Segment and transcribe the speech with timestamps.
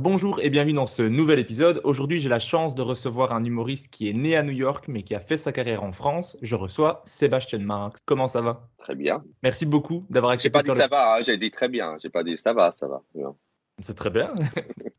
[0.00, 1.80] Bonjour et bienvenue dans ce nouvel épisode.
[1.82, 5.02] Aujourd'hui, j'ai la chance de recevoir un humoriste qui est né à New York mais
[5.02, 6.36] qui a fait sa carrière en France.
[6.42, 8.00] Je reçois Sébastien Marx.
[8.04, 8.68] Comment ça va?
[8.78, 9.24] Très bien.
[9.42, 10.58] Merci beaucoup d'avoir J'ai accepté.
[10.68, 11.96] pas dit ça va, hein, j'ai dit très bien.
[12.02, 13.02] J'ai pas dit ça va, ça va.
[13.14, 13.36] Non,
[13.80, 14.32] C'est très bien.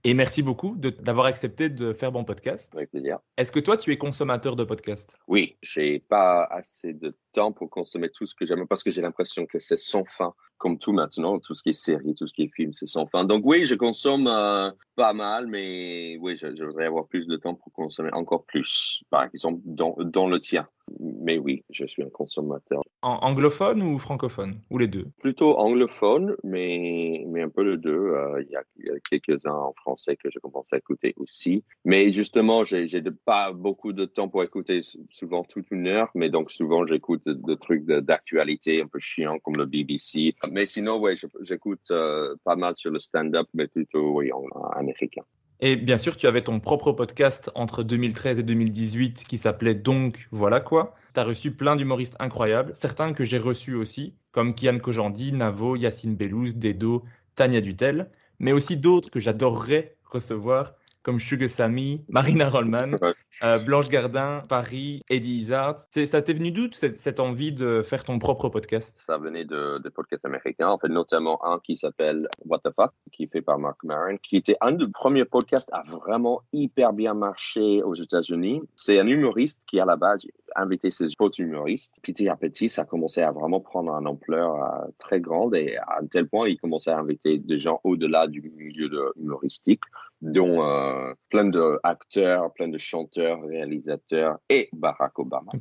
[0.03, 2.73] et merci beaucoup d'avoir accepté de faire mon podcast.
[2.75, 3.19] avec plaisir.
[3.37, 5.15] Est-ce que toi, tu es consommateur de podcasts?
[5.27, 9.01] Oui, j'ai pas assez de temps pour consommer tout ce que j'aime parce que j'ai
[9.01, 12.33] l'impression que c'est sans fin, comme tout maintenant, tout ce qui est série, tout ce
[12.33, 13.23] qui est film, c'est sans fin.
[13.23, 17.37] Donc oui, je consomme euh, pas mal, mais oui, je, je voudrais avoir plus de
[17.37, 20.67] temps pour consommer encore plus, par exemple dans, dans le tien.
[20.99, 24.61] Mais oui, je suis un consommateur En anglophone ou francophone?
[24.69, 25.07] Ou les deux?
[25.19, 27.91] Plutôt anglophone, mais, mais un peu les deux.
[27.91, 31.13] Euh, Il y a, il y a quelques-uns en français que je commence à écouter
[31.17, 31.63] aussi.
[31.83, 32.87] Mais justement, j'ai
[33.25, 37.33] pas beaucoup de temps pour écouter souvent toute une heure, mais donc souvent j'écoute de,
[37.33, 40.35] de trucs d'actualité un peu chiants comme le BBC.
[40.51, 44.69] Mais sinon, ouais, j'écoute euh, pas mal sur le stand-up, mais plutôt oui, en, en
[44.69, 45.23] américain.
[45.61, 50.27] Et bien sûr, tu avais ton propre podcast entre 2013 et 2018 qui s'appelait Donc
[50.31, 50.95] Voilà quoi.
[51.13, 55.77] Tu as reçu plein d'humoristes incroyables, certains que j'ai reçus aussi, comme Kian Kojandi, Navo,
[55.77, 60.73] Yacine Bellouz, Dedo, Tania Dutel, mais aussi d'autres que j'adorerais recevoir,
[61.05, 62.97] comme Sugar Sammy, Marina Rollman,
[63.43, 65.75] euh, Blanche Gardin, Paris, Eddie Izzard.
[65.91, 68.97] C'est- Ça t'est venu d'où cette, cette envie de faire ton propre podcast?
[69.05, 72.91] Ça venait de, de podcasts américains, en fait, notamment un qui s'appelle What the Fuck,
[73.11, 76.91] qui est fait par Mark Maron, qui était un des premiers podcasts à vraiment hyper
[76.91, 78.63] bien marcher aux États-Unis.
[78.75, 81.93] C'est un humoriste qui, à la base, invitait ses potes humoristes.
[82.01, 85.99] Petit à petit, ça commençait à vraiment prendre une ampleur euh, très grande et à
[86.01, 89.81] un tel point, il commençait à inviter des gens au-delà du milieu de, humoristique,
[90.21, 95.51] dont euh, plein d'acteurs, plein de chanteurs, réalisateurs et Barack Obama.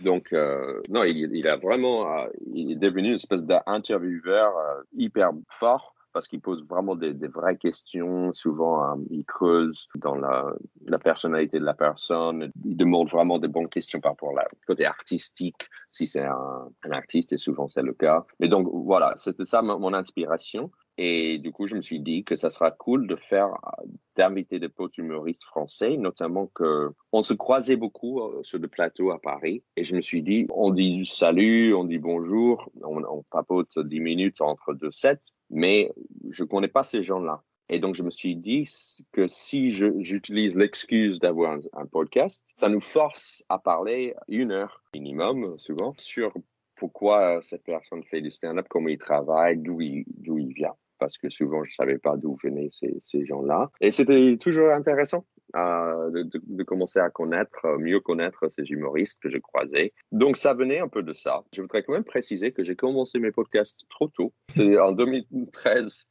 [0.00, 4.52] Donc, euh, non, il, il a vraiment, euh, il est devenu une espèce d'intervieweur
[4.96, 8.32] hyper fort parce qu'il pose vraiment des, des vraies questions.
[8.32, 10.46] Souvent, euh, il creuse dans la,
[10.86, 12.50] la personnalité de la personne.
[12.64, 16.90] Il demande vraiment des bonnes questions par rapport au côté artistique, si c'est un, un
[16.90, 18.24] artiste, et souvent c'est le cas.
[18.38, 20.70] Mais donc, voilà, c'était ça mon, mon inspiration.
[21.02, 24.58] Et du coup, je me suis dit que ça sera cool de faire, euh, d'inviter
[24.58, 29.18] des potes humoristes français, notamment que on se croisait beaucoup euh, sur le plateau à
[29.18, 29.64] Paris.
[29.76, 33.98] Et je me suis dit, on dit salut, on dit bonjour, on, on papote 10
[33.98, 35.90] minutes entre deux sets, mais
[36.28, 37.42] je connais pas ces gens-là.
[37.70, 38.68] Et donc, je me suis dit
[39.12, 45.56] que si j'utilise l'excuse d'avoir un, podcast, ça nous force à parler une heure minimum,
[45.56, 46.34] souvent, sur
[46.76, 50.74] pourquoi cette personne fait du stand-up, comment il travaille, d'où il, il vient.
[51.00, 53.70] Parce que souvent, je savais pas d'où venaient ces, ces gens-là.
[53.80, 58.62] Et c'était toujours intéressant euh, de, de- de commencer à connaître, euh, mieux connaître ces
[58.64, 59.92] humoristes que je croisais.
[60.12, 61.42] Donc, ça venait un peu de ça.
[61.52, 64.32] Je voudrais quand même préciser que j'ai commencé mes podcasts trop tôt.
[64.54, 66.06] C'est en 2013.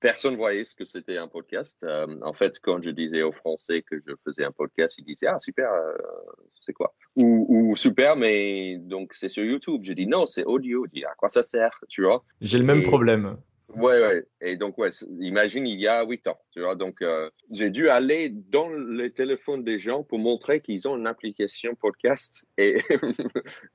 [0.00, 1.76] Personne voyait ce que c'était un podcast.
[1.82, 5.26] Euh, en fait, quand je disais aux Français que je faisais un podcast, ils disaient
[5.26, 5.96] ah super, euh,
[6.64, 6.94] c'est quoi?
[7.16, 9.80] Ou, ou super, mais donc c'est sur YouTube.
[9.82, 10.84] Je dis non, c'est audio.
[10.86, 12.22] Je dis à quoi ça sert, tu vois?
[12.40, 13.38] J'ai le même Et- problème.
[13.74, 14.24] Ouais, ouais.
[14.40, 14.88] Et donc, ouais,
[15.20, 16.74] imagine, il y a huit ans, tu vois.
[16.74, 21.06] Donc, euh, j'ai dû aller dans les téléphones des gens pour montrer qu'ils ont une
[21.06, 22.78] application podcast et,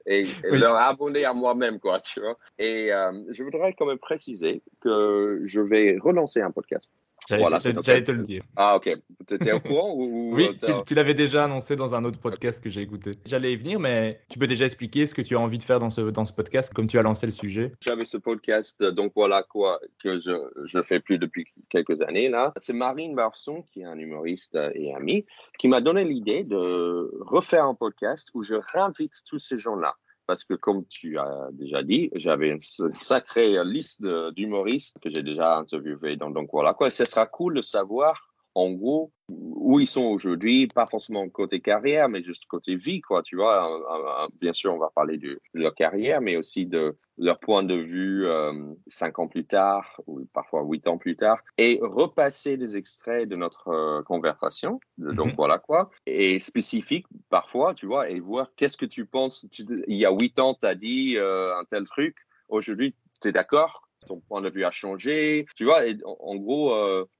[0.05, 0.59] et, et Oui.
[0.59, 2.37] leur abonner à moi-même, quoi, tu vois.
[2.57, 6.89] Et euh, je voudrais quand même préciser que je vais relancer un podcast.
[7.29, 8.43] J'allais Voilà, te- le dire.
[8.55, 8.97] Ah, ok.
[9.27, 12.19] Tu étais au courant ou, ou, Oui, euh, tu, l'avais déjà annoncé dans un autre
[12.19, 13.11] podcast que j'ai écouté.
[13.25, 15.79] J'allais y venir, mais tu peux déjà expliquer ce que tu as envie de faire
[15.79, 17.71] dans ce, dans ce podcast, comme tu as lancé le sujet.
[17.81, 20.33] J'avais ce podcast, euh, donc voilà quoi, que je
[20.65, 22.53] je fais plus depuis quelques années là.
[22.57, 25.25] C'est Marine Barson, qui est un humoriste euh, et ami,
[25.57, 29.95] qui m'a donné l'idée de refaire un podcast où je réinvite tous ces gens-là.
[30.33, 35.59] Parce que comme tu as déjà dit, j'avais une sacrée liste d'humoristes que j'ai déjà
[35.59, 36.15] interviewés.
[36.15, 40.67] Donc, donc voilà quoi, ce sera cool de savoir en gros, où ils sont aujourd'hui,
[40.67, 44.29] pas forcément côté carrière, mais juste côté vie, quoi, tu vois.
[44.39, 48.25] bien sûr, on va parler de, leur carrière, mais aussi de leur point de vue
[48.25, 53.29] euh, cinq ans plus tard, ou parfois huit ans plus tard, et repasser des extraits
[53.29, 55.35] de notre euh, conversation, donc mhm.
[55.35, 59.45] voilà quoi, et spécifique parfois, tu vois, et voir qu'est-ce que tu penses.
[59.87, 62.17] il y a huit ans, tu as dit euh, un tel truc,
[62.49, 63.81] aujourd'hui, tu es d'accord?
[64.07, 66.75] Ton point de vue a changé, tu vois, et en, gros,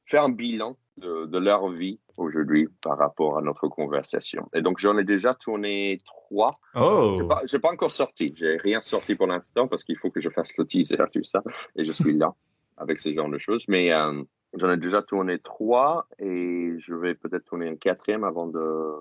[0.06, 4.48] faire un bilan de, leur vie aujourd'hui par rapport à notre conversation.
[4.54, 6.52] Et donc, j'en ai déjà tourné trois.
[6.76, 7.16] Oh.
[7.18, 7.24] Je
[7.56, 8.34] n'ai pas, encore sorti.
[8.36, 11.44] J'ai rien sorti pour l'instant parce qu'il faut que je fasse le teaser, tout ça.
[11.76, 12.34] Et je suis là
[12.78, 13.66] avec ce genre de choses.
[13.68, 14.24] Mais euh,
[14.54, 18.94] j'en ai déjà tourné trois et je vais peut-être tourner un quatrième avant de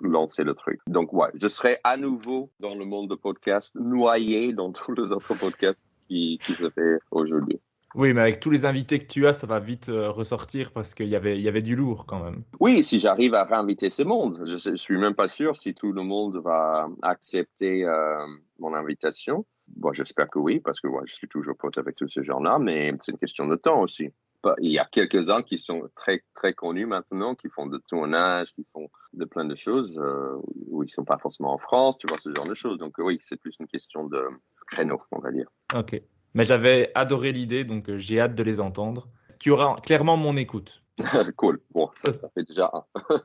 [0.00, 0.80] lancer le truc.
[0.86, 5.10] Donc, ouais, je serai à nouveau dans le monde de podcast, noyé dans tous les
[5.10, 7.60] autres podcasts qui, qui se fait aujourd'hui.
[7.96, 10.94] Oui, mais avec tous les invités que tu as, ça va vite euh, ressortir parce
[10.94, 12.42] qu'il y avait, y avait du lourd quand même.
[12.60, 14.42] Oui, si j'arrive à réinviter ce monde.
[14.44, 18.18] Je ne suis même pas sûr si tout le monde va accepter euh,
[18.58, 19.46] mon invitation.
[19.68, 22.92] Bon, j'espère que oui, parce que je suis toujours pote avec tous ces gens-là, mais
[23.02, 24.10] c'est une question de temps aussi.
[24.60, 28.64] Il y a quelques-uns qui sont très, très connus maintenant, qui font de tournage, qui
[28.74, 30.36] font de plein de choses, euh,
[30.68, 32.78] où ils ne sont pas forcément en France, tu vois, ce genre de choses.
[32.78, 34.22] Donc oui, c'est plus une question de
[34.66, 35.48] créneau, on va dire.
[35.74, 36.00] Ok.
[36.34, 39.08] Mais j'avais adoré l'idée, donc euh, j'ai hâte de les entendre.
[39.38, 40.82] Tu auras clairement mon écoute.
[41.36, 41.60] cool.
[41.72, 42.84] Bon, ça, fait déjà un.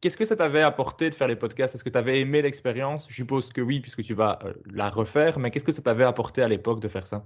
[0.00, 1.74] Qu'est-ce que ça t'avait apporté de faire les podcasts?
[1.74, 3.06] Est-ce que tu avais aimé l'expérience?
[3.08, 6.04] Je suppose que oui, puisque tu vas euh, la refaire, mais qu'est-ce que ça t'avait
[6.04, 7.24] apporté à l'époque de faire ça?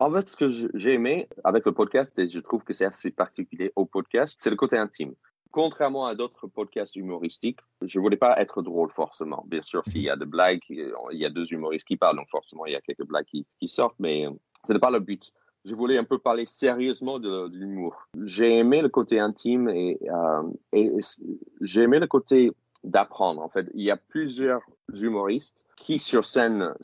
[0.00, 3.10] En fait, ce que j'ai aimé avec le podcast, et je trouve que c'est assez
[3.10, 5.14] particulier au podcast, c'est le côté intime
[5.50, 9.44] contrairement à d'autres podcasts humoristiques, je voulais pas être drôle forcément.
[9.46, 12.28] Bien sûr, s'il y a des blagues, il y a deux humoristes qui parlent, donc
[12.30, 14.30] forcément il y a quelques blagues qui, sortent, mais euh,
[14.66, 15.32] ce n'est pas le but.
[15.64, 18.08] Je voulais un peu parler sérieusement de, l'humour.
[18.24, 21.00] J'ai aimé le côté intime et, euh,
[21.60, 22.52] j'ai aimé le côté
[22.82, 23.42] d'apprendre.
[23.42, 24.62] En fait, il y a plusieurs
[24.94, 26.74] humoristes qui sur scène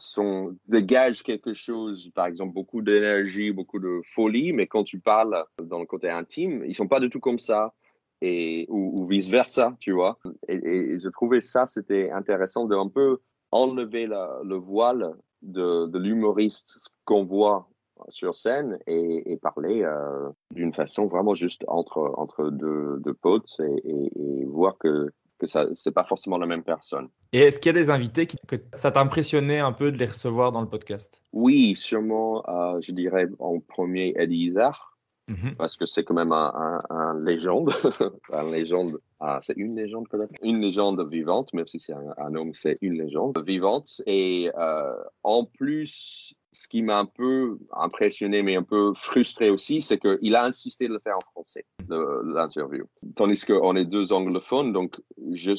[0.68, 5.80] dégagent quelque chose, par exemple beaucoup d'énergie, beaucoup de folie, mais quand tu parles dans
[5.80, 7.74] le côté intime, ils sont pas du tout comme ça
[8.22, 10.18] et, ou, vice-versa, tu vois.
[10.48, 13.18] Et, je trouvais ça, c'était intéressant de un peu
[13.52, 17.68] enlever le voile de, de l'humoriste qu'on voit
[18.08, 24.44] sur scène et, parler euh, d'une façon vraiment juste entre, entre deux, deux potes et,
[24.46, 27.08] voir que, que ça c'est pas forcément la même personne.
[27.32, 29.98] Et est-ce qu'il y a des invités qui, que ça t'a impressionné un peu de
[29.98, 31.22] les recevoir dans le podcast?
[31.32, 34.95] Oui, sûrement, euh, je dirais en premier Eddie Izzard.
[35.28, 35.56] Mhm.
[35.56, 37.73] Parce que c'est quand même un, légende.
[38.32, 38.99] un légende.
[39.19, 40.06] Ah, c'est une légende
[40.43, 44.02] Une légende vivante, même si c'est un, homme, c'est une légende vivante.
[44.06, 44.94] Et euh,
[45.25, 50.37] en plus, ce qui m'a un peu impressionné, mais un peu frustré aussi, c'est qu'il
[50.37, 52.84] a insisté de le faire en français, l'interview.
[53.17, 55.00] Tandis qu'on est deux anglophones, donc
[55.32, 55.52] je,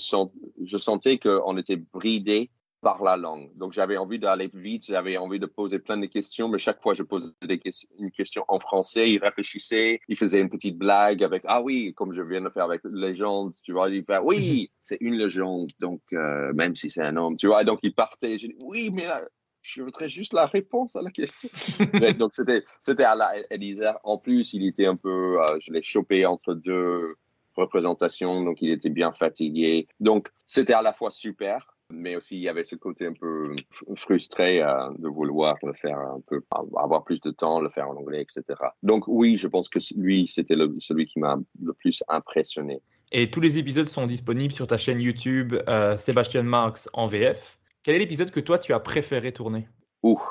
[0.63, 2.49] je sentais qu'on était bridé
[2.81, 3.49] par la langue.
[3.55, 6.93] Donc j'avais envie d'aller vite, j'avais envie de poser plein de questions, mais chaque fois
[6.93, 7.59] je posais des
[7.99, 12.13] une question en français, il réfléchissait, il faisait une petite blague avec ah oui, comme
[12.13, 16.01] je viens de faire avec légende, tu vois, il fait oui, c'est une légende, donc
[16.13, 19.05] euh, même si c'est un homme, tu vois, donc il partait, je dis oui, mais
[19.05, 19.21] là,
[19.61, 21.49] je voudrais juste la réponse à la question.
[22.19, 23.99] donc c'était c'était à la Elisa.
[24.03, 27.15] En plus, il était un peu, euh, je l'ai chopé entre deux
[27.53, 29.87] représentations, donc il était bien fatigué.
[29.99, 33.55] Donc c'était à la fois super mais aussi il y avait ce côté un peu
[33.95, 37.95] frustré euh, de vouloir le faire un peu, avoir plus de temps, le faire en
[37.95, 38.43] anglais, etc.
[38.83, 42.81] Donc oui, je pense que lui, c'était celui qui m'a le plus impressionné.
[43.11, 47.57] Et tous les épisodes sont disponibles sur ta chaîne YouTube euh, Sébastien Marx en VF.
[47.83, 49.67] Quel est l'épisode que toi tu as préféré tourner?
[50.03, 50.21] Ouh.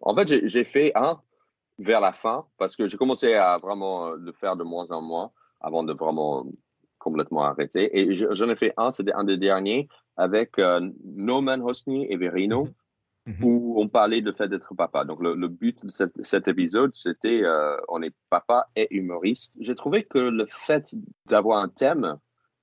[0.00, 1.20] En fait, j'ai fait un
[1.78, 5.00] vers la fin parce que j'ai commencé à vraiment euh, le faire de moins en
[5.00, 5.30] moins
[5.60, 6.46] avant de vraiment
[6.98, 7.96] complètement arrêter.
[7.96, 12.64] Et j'en ai fait un, c'était un des derniers avec euh, Norman Hosni et Verino,
[12.64, 12.74] mhm.
[13.28, 13.44] Mhm.
[13.44, 15.04] où on parlait de fait d'être papa.
[15.04, 15.90] Donc le, but de
[16.24, 19.52] cet épisode, c'était euh, on est papa et humoriste.
[19.60, 20.94] J'ai trouvé que le fait
[21.26, 22.18] d'avoir un thème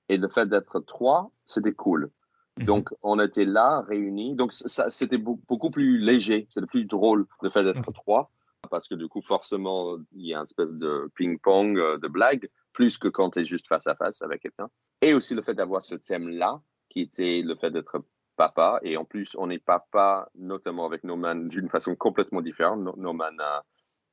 [0.08, 2.10] et le fait d'être trois, c'était cool.
[2.58, 2.64] Mhm.
[2.64, 4.34] Donc, on était là, réunis.
[4.34, 8.30] Donc, c'était beaucoup plus léger, c'était plus drôle le fait d'être trois,
[8.70, 12.48] parce que du coup, forcément, il y a une espèce de ping-pong, euh, de blague,
[12.72, 14.68] plus que quand tu es juste face à face avec quelqu'un.
[15.02, 16.60] Et aussi le fait d'avoir ce thème-là,
[16.96, 18.02] qui était le fait d'être
[18.36, 18.80] papa.
[18.82, 22.96] Et en plus, on est papa, notamment avec Norman, d'une façon complètement différente.
[22.96, 23.64] Norman, a,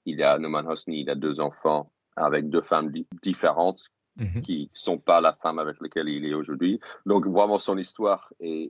[0.05, 3.85] il a, Norman Hosni, il a deux enfants avec deux femmes différentes
[4.17, 4.41] mhm.
[4.41, 6.81] qui ne sont pas la femme avec laquelle il est aujourd'hui.
[7.05, 8.69] Donc vraiment son histoire est,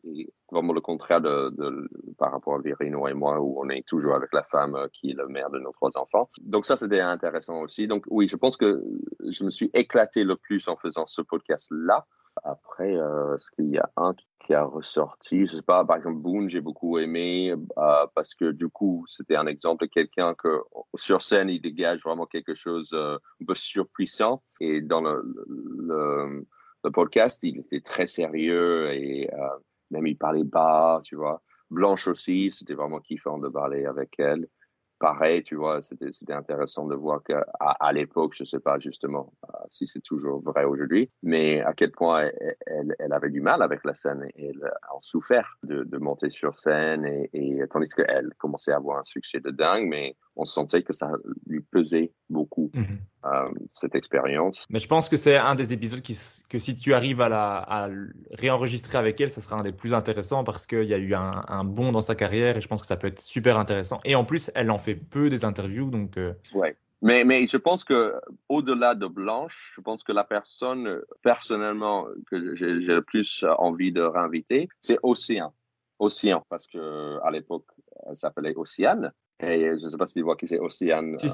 [0.51, 1.89] vraiment le contraire de,
[2.20, 5.15] par rapport à Virino et moi, où on est toujours avec la femme qui est
[5.15, 6.29] la mère de nos trois enfants.
[6.39, 7.88] Donc ça, c'était intéressant aussi.
[7.88, 8.84] Donc oui, je pense que
[9.27, 12.05] je me suis éclaté le plus en faisant ce podcast-là.
[12.44, 14.13] Après, euh, est-ce qu'il y a un
[14.46, 15.46] qui a ressorti?
[15.46, 19.36] Je sais pas, par exemple, Boone, j'ai beaucoup aimé euh, parce que du coup, c'était
[19.36, 20.62] un exemple de quelqu'un que
[20.96, 24.44] sur scène, il dégage vraiment quelque chose euh, peu surpuissant.
[24.60, 26.46] Et dans le, le,
[26.84, 29.58] le, podcast, il était très sérieux et euh,
[29.92, 31.42] même il parlait bas, tu vois.
[31.70, 34.48] Blanche aussi, c'était vraiment kiffant de parler avec elle
[35.03, 39.57] pareil, tu vois, c'était intéressant de voir qu'à l'époque, je ne sais pas justement euh,
[39.67, 42.29] si c'est toujours vrai aujourd'hui, mais à quel point
[42.65, 46.53] elle, avait du mal avec la scène et elle a souffert de, de monter sur
[46.55, 50.84] scène et, et tandis qu'elle commençait à avoir un succès de dingue, mais on sentait
[50.84, 51.12] que ça
[51.48, 53.00] lui pesait beaucoup, mhm.
[53.25, 54.66] euh, cette expérience.
[54.70, 56.18] Mais je pense que c'est un des épisodes qui,
[56.50, 57.90] que si tu arrives à, la, à
[58.32, 61.44] réenregistrer avec elle, ça sera un des plus intéressants parce qu'il y a eu un,
[61.48, 64.00] un, bond dans sa carrière et je pense que ça peut être super intéressant.
[64.06, 66.18] Et en plus, elle en fait peu des interviews, donc...
[66.18, 66.75] Euh, ouais.
[67.02, 68.16] Mais, mais je pense que
[68.48, 74.02] au-delà de Blanche, je pense que la personne personnellement que j'ai le plus envie de
[74.02, 75.54] réinviter, c'est Océan.
[76.00, 77.66] Océan, parce que à l'époque,
[78.10, 79.12] elle s'appelait Océane.
[79.40, 81.18] Et je ne sais pas si tu vois qui c'est Océane.
[81.24, 81.28] Euh,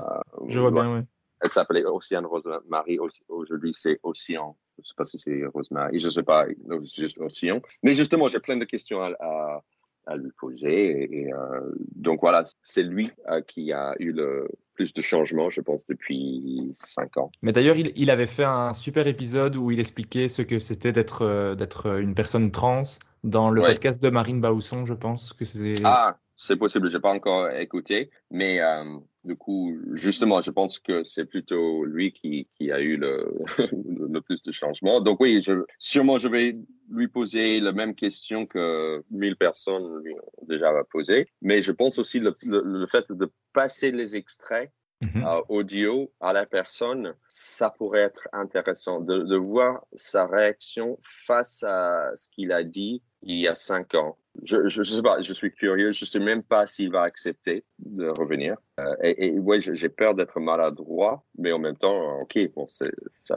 [0.47, 1.01] je vois bien, oui.
[1.41, 2.99] Elle s'appelait Océane Rosemary.
[3.29, 4.57] Aujourd'hui, c'est Océan.
[4.77, 5.99] Je ne sais pas si c'est Rosemary.
[5.99, 6.45] Je ne sais pas,
[6.81, 7.61] juste Océan.
[7.83, 9.61] Mais justement, j'ai plein de questions à,
[10.05, 11.03] à, lui poser.
[11.13, 15.61] Et, euh, donc voilà, c'est lui euh, qui a eu le plus de changements, je
[15.61, 17.31] pense, depuis cinq ans.
[17.41, 20.91] Mais d'ailleurs, il, il, avait fait un super épisode où il expliquait ce que c'était
[20.91, 22.83] d'être d'être une personne trans
[23.23, 25.75] dans le podcast de Marine Bausson, je pense que c'est.
[25.83, 31.03] Ah, c'est possible, j'ai pas encore écouté, mais euh, du coup, justement, je pense que
[31.03, 33.37] c'est plutôt lui qui, qui a eu le,
[33.73, 35.01] le plus de changements.
[35.01, 36.55] Donc oui, je, sûrement je vais
[36.89, 41.99] lui poser la même question que mille personnes lui ont déjà posé, mais je pense
[41.99, 44.71] aussi le, le, fait de passer les extraits
[45.03, 45.25] mhm.
[45.25, 51.63] euh, audio à la personne, ça pourrait être intéressant de, de voir sa réaction face
[51.63, 54.17] à ce qu'il a dit il y a cinq ans.
[54.43, 58.55] Je, sais pas, je suis curieux, je sais même pas s'il va accepter de revenir.
[58.79, 62.85] Euh, et, et, ouais, j'ai peur d'être maladroit, mais en même temps, ok, bon, ça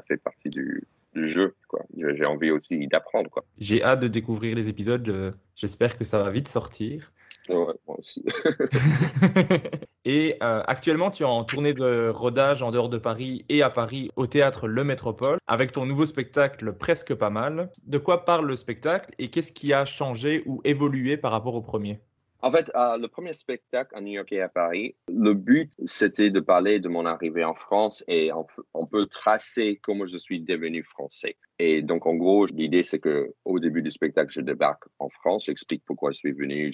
[0.07, 1.55] fait partie du, du jeu.
[1.97, 3.31] J'ai envie aussi d'apprendre.
[3.59, 5.35] J'ai hâte de découvrir les épisodes.
[5.57, 7.13] J'espère que ça va vite sortir.
[10.05, 13.71] Et euh, actuellement, tu es en tournée de rodage en dehors de Paris et à
[13.71, 17.71] Paris au théâtre Le Métropole avec ton nouveau spectacle Presque pas mal.
[17.85, 21.63] De quoi parle le spectacle et qu'est-ce qui a changé ou évolué par rapport au
[21.63, 22.01] premier?
[22.43, 26.31] En fait, euh, le premier spectacle à New York et à Paris, le but, c'était
[26.31, 28.31] de parler de mon arrivée en France et
[28.75, 31.37] on, peut tracer comment je suis devenu français.
[31.61, 35.45] Et donc, en gros, l'idée, c'est que au début du spectacle, je débarque en France,
[35.45, 36.73] j'explique pourquoi je suis venu,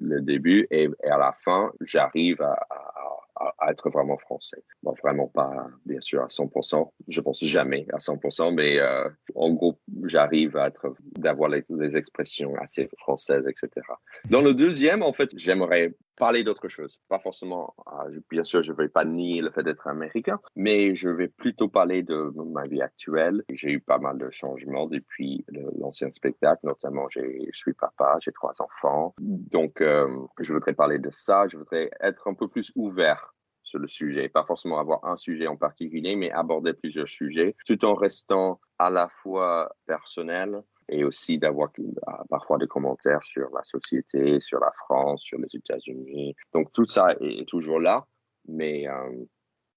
[0.00, 3.20] le début, et, à la fin, j'arrive à, à,
[3.68, 4.62] être vraiment français.
[4.82, 6.90] Bon, vraiment pas, bien sûr, à 100%.
[7.08, 11.62] Je pense jamais à 100%, mais euh, en gros, j'arrive à être, d'avoir les,
[11.96, 13.86] expressions assez françaises, etc.
[14.28, 17.00] Dans le deuxième, en fait, j'aimerais parler d'autre chose.
[17.08, 20.94] Pas forcément, euh, bien sûr, je ne vais pas nier le fait d'être américain, mais
[20.94, 23.42] je vais plutôt parler de ma vie actuelle.
[23.50, 25.44] J'ai eu pas mal de changements depuis
[25.78, 27.22] l'ancien spectacle, notamment je
[27.52, 29.14] suis papa, j'ai trois enfants.
[29.18, 30.06] Donc, euh,
[30.38, 31.48] je voudrais parler de ça.
[31.48, 35.46] Je voudrais être un peu plus ouvert sur le sujet, pas forcément avoir un sujet
[35.46, 41.38] en particulier, mais aborder plusieurs sujets, tout en restant à la fois personnel, et aussi
[41.38, 41.82] d'avoir euh,
[42.28, 46.34] parfois des commentaires sur la société, sur la France, sur les États-Unis.
[46.52, 48.06] Donc tout ça est, toujours là,
[48.48, 49.24] mais euh,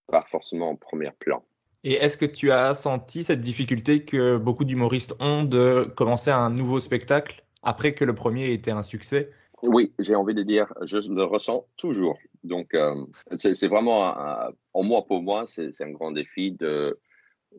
[0.08, 1.44] pas forcément en premier plan.
[1.84, 6.50] Et est-ce que tu as senti cette difficulté que beaucoup d'humoristes ont de commencer un
[6.50, 9.30] nouveau spectacle après que le premier ait été un succès?
[9.62, 12.18] Oui, j'ai envie de dire, je le ressens toujours.
[12.44, 13.06] Donc, euh,
[13.38, 14.14] c'est vraiment,
[14.74, 17.00] en moi, pour moi, c'est un grand défi de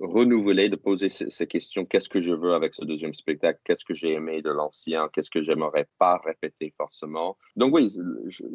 [0.01, 1.85] renouveler, de poser ces, questions.
[1.85, 3.61] Qu'est-ce que je veux avec ce deuxième spectacle?
[3.65, 5.09] Qu'est-ce que j'ai aimé de l'ancien?
[5.13, 7.37] Qu'est-ce que j'aimerais pas répéter forcément?
[7.57, 7.95] Donc oui,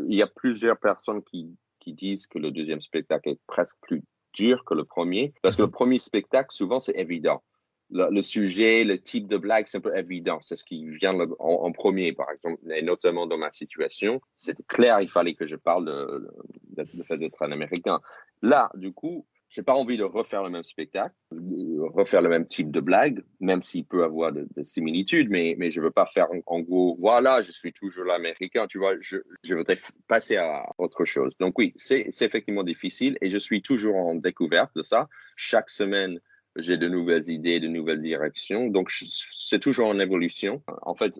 [0.08, 4.04] il y a plusieurs personnes qui, qui disent que le deuxième spectacle est presque plus
[4.34, 5.74] dur que le premier, parce que le mhm.
[5.74, 7.44] premier spectacle, souvent, c'est évident.
[7.92, 10.40] Le, sujet, le type de blague, c'est un peu évident.
[10.42, 14.22] C'est ce qui vient en, premier, par exemple, et notamment dans ma situation.
[14.38, 16.30] C'était clair, il fallait que je parle de,
[16.78, 18.00] de, de fait d'être un Américain.
[18.44, 22.72] Là, du coup, j'ai pas envie de refaire le même spectacle, refaire le même type
[22.72, 26.60] de blague, même s'il peut avoir de, similitudes, mais, mais je veux pas faire en,
[26.60, 31.34] gros, voilà, je suis toujours l'américain, tu vois, je, je voudrais passer à autre chose.
[31.40, 35.10] Donc oui, c'est effectivement difficile et je suis toujours en découverte de ça.
[35.36, 36.20] Chaque semaine,
[36.56, 38.68] j'ai de nouvelles idées, de nouvelles directions.
[38.68, 40.62] Donc, c'est toujours en évolution.
[40.84, 41.20] En fait,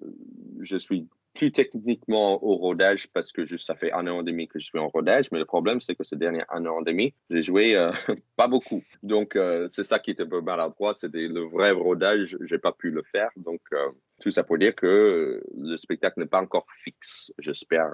[0.60, 1.08] je suis
[1.40, 4.66] plus techniquement au rodage parce que juste ça fait un an et demi que je
[4.66, 7.44] suis en rodage, mais le problème c'est que ce dernier un an et demi, j'ai
[7.44, 7.92] joué euh,
[8.36, 8.84] pas beaucoup.
[9.04, 12.74] Donc euh, c'est ça qui était un peu maladroit, c'était le vrai rodage, j'ai pas
[12.74, 13.30] pu le faire.
[13.38, 13.88] Donc euh,
[14.20, 17.32] tout ça pour dire que le spectacle n'est pas encore fixe.
[17.40, 17.90] J'espère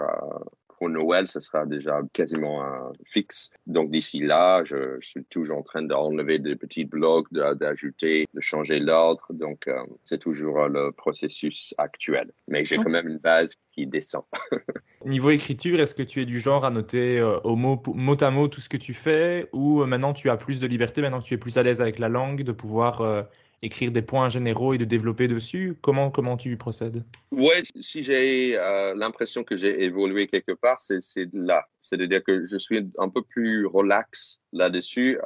[0.77, 3.49] pour Noël, ce sera déjà quasiment un fixe.
[3.67, 8.79] Donc d'ici là, je, suis toujours en train d'enlever des petits blocs, d'ajouter, de, changer
[8.79, 9.25] l'ordre.
[9.29, 12.31] Donc euh, c'est toujours euh, le processus actuel.
[12.47, 14.23] Mais j'ai quand même une base qui descend.
[15.05, 18.31] Niveau écriture, est-ce que tu es du genre à noter euh, au mot, mot à
[18.31, 19.47] mot tout ce que tu fais?
[19.53, 22.09] Ou maintenant tu as plus de liberté, maintenant tu es plus à l'aise avec la
[22.09, 23.25] langue, de pouvoir
[23.65, 25.75] écrire des points généraux et de développer dessus?
[25.81, 27.03] Comment, comment tu procèdes?
[27.31, 31.01] Ouais, si j'ai euh, l'impression que j'ai évolué quelque part, c'est
[31.33, 31.65] là.
[31.81, 35.19] C'est-à-dire que je suis un peu plus relax là-dessus.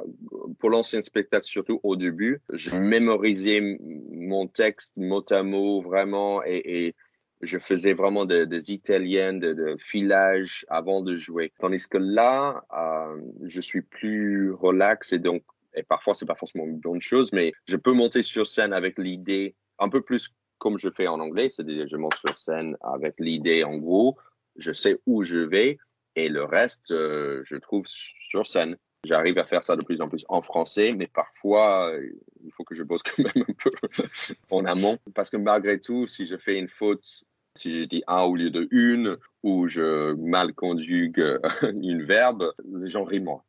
[0.58, 3.78] Pour l'ancien spectacle, surtout au début, je mémorisais
[4.10, 6.94] mon texte mot à mot vraiment et,
[7.42, 11.54] je faisais vraiment des, italiennes, de, filage avant de jouer.
[11.58, 15.42] Tandis que là, euh, je suis plus relax et donc
[15.74, 18.98] et parfois c'est pas forcément une bonne chose, mais je peux monter sur scène avec
[18.98, 23.14] l'idée un peu plus comme je fais en anglais, c'est-à-dire je monte sur scène avec
[23.18, 24.18] l'idée en gros,
[24.56, 25.78] je sais où je vais
[26.16, 28.76] et le reste euh, je trouve sur scène.
[29.04, 32.10] J'arrive à faire ça de plus en plus en français, mais parfois euh,
[32.44, 33.70] il faut que je bosse quand même un peu
[34.50, 37.24] en amont parce que malgré tout, si je fais une faute
[37.56, 42.88] si je dis un au lieu de une, ou je mal conjugue une verbe, les
[42.88, 43.42] gens rient moins.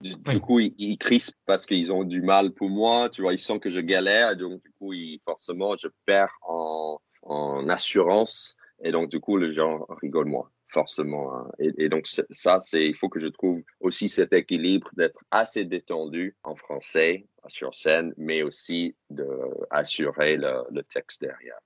[0.00, 3.08] Du, coup, ils, ils, crispent parce qu'ils ont du mal pour moi.
[3.08, 4.36] Tu vois, ils sentent que je galère.
[4.36, 4.92] Donc, du coup,
[5.24, 8.56] forcément, je perds en, en, assurance.
[8.82, 11.34] Et donc, du coup, les gens rigolent moins, forcément.
[11.34, 11.50] Hein.
[11.58, 16.36] Et, donc, ça, c'est, il faut que je trouve aussi cet équilibre d'être assez détendu
[16.42, 21.60] en français sur scène, mais aussi d'assurer le, le texte derrière.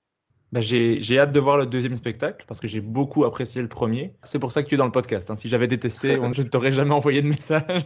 [0.51, 4.13] Bah, j'ai hâte de voir le deuxième spectacle parce que j'ai beaucoup apprécié le premier.
[4.23, 5.31] C'est pour ça que tu es dans le podcast.
[5.31, 5.37] Hein.
[5.37, 7.85] Si j'avais détesté, je ne t'aurais jamais envoyé de message.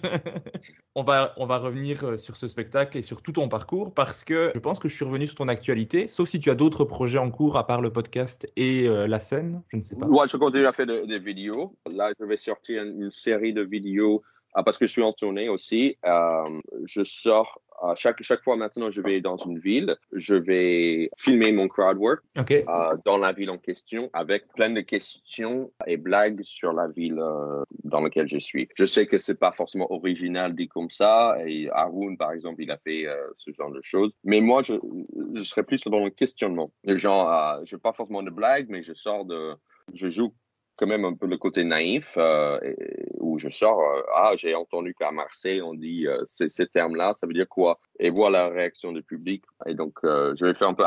[0.96, 4.24] on, va, on va revenir euh, sur ce spectacle et sur tout ton parcours parce
[4.24, 6.86] que je pense que je suis revenu sur ton actualité, sauf si tu as d'autres
[6.86, 9.62] projets en cours à part le podcast et euh, la scène.
[9.72, 10.08] Je ne sais pas.
[10.08, 11.78] Moi, je continue à faire des vidéos.
[11.92, 14.24] Là, je vais sortir une, série de vidéos
[14.64, 15.96] parce que je suis en tournée aussi.
[16.06, 17.62] Euh, je sors
[17.96, 22.24] chaque, chaque fois maintenant, je vais dans une ville, je vais filmer mon crowd work
[22.38, 22.64] euh,
[23.06, 27.64] dans la ville en question avec plein de questions et blagues sur la ville euh,
[27.84, 28.68] dans laquelle je suis.
[28.76, 32.72] Je sais que c'est pas forcément original dit comme ça et Haroun, par exemple, il
[32.72, 34.14] a fait euh, ce genre de choses.
[34.24, 34.76] Mais moi, je,
[35.36, 36.72] je serais plus dans le questionnement.
[36.86, 39.54] Genre, je pas forcément de blagues, mais je sors de,
[39.94, 40.34] je joue
[40.78, 42.60] quand même un peu le côté naïf euh,
[43.38, 47.34] je sors euh, ah j'ai entendu qu'à Marseille on dit euh, ces, termes-là ça veut
[47.34, 47.80] dire quoi?
[48.00, 49.44] Et voir la réaction du public.
[49.66, 50.84] Et donc je vais faire un peu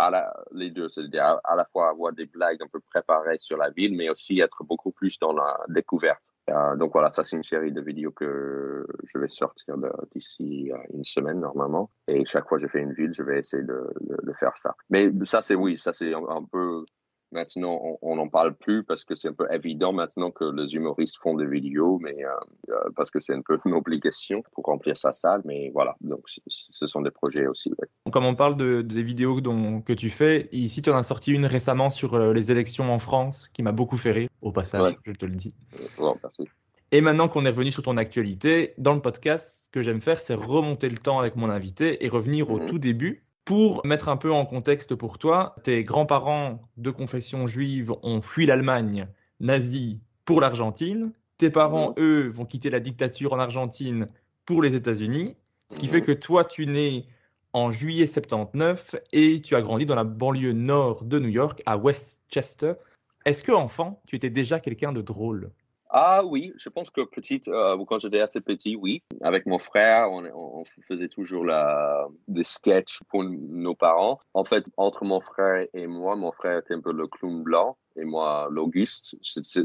[0.52, 3.96] les deux c'est-à-dire à, la fois avoir des blagues un peu préparées sur la ville
[3.96, 6.22] mais aussi être beaucoup plus dans la découverte.
[6.76, 9.76] Donc voilà ça c'est une série de vidéos que je vais sortir
[10.14, 11.90] d'ici une semaine normalement.
[12.10, 14.74] Et chaque fois que je fais une ville je vais essayer de, faire ça.
[14.90, 16.84] Mais ça c'est oui ça c'est un peu
[17.30, 21.16] Maintenant, on n'en parle plus parce que c'est un peu évident maintenant que les humoristes
[21.20, 22.30] font des vidéos, mais euh,
[22.70, 25.42] euh, parce que c'est un peu une obligation pour remplir sa salle.
[25.44, 27.70] Mais voilà, donc ce sont des projets aussi.
[28.10, 31.32] Comme on parle de, des vidéos dont, que tu fais, ici tu en as sorti
[31.32, 34.96] une récemment sur euh, les élections en France qui m'a beaucoup fait rire, au passage,
[35.04, 35.54] je te le dis.
[35.98, 36.48] merci.
[36.90, 40.18] Et maintenant qu'on est revenu sur ton actualité, dans le podcast, ce que j'aime faire,
[40.18, 42.66] c'est remonter le temps avec mon invité et revenir au mhm.
[42.66, 47.94] tout début pour mettre un peu en contexte pour toi, tes grands-parents de confession juive
[48.02, 49.08] ont fui l'Allemagne
[49.40, 51.12] nazie pour l'Argentine.
[51.38, 52.04] Tes parents, mhm.
[52.04, 54.06] eux, vont quitter la dictature en Argentine
[54.44, 55.34] pour les États-Unis.
[55.70, 57.06] Ce qui fait que toi, tu nais
[57.54, 61.78] en juillet 79 et tu as grandi dans la banlieue nord de New York, à
[61.78, 62.74] Westchester.
[63.24, 65.52] Est-ce que, enfant, tu étais déjà quelqu'un de drôle?
[65.90, 69.02] Ah oui, je pense que petite, euh, quand j'étais assez petit, oui.
[69.22, 74.20] Avec mon frère, on, on faisait toujours la, des sketchs pour nos parents.
[74.34, 77.76] En fait, entre mon frère et moi, mon frère était un peu le clown blanc
[77.96, 79.16] et moi l'Auguste.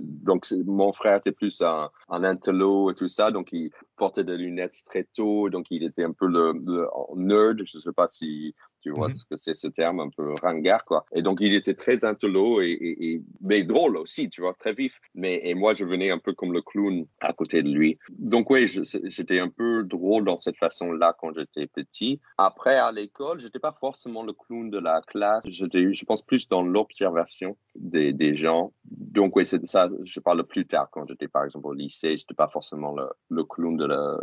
[0.02, 4.38] Donc mon frère était plus un, un intello et tout ça, donc il portait des
[4.38, 7.62] lunettes très tôt, donc il était un peu le, le nerd.
[7.66, 9.14] Je ne sais pas si tu vois mhm.
[9.14, 11.06] ce que c'est ce terme un peu ringard quoi.
[11.14, 15.00] Et donc il était très intello et, et, mais drôle aussi, tu vois, très vif.
[15.16, 17.98] Mais et moi je venais un peu comme le clown à côté de lui.
[18.10, 22.20] Donc oui, j'étais un peu drôle dans cette façon-là quand j'étais petit.
[22.38, 25.44] Après à l'école, j'étais pas forcément le clown de la classe.
[25.48, 28.74] J'étais, je pense plus dans l'observation des, des, gens.
[28.84, 29.90] Donc oui, c'est ça.
[30.04, 32.18] Je parle plus tard quand j'étais par exemple au lycée.
[32.18, 34.18] J'étais pas forcément le, le clown de la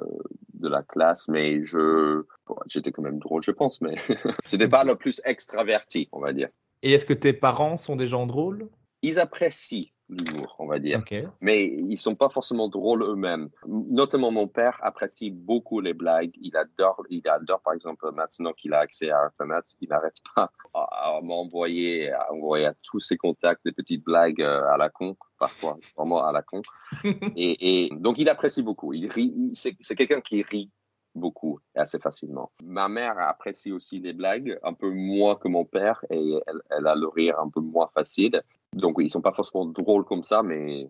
[0.61, 2.23] de la classe, mais je,
[2.67, 3.97] j'étais quand même drôle, je pense, mais
[4.51, 6.49] j'étais pas le plus extraverti, on va dire.
[6.83, 8.69] Et est-ce que tes parents sont des gens drôles?
[9.03, 11.03] Ils apprécient l'humour, on va dire.
[11.41, 13.49] Mais ils sont pas forcément drôles eux-mêmes.
[13.67, 16.33] Notamment mon père apprécie beaucoup les blagues.
[16.41, 20.51] Il adore, il adore par exemple maintenant qu'il a accès à Internet, il n'arrête pas
[20.75, 25.17] à, m'envoyer, à envoyer à tous ses contacts des petites blagues euh, à la con,
[25.39, 26.61] parfois vraiment à la con.
[27.37, 28.93] et, et, donc il apprécie beaucoup.
[28.93, 29.53] Il rit.
[29.55, 30.71] C'est quelqu'un qui rit
[31.15, 32.51] beaucoup et assez facilement.
[32.63, 36.95] Ma mère apprécie aussi les blagues, un peu moins que mon père, et elle, a
[36.95, 38.43] le rire un peu moins facile.
[38.73, 40.89] Donc, ils sont pas forcément drôles comme ça, mais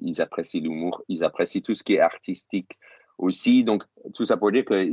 [0.00, 2.78] ils apprécient l'humour, ils apprécient tout ce qui est artistique
[3.18, 3.64] aussi.
[3.64, 4.88] Donc, tout ça pour dire que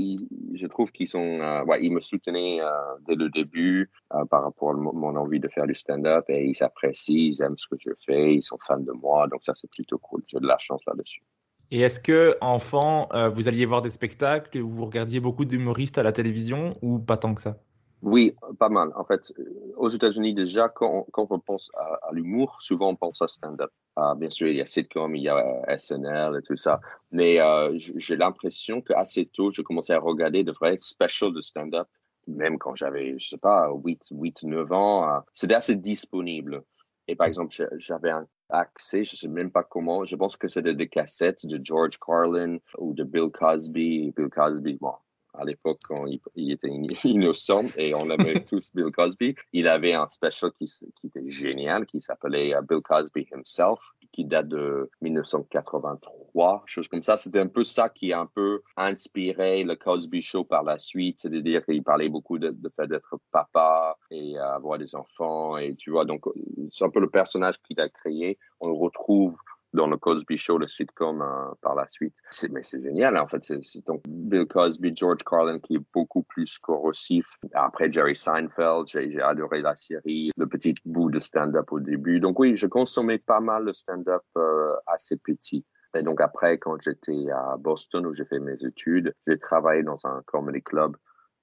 [0.53, 2.71] je trouve qu'ils sont, euh, ils me soutenaient euh,
[3.07, 6.63] dès le début euh, par rapport à mon envie de faire du stand-up et ils
[6.63, 9.27] apprécient, ils aiment ce que je fais, ils sont fans de moi.
[9.27, 10.23] Donc, ça, c'est plutôt cool.
[10.27, 11.23] J'ai de la chance là-dessus.
[11.71, 16.11] Et est-ce que, enfant, vous alliez voir des spectacles, vous regardiez beaucoup d'humoristes à la
[16.11, 17.57] télévision ou pas tant que ça?
[18.03, 18.91] Oui, pas mal.
[18.95, 23.27] En fait, euh, aux États-Unis, déjà, quand on, pense à, l'humour, souvent on pense à
[23.27, 23.71] stand-up.
[23.95, 26.79] Ah, bien sûr, il y a sitcom, il y a euh, SNL et tout ça.
[27.11, 31.87] Mais euh, j'ai l'impression qu'assez tôt, je commençais à regarder de vrais specials de stand-up.
[32.27, 36.63] Même quand j'avais, je sais pas, 8, 8 9 ans, c'était assez disponible.
[37.07, 40.75] Et par exemple, j'avais un accès, je sais même pas comment, je pense que c'était
[40.75, 44.13] des cassettes de George Carlin ou de Bill Cosby.
[44.15, 44.93] Bill Cosby, bon,
[45.33, 46.05] à l'époque quand
[46.35, 46.69] il, était
[47.03, 49.35] innocent et on aimait tous Bill Cosby.
[49.53, 53.79] Il avait un special qui, qui était génial qui s'appelait euh, Bill Cosby Himself
[54.11, 57.17] qui date de 1983, chose comme ça.
[57.17, 61.19] C'était un peu ça qui a un peu inspiré le Cosby Show par la suite,
[61.19, 65.91] c'est-à-dire qu'il parlait beaucoup de, de fait d'être papa et avoir des enfants et tu
[65.91, 66.25] vois, donc
[66.71, 68.37] c'est un peu le personnage qu'il a créé.
[68.59, 69.35] On le retrouve
[69.73, 71.23] dans le Cosby Show, le sitcom
[71.61, 72.15] par la suite.
[72.49, 73.43] Mais c'est génial, en fait.
[73.43, 77.27] C'est donc Bill Cosby, George Carlin qui est beaucoup plus corrosif.
[77.53, 82.19] Après Jerry Seinfeld, j'ai adoré la série, le petit bout de stand-up au début.
[82.19, 85.65] Donc oui, je consommais pas mal le stand-up euh, assez petit.
[85.95, 89.99] Et donc après, quand j'étais à Boston où j'ai fait mes études, j'ai travaillé dans
[90.05, 90.95] un comedy club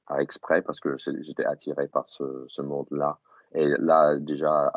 [0.06, 3.18] à exprès parce que j'étais attiré par ce monde-là.
[3.54, 4.72] Et là, déjà,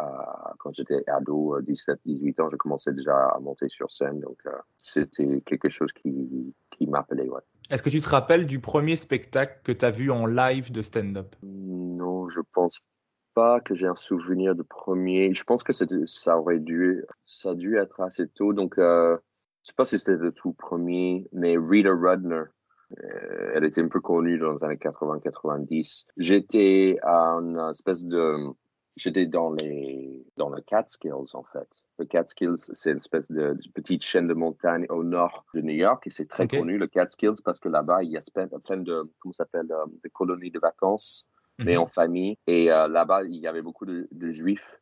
[0.60, 4.20] quand j'étais ado, 17, 18 ans, je commençais déjà à monter sur scène.
[4.20, 7.28] Donc, euh, c'était quelque chose qui, qui m'appelait.
[7.28, 7.42] Ouais.
[7.70, 10.82] Est-ce que tu te rappelles du premier spectacle que tu as vu en live de
[10.82, 11.36] stand-up?
[11.42, 12.80] Non, je pense
[13.34, 15.34] pas que j'ai un souvenir de premier.
[15.34, 18.54] Je pense que ça aurait dû, ça a dû être assez tôt.
[18.54, 19.18] Donc, euh,
[19.64, 22.44] je sais pas si c'était le tout premier, mais Rita Rudner,
[23.04, 26.06] euh, elle était un peu connue dans les années 80-90.
[26.18, 28.38] J'étais à une espèce de
[28.98, 31.68] J'étais dans les dans le Catskills en fait.
[32.00, 36.06] Le Catskills, c'est une espèce de, petite chaîne de montagne au nord de New York
[36.08, 39.34] et c'est très connu le Catskills parce que là-bas il y a plein de comment
[39.34, 41.28] s'appelle euh, de colonies de vacances
[41.60, 41.82] mais mhm.
[41.82, 44.80] en famille et euh, là-bas il y avait beaucoup de, de juifs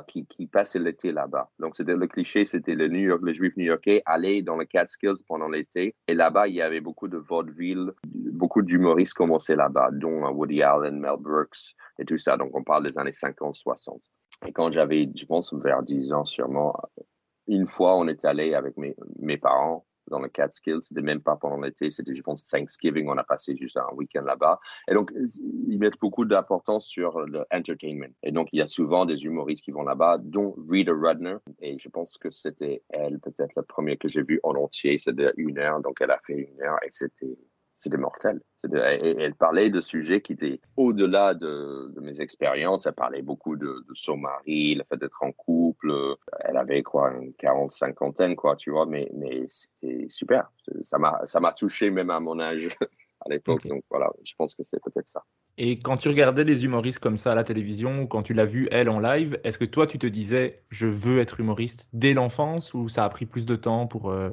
[0.00, 1.50] qui, qui passaient l'été là-bas.
[1.58, 5.22] Donc, c'était le cliché, c'était le New York, le juif new-yorkais aller dans le Catskills
[5.28, 5.94] pendant l'été.
[6.08, 10.98] Et là-bas, il y avait beaucoup de vaudeville, beaucoup d'humoristes commençaient là-bas, dont Woody Allen,
[10.98, 12.36] Mel Brooks et tout ça.
[12.36, 14.00] Donc, on parle des années 50, 60.
[14.46, 16.74] Et quand j'avais, je pense, vers 10 ans sûrement,
[17.46, 20.82] une fois, on est allé avec mes parents dans le Catskills.
[20.82, 23.08] C'était même pas pendant l'été, c'était, je pense, Thanksgiving.
[23.08, 24.60] On a passé juste un week-end là-bas.
[24.88, 25.12] Et donc,
[25.68, 28.12] ils mettent beaucoup d'importance sur l'entertainment.
[28.22, 31.36] Et donc, il y a souvent des humoristes qui vont là-bas, dont Rita Rudner.
[31.60, 34.98] Et je pense que c'était elle, peut-être la première que j'ai vue en entier.
[34.98, 35.80] C'était une heure.
[35.80, 37.36] Donc, elle a fait une heure et c'était
[37.82, 38.40] c'était mortel.
[38.62, 42.86] elle parlait de sujets qui étaient au-delà de, mes expériences.
[42.86, 45.92] Elle parlait beaucoup de, son mari, le fait d'être en couple.
[46.40, 50.52] Elle avait quoi, une quarante, cinquantaine, quoi, tu vois, mais, mais c'était super.
[50.84, 52.68] Ça m'a, ça m'a touché même à mon âge
[53.20, 53.66] à l'époque.
[53.66, 55.24] Donc voilà, je pense que c'est peut-être ça.
[55.58, 58.46] Et quand tu regardais des humoristes comme ça à la télévision, ou quand tu l'as
[58.46, 62.14] vu elle en live, est-ce que toi tu te disais je veux être humoriste dès
[62.14, 64.10] l'enfance ou ça a pris plus de temps pour.
[64.10, 64.30] Euh...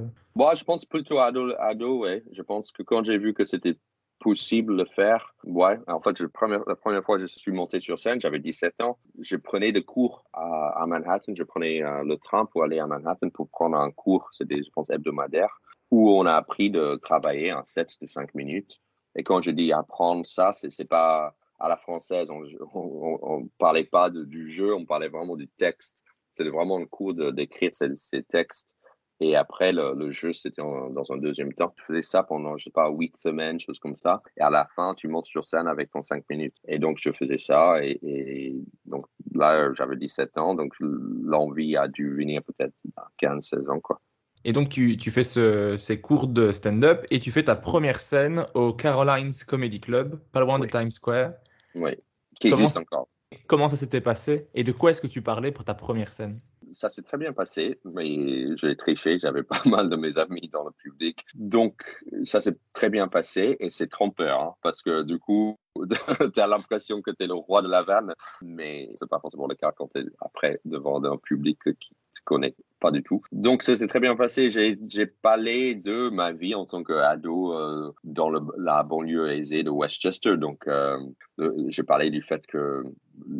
[0.55, 2.23] Je pense plutôt ado, ado, ouais.
[2.31, 3.77] Je pense que quand j'ai vu que c'était
[4.19, 5.33] possible de faire.
[5.45, 8.99] Ouais, en fait, la première fois que je suis monté sur scène, j'avais 17 ans.
[9.17, 11.33] Je prenais des cours à, Manhattan.
[11.35, 14.69] Je prenais euh, le train pour aller à Manhattan pour prendre un cours, c'était, je
[14.71, 15.59] pense, hebdomadaire
[15.91, 18.79] où on a appris de travailler un set de cinq minutes.
[19.15, 22.29] Et quand je dis apprendre ça, c'est, pas à la française.
[22.29, 22.43] On,
[22.73, 26.03] on, parlait pas du jeu, on parlait vraiment du texte.
[26.33, 28.75] C'était vraiment le cours d'écrire ces, ces, textes.
[29.19, 31.73] Et après, le, jeu, c'était dans un deuxième temps.
[31.75, 34.21] Tu faisais ça pendant, je sais pas, huit semaines, choses comme ça.
[34.37, 36.55] Et à la fin, tu montes sur scène avec ton cinq minutes.
[36.67, 37.83] Et donc, je faisais ça.
[37.83, 40.55] Et, et donc, là, j'avais 17 ans.
[40.55, 43.99] Donc, l'envie a dû venir peut-être à 15, 16 ans, quoi.
[44.45, 47.99] Et donc, tu, tu fais ce, ces cours de stand-up et tu fais ta première
[47.99, 51.31] scène au Carolines Comedy Club, pas loin de Times Square.
[51.75, 51.91] Oui,
[52.39, 53.07] qui Comment- existe encore.
[53.45, 56.39] Comment ça s'était passé et de quoi est-ce que tu parlais pour ta première scène?
[56.71, 60.63] Ça s'est très bien passé, mais j'ai triché, j'avais pas mal de mes amis dans
[60.63, 61.25] le public.
[61.35, 61.83] Donc,
[62.23, 65.59] ça s'est très bien passé et c'est trompeur, hein, parce que du coup,
[66.33, 69.47] tu as l'impression que tu es le roi de la vanne, mais c'est pas forcément
[69.47, 71.91] le cas quand tu es après devant un public qui
[72.29, 73.21] te connaît pas du tout.
[73.31, 74.51] Donc, ça s'est très bien passé.
[74.51, 80.37] J'ai parlé de ma vie en tant qu'ado euh, dans la banlieue aisée de Westchester.
[80.37, 80.97] Donc, euh,
[81.39, 82.83] euh, j'ai parlé du fait que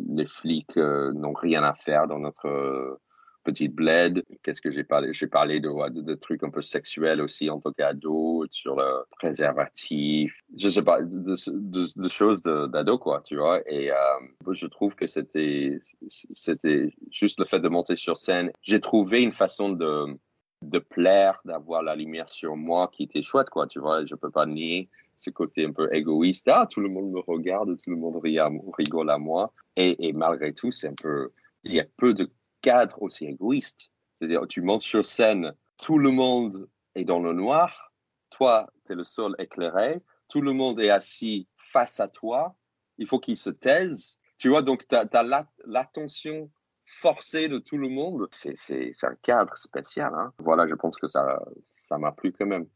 [0.08, 3.00] les flics n'ont rien à faire dans notre
[3.42, 4.24] petite bled.
[4.42, 5.12] Qu'est-ce que j'ai parlé?
[5.12, 10.68] J'ai parlé de, trucs un peu sexuels aussi en tant qu'ado, sur le préservatif, je
[10.68, 13.60] sais pas, de, choses d'ado, quoi, tu vois.
[13.66, 13.94] Et euh,
[14.50, 18.50] je trouve que c'était c'était juste le fait de monter sur scène.
[18.62, 20.06] J'ai trouvé une façon de
[20.62, 24.04] de plaire, d'avoir la lumière sur moi qui était chouette, quoi, tu vois.
[24.04, 26.48] Je peux pas nier ce côté un peu égoïste.
[26.48, 29.52] Ah, tout le monde me regarde, tout le monde rigole à moi.
[29.76, 31.30] Et, et malgré tout, c'est un peu,
[31.64, 33.90] il y a peu de cadres aussi égoïstes.
[34.18, 37.92] C'est-à-dire, tu montes sur scène, tout le monde est dans le noir,
[38.30, 42.54] toi, tu es le seul éclairé, tout le monde est assis face à toi,
[42.98, 44.18] il faut qu'ils se taisent.
[44.38, 46.50] Tu vois, donc tu as, l'attention
[46.84, 48.28] forcée de tout le monde.
[48.32, 50.12] C'est un cadre spécial.
[50.14, 50.32] Hein.
[50.38, 51.40] Voilà, je pense que ça
[51.80, 52.66] ça m'a plu quand même.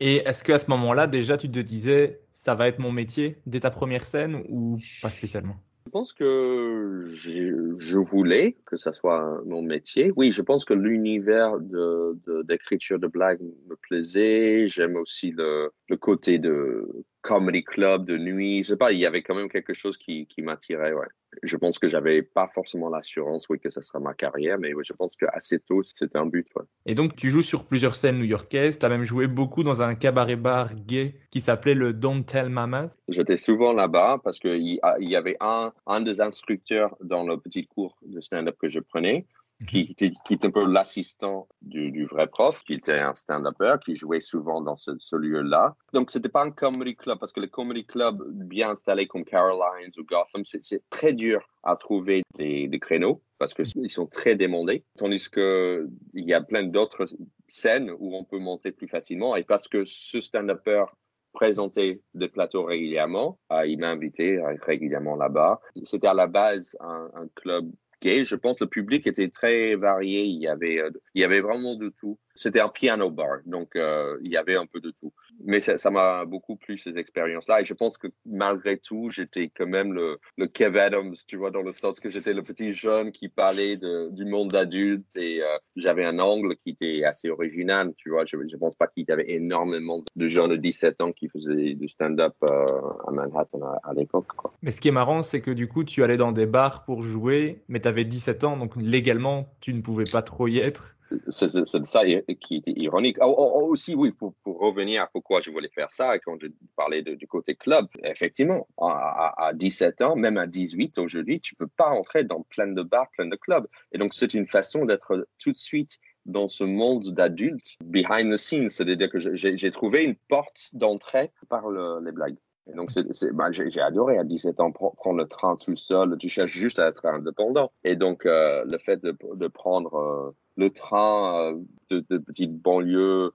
[0.00, 3.60] Et est-ce qu'à ce moment-là, déjà, tu te disais, ça va être mon métier dès
[3.60, 5.56] ta première scène ou pas spécialement?
[5.84, 10.12] Je pense que j'ai- je voulais que ça soit mon métier.
[10.16, 14.68] Oui, je pense que l'univers de, de- d'écriture de blagues me plaisait.
[14.68, 16.88] J'aime aussi le, le côté de
[17.22, 18.62] comedy club de nuit.
[18.64, 20.92] Je sais pas, il y avait quand même quelque chose qui, qui m'attirait.
[20.92, 21.06] Ouais.
[21.42, 24.92] Je pense que j'avais pas forcément l'assurance, oui, que ça sera ma carrière, mais je
[24.92, 26.46] pense que assez tôt, c'était un but.
[26.56, 26.64] Ouais.
[26.84, 28.78] Et donc, tu joues sur plusieurs scènes new-yorkaises.
[28.78, 32.98] Tu as même joué beaucoup dans un cabaret-bar gay qui s'appelait le Don't Tell Mamas.
[33.08, 37.66] J'étais souvent là-bas parce qu'il il y avait un, un des instructeurs dans le petit
[37.66, 39.26] cours de stand-up que je prenais
[39.66, 44.20] qui, qui, était un peu l'assistant du, vrai prof, qui était un stand-upper, qui jouait
[44.20, 45.74] souvent dans ce, lieu-là.
[45.92, 49.92] Donc, c'était pas un comedy club, parce que les comedy clubs bien installés comme Carolines
[49.98, 54.84] ou Gotham, c'est très dur à trouver des, créneaux, parce qu'ils sont très demandés.
[54.96, 57.06] Tandis que il y a plein d'autres
[57.48, 60.84] scènes où on peut monter plus facilement, et parce que ce stand-upper
[61.32, 65.60] présentait des plateaux régulièrement, euh, il m'a invité régulièrement là-bas.
[65.84, 67.72] C'était à la base un club
[68.04, 70.24] Je pense que le public était très varié.
[70.24, 72.18] Il y avait, euh, il y avait vraiment de tout.
[72.34, 75.12] C'était un piano bar, donc euh, il y avait un peu de tout.
[75.44, 77.60] Mais ça m'a beaucoup plu ces expériences-là.
[77.60, 81.50] Et je pense que malgré tout, j'étais quand même le, le Kev Adams, tu vois,
[81.50, 85.46] dans le sens que j'étais le petit jeune qui parlait du monde adulte et euh,
[85.76, 88.24] j'avais un angle qui était assez original, tu vois.
[88.24, 91.74] Je ne pense pas qu'il y avait énormément de jeunes de 17 ans qui faisaient
[91.74, 92.66] du stand-up euh,
[93.06, 94.26] à Manhattan à, à l'époque.
[94.62, 97.02] Mais ce qui est marrant, c'est que du coup, tu allais dans des bars pour
[97.02, 100.96] jouer, mais tu avais 17 ans, donc légalement, tu ne pouvais pas trop y être.
[101.28, 102.02] C'est ça
[102.40, 103.16] qui était ironique.
[103.20, 107.02] Oh, oh, aussi, oui, pour, revenir à pourquoi je voulais faire ça, quand je parlais
[107.02, 111.90] du côté club, effectivement, à, à, 17 ans, même à 18 aujourd'hui, tu peux pas
[111.90, 113.66] entrer dans plein de bars, plein de clubs.
[113.92, 118.36] Et donc, c'est une façon d'être tout de suite dans ce monde d'adultes, behind the
[118.36, 122.36] scenes, c'est-à-dire que j'ai trouvé une porte d'entrée par le, les blagues.
[122.70, 122.90] Et donc,
[123.32, 126.16] bah, j'ai adoré à 17 ans prendre le train tout seul.
[126.16, 127.72] Tu cherches juste à être indépendant.
[127.82, 131.60] Et donc, euh, le fait de, de prendre euh, le train euh,
[131.90, 133.32] de, de petite banlieue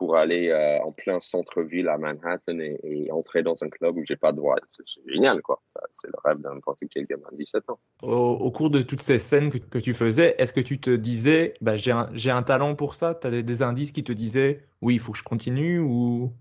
[0.00, 4.02] pour aller euh, en plein centre-ville à Manhattan et, et, entrer dans un club où
[4.02, 5.60] j'ai pas de droit, c'est génial, quoi.
[5.92, 7.78] C'est le rêve d'un n'importe quel gamin de 17 ans.
[8.02, 10.88] Au, au, cours de toutes ces scènes que, que tu faisais, est-ce que tu te
[10.88, 13.14] disais, bah, j'ai un, un, talent pour ça?
[13.14, 16.32] Tu as des, des indices qui te disaient, oui, il faut que je continue ou?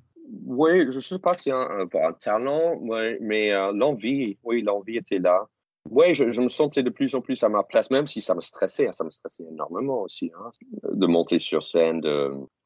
[0.45, 4.61] Oui, je ne sais pas si un, un, un, talent, ouais, mais euh, l'envie, oui,
[4.61, 5.49] l'envie était là.
[5.85, 8.41] Oui, je, me sentais de plus en plus à ma place, même si ça me
[8.41, 10.51] stressait, ça me stressait énormément aussi, hein,
[10.83, 12.01] de monter sur scène.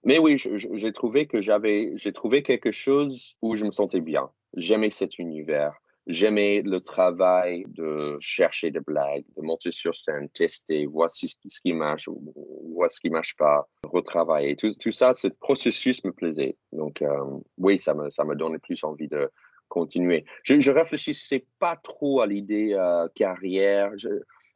[0.03, 4.29] Mais oui, j'ai trouvé que j'avais, j'ai trouvé quelque chose où je me sentais bien.
[4.55, 5.73] J'aimais cet univers.
[6.05, 11.61] J'aimais le travail de chercher des blagues, de monter sur scène, tester, voir ce, ce
[11.61, 12.09] qui marche,
[12.73, 14.57] voir ce qui marche pas, retravailler.
[14.57, 16.57] Tout, tout ça, ce processus me plaisait.
[16.73, 19.31] Donc, euh, oui, ça me, ça me donnait plus envie de
[19.73, 20.23] continuer.
[20.43, 23.91] Je, je réfléchissais pas trop à l'idée euh, carrière.
[23.97, 24.09] Je,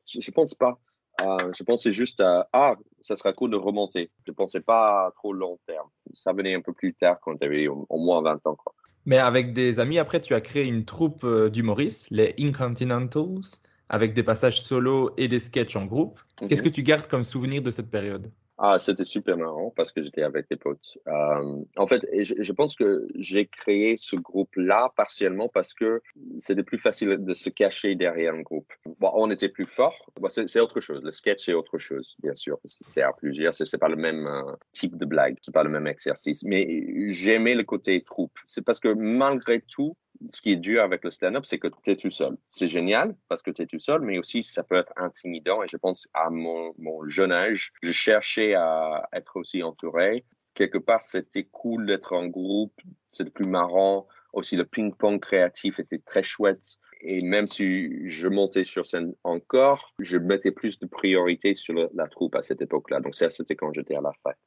[0.05, 0.79] je, je, pense pas.
[1.21, 4.11] Euh, je pensais juste à ah, ça serait cool de remonter.
[4.27, 5.89] Je pensais pas trop long terme.
[6.13, 8.55] Ça venait un peu plus tard quand tu avais au, au moins 20 ans.
[8.55, 8.73] Quoi.
[9.07, 13.47] Mais avec des amis, après, tu as créé une troupe euh, d'humoristes, les Incontinentals,
[13.89, 16.19] avec des passages solo et des sketchs en groupe.
[16.19, 16.47] Mm -hmm.
[16.47, 18.25] Qu'est-ce que tu gardes comme souvenir de cette période?
[18.59, 20.97] Ah, c'était super marrant parce que j'étais avec des potes.
[21.07, 26.01] Euh, en fait, je, je, pense que j'ai créé ce groupe-là partiellement parce que
[26.39, 28.71] c'était plus facile de se cacher derrière un groupe.
[28.99, 30.09] Bon, on était plus fort.
[30.19, 31.03] Bon, c'est autre chose.
[31.03, 32.57] Le sketch, c'est autre chose, bien sûr.
[32.95, 36.43] Faire plusieurs, c'est pas le même euh, type de blague, c'est pas le même exercice.
[36.43, 38.37] Mais j'aimais le côté troupe.
[38.47, 39.95] C'est parce que malgré tout,
[40.33, 42.37] ce qui est dur avec le stand-up, c'est que tu es tout seul.
[42.51, 45.63] C'est génial parce que tu es tout seul, mais aussi ça peut être intimidant.
[45.63, 46.73] Et je pense à mon,
[47.07, 50.25] jeune âge, je cherchais à être aussi entouré.
[50.53, 52.79] Quelque part, c'était cool d'être en groupe,
[53.11, 54.07] c'était plus marrant.
[54.33, 56.77] Aussi, le ping-pong créatif était très chouette.
[57.01, 62.07] Et même si je montais sur scène encore, je mettais plus de priorité sur la
[62.07, 62.99] troupe à cette époque-là.
[63.01, 64.37] Donc ça, c'était quand j'étais à la fac.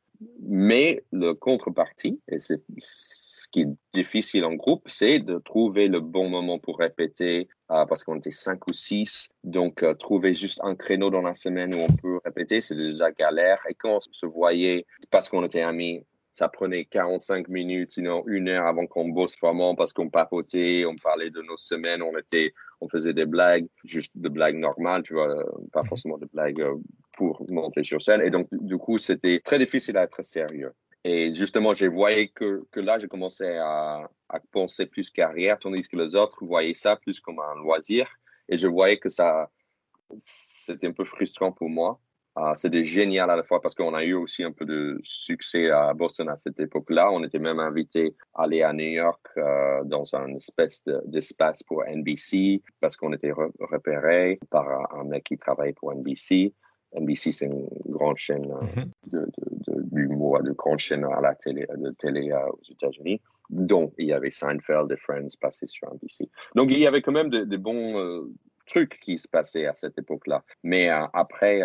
[0.43, 2.63] Mais le contrepartie, et c'est
[3.51, 8.05] qui est difficile en groupe, c'est de trouver le bon moment pour répéter, euh, parce
[8.05, 9.31] qu'on était cinq ou six.
[9.45, 13.11] Donc, euh, trouver juste un créneau dans la semaine où on peut répéter, c'est déjà
[13.11, 13.61] galère.
[13.69, 18.49] Et quand on se voyait, parce qu'on était amis, ça prenait 45 minutes, sinon une
[18.49, 22.55] heure avant qu'on bosse vraiment parce qu'on papotait, on parlait de nos semaines, on était,
[22.81, 25.35] on faisait des blagues, juste des blagues normales, tu vois,
[25.73, 25.89] pas mhm.
[25.89, 26.77] forcément des blagues euh,
[27.17, 28.23] pour monter sur scène.
[28.23, 30.73] Et donc, du coup, c'était très difficile à être sérieux.
[31.05, 35.83] Et justement, j'ai voyé que, que là, j'ai commencé à, à, penser plus carrière, tandis
[35.83, 38.07] que les autres voyaient ça plus comme un loisir.
[38.49, 39.51] Et je voyais que ça,
[40.19, 42.01] c'était un peu frustrant pour moi.
[42.39, 45.69] Uh, c'était génial à la fois parce qu'on a eu aussi un peu de succès
[45.69, 47.11] à Boston à cette époque-là.
[47.11, 51.83] On était même invité à aller à New York euh, dans un espèce d'espace pour
[51.85, 56.55] NBC parce qu'on était repéré par un mec qui travaillait pour NBC.
[56.95, 58.89] NBC, c'est une grande chaîne euh, mm-hmm.
[59.13, 59.29] de,
[59.93, 63.21] d'humour, de grande chaîne à la télé, de télé euh, aux États-Unis.
[63.49, 66.29] Donc, il y avait Seinfeld et Friends passés sur NBC.
[66.55, 68.33] Donc, il y avait quand même de, bons euh,
[68.67, 70.45] trucs qui se passaient à cette époque-là.
[70.63, 71.61] Mais après,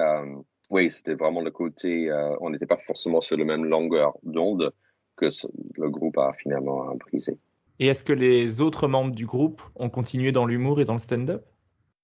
[0.72, 2.12] oui, c'était vraiment le côté,
[2.42, 4.74] on n'était pas forcément sur la même longueur d'onde
[5.16, 5.28] que
[5.76, 7.38] le groupe a finalement brisé.
[7.78, 11.00] Et est-ce que les autres membres du groupe ont continué dans l'humour et dans le
[11.00, 11.46] stand-up?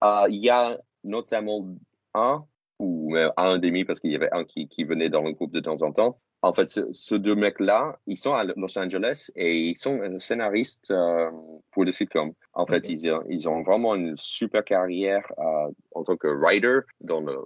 [0.04, 1.68] Il y a notamment
[2.14, 2.46] un
[2.82, 5.60] ou un demi parce qu'il y avait un qui, qui, venait dans le groupe de
[5.60, 6.20] temps en temps.
[6.44, 11.30] En fait, ce, deux mecs-là, ils sont à Los Angeles et ils sont scénaristes euh,
[11.72, 12.34] pour des sitcoms.
[12.54, 17.22] En fait, ils, ils, ont vraiment une super carrière euh, en tant que writer, dans
[17.22, 17.38] le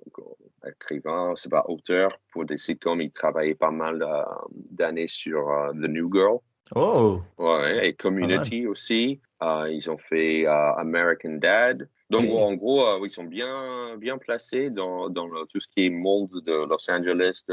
[0.65, 3.01] écrivain, c'est pas auteur pour des sitcoms.
[3.01, 4.23] Ils travaillaient pas mal euh,
[4.71, 6.39] d'années sur The New Girl.
[6.73, 7.21] Oh.
[7.37, 9.21] Ouais, et Community aussi.
[9.41, 11.87] ils ont fait American Dad.
[12.09, 15.89] Donc, en gros, euh, ils sont bien, bien placés dans, dans tout ce qui est
[15.89, 17.43] monde de Los Angeles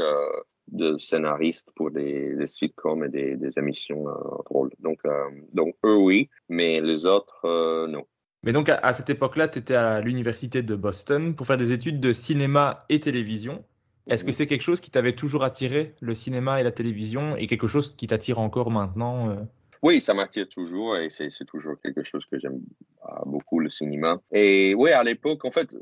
[0.67, 4.13] de, scénaristes pour des, des, sitcoms et des, des émissions euh,
[4.45, 4.69] drôles.
[4.79, 8.05] Donc, euh, donc, eux, oui, mais les autres, non.
[8.43, 11.99] Mais donc, à, cette époque-là, tu étais à l'université de Boston pour faire des études
[11.99, 13.63] de cinéma et télévision.
[14.07, 17.47] Est-ce que c'est quelque chose qui t'avait toujours attiré, le cinéma et la télévision, et
[17.47, 19.47] quelque chose qui t'attire encore maintenant
[19.83, 22.61] oui, ça m'attire toujours et c'est toujours quelque chose que j'aime
[23.01, 24.21] ah, beaucoup, le cinéma.
[24.31, 25.75] Et oui, à l'époque, en fait,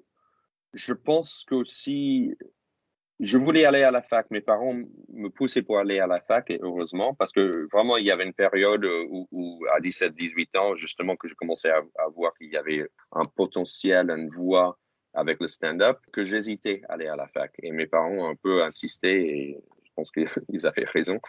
[0.73, 2.35] je pense que si
[3.19, 6.49] je voulais aller à la fac, mes parents me poussaient pour aller à la fac,
[6.49, 10.75] et heureusement, parce que vraiment, il y avait une période où, à 17, 18 ans,
[10.75, 14.79] justement, que je commençais à, à voir qu'il y avait un potentiel, une voie
[15.13, 17.51] avec le stand-up, que j'hésitais à aller à la fac.
[17.61, 20.27] Et mes parents ont un peu insisté et je pense qu'ils
[20.65, 21.19] avaient raison.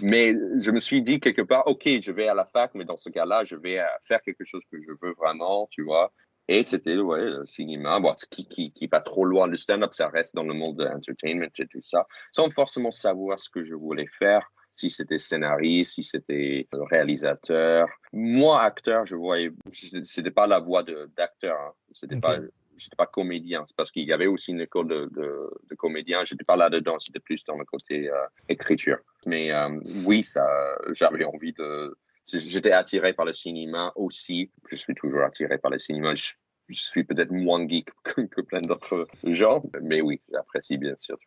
[0.00, 2.98] Mais je me suis dit quelque part, OK, je vais à la fac, mais dans
[2.98, 6.12] ce cas-là, je vais faire quelque chose que je veux vraiment, tu vois.
[6.48, 10.08] Et c'était, ouais, le cinéma, bon, qui, qui, qui pas trop loin du stand-up, ça
[10.08, 13.74] reste dans le monde de l'entertainment et tout ça, sans forcément savoir ce que je
[13.74, 17.88] voulais faire si c'était scénariste, si c'était réalisateur.
[18.12, 20.82] Moi, acteur, je voyais, c'était pas la voix
[21.16, 21.72] d'acteur, hein.
[21.92, 22.38] c'était pas
[22.80, 23.64] j'étais pas comédien.
[23.66, 26.24] C'est parce qu'il y avait aussi une école de, de, de comédien.
[26.24, 26.98] J'étais pas là-dedans.
[26.98, 28.98] C'était plus dans le côté euh, écriture.
[29.26, 29.68] Mais euh,
[30.04, 30.46] oui, ça,
[30.92, 31.96] j'avais envie de.
[32.24, 34.50] J'étais attiré par le cinéma aussi.
[34.68, 36.14] Je suis toujours attiré par le cinéma.
[36.14, 36.32] Je,
[36.72, 41.18] suis peut-être moins geek que, plein d'autres gens, mais oui, j'apprécie bien sûr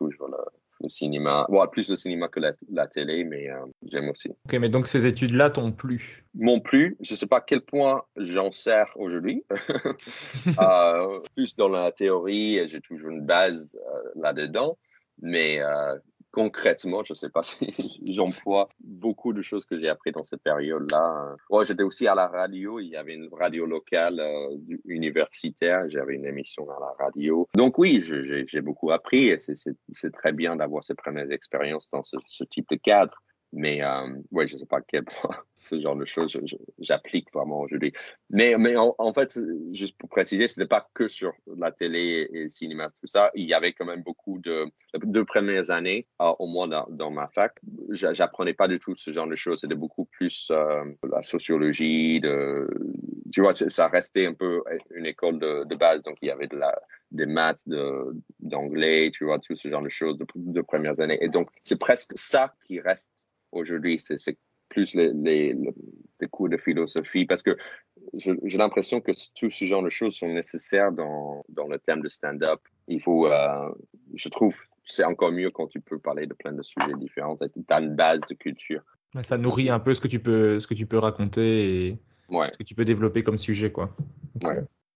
[0.80, 1.46] le cinéma.
[1.48, 4.28] Bon, plus le cinéma que la, télé, mais euh, j'aime aussi.
[4.28, 6.24] Ok, mais donc ces études-là t'ont plu?
[6.34, 6.96] M'ont plu.
[7.00, 9.44] Je ne sais pas à quel point j'en sers aujourd'hui.
[10.60, 14.78] euh, plus dans la théorie, j'ai toujours une base euh, là-dedans.
[15.22, 15.60] Mais
[16.34, 20.42] concrètement, je ne sais pas si j'emploie beaucoup de choses que j'ai appris dans cette
[20.42, 21.36] période-là.
[21.48, 22.80] Ouais, j'étais aussi à la radio.
[22.80, 25.88] Il y avait une radio locale euh, universitaire.
[25.88, 27.48] J'avais une émission à la radio.
[27.54, 32.16] Donc oui, j'ai beaucoup appris et c'est très bien d'avoir ces premières expériences dans ce,
[32.50, 33.16] type de cadre.
[33.54, 36.38] Mais euh, ouais, je sais pas quel point ce genre de choses,
[36.78, 37.92] j'applique vraiment aujourd'hui.
[38.28, 39.38] Mais, mais en, fait,
[39.72, 43.30] juste pour préciser, ce n'est pas que sur la télé et le cinéma, tout ça.
[43.34, 44.66] Il y avait quand même beaucoup de.
[45.04, 47.54] Deux premières années, euh, au moins dans, ma fac,
[47.90, 49.60] j'apprenais pas du tout ce genre de choses.
[49.60, 52.68] C'était beaucoup plus euh, la sociologie, de,
[53.32, 56.02] tu vois, ça restait un peu une école de, de base.
[56.02, 56.78] Donc, il y avait de la,
[57.10, 57.68] des maths,
[58.40, 61.18] d'anglais, tu vois, tout ce genre de choses de, de premières années.
[61.22, 63.23] Et donc, c'est presque ça qui reste
[63.54, 63.98] aujourd'hui.
[63.98, 64.38] C'est
[64.68, 65.54] plus les, les,
[66.20, 67.56] les, cours de philosophie, parce que
[68.14, 72.08] j'ai l'impression que tout ce genre de choses sont nécessaires dans, dans le thème de
[72.08, 72.60] stand-up.
[72.88, 73.68] Il faut, euh,
[74.14, 77.36] je trouve, c'est encore mieux quand tu peux parler de plein de sujets différents.
[77.36, 78.82] Tu as une base de culture.
[79.22, 81.98] Ça nourrit un peu ce que tu peux, ce que tu peux raconter et
[82.30, 83.70] ce que tu peux développer comme sujet.
[83.70, 83.94] Quoi.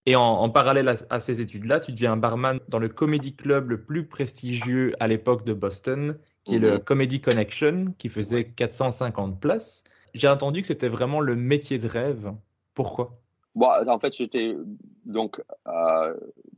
[0.06, 3.82] Et en, parallèle à, ces études-là, tu deviens un barman dans le comedy club le
[3.82, 6.18] plus prestigieux à l'époque de Boston,
[6.48, 6.80] qui est le mhm.
[6.80, 9.84] Comedy Connection, qui faisait 450 places.
[10.14, 12.32] J'ai entendu que c'était vraiment le métier de rêve.
[12.74, 13.18] Pourquoi?
[13.54, 14.56] Bon, En fait, j'étais.
[15.04, 16.14] Donc, euh,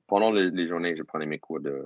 [0.06, 1.84] pendant les, journées, je prenais mes cours de,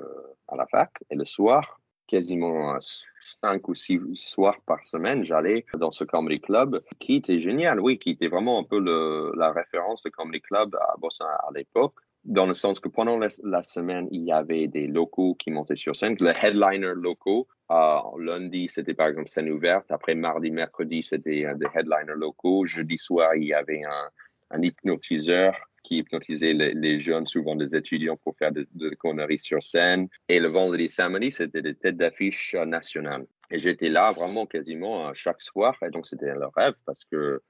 [0.48, 0.90] à la fac.
[1.10, 2.76] Et le soir, quasiment
[3.20, 7.98] cinq ou six soirs par semaine, j'allais dans ce comedy club qui était génial, oui,
[7.98, 11.94] qui était vraiment un peu le, la référence de comedy club à Boston à l'époque
[12.24, 15.94] dans le sens que pendant la, semaine, il y avait des locaux qui montaient sur
[15.94, 17.46] scène, le headliner locaux.
[17.70, 19.90] Euh, lundi, c'était par exemple scène ouverte.
[19.90, 22.64] Après, mardi, mercredi, c'était des headliners locaux.
[22.64, 24.10] Jeudi soir, il y avait un,
[24.62, 25.52] hypnotiseur
[25.82, 30.08] qui hypnotisait les, jeunes, souvent des étudiants, pour faire de, de conneries sur scène.
[30.28, 33.26] Et le vendredi, samedi, c'était des têtes d'affiche nationales.
[33.50, 35.76] Et j'étais là vraiment quasiment chaque soir.
[35.84, 37.42] Et donc, c'était le rêve parce que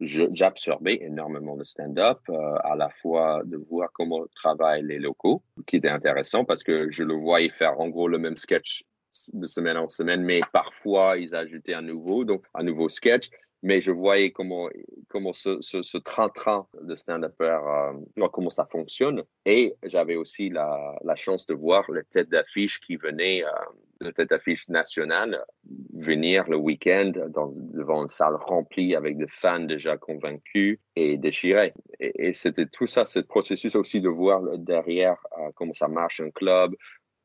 [0.00, 5.76] j'absorbais énormément de stand-up, euh, à la fois de voir comment travaillent les locaux, qui
[5.76, 8.84] était intéressant parce que je le voyais faire en gros le même sketch
[9.32, 13.30] de semaine en semaine, mais parfois ils ajoutaient un nouveau, donc un nouveau sketch.
[13.60, 14.68] Mais je voyais comment
[15.08, 19.24] comment ce, ce, train-train de stand-upper, euh, comment ça fonctionne.
[19.46, 23.50] Et j'avais aussi la, la, chance de voir les têtes d'affiche qui venaient euh,
[24.00, 25.44] de tête d'affiche nationale
[25.92, 27.12] venir le week-end
[27.74, 31.74] devant une salle remplie avec des fans déjà convaincus et déchirés.
[32.00, 36.30] Et, c'était tout ça, ce processus aussi de voir derrière euh, comment ça marche un
[36.30, 36.74] club,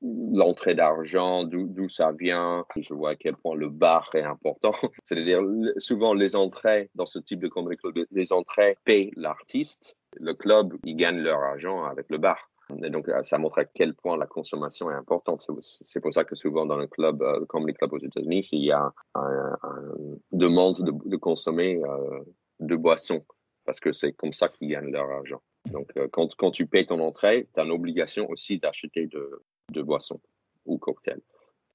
[0.01, 2.65] l'entrée d'argent, d'où ça vient.
[2.75, 4.73] Je vois à quel point le bar est important.
[5.03, 5.41] C'est-à-dire,
[5.77, 9.95] souvent, les entrées dans ce type de comedy club, les entrées payent l'artiste.
[10.19, 12.49] Le club, ils gagnent leur argent avec le bar.
[12.83, 15.45] Et donc, euh, ça montre à quel point la consommation est importante.
[15.61, 18.65] C'est pour ça que souvent dans le club, euh, comme les clubs aux États-Unis, il
[18.65, 22.21] y a une demande de, consommer euh,
[22.59, 23.25] de boissons
[23.65, 25.41] parce que c'est comme ça qu'ils gagnent leur argent.
[25.71, 29.41] Donc, quand, quand tu payes ton entrée, tu as l'obligation aussi d'acheter de,
[29.71, 30.19] de boissons
[30.65, 31.21] ou cocktails.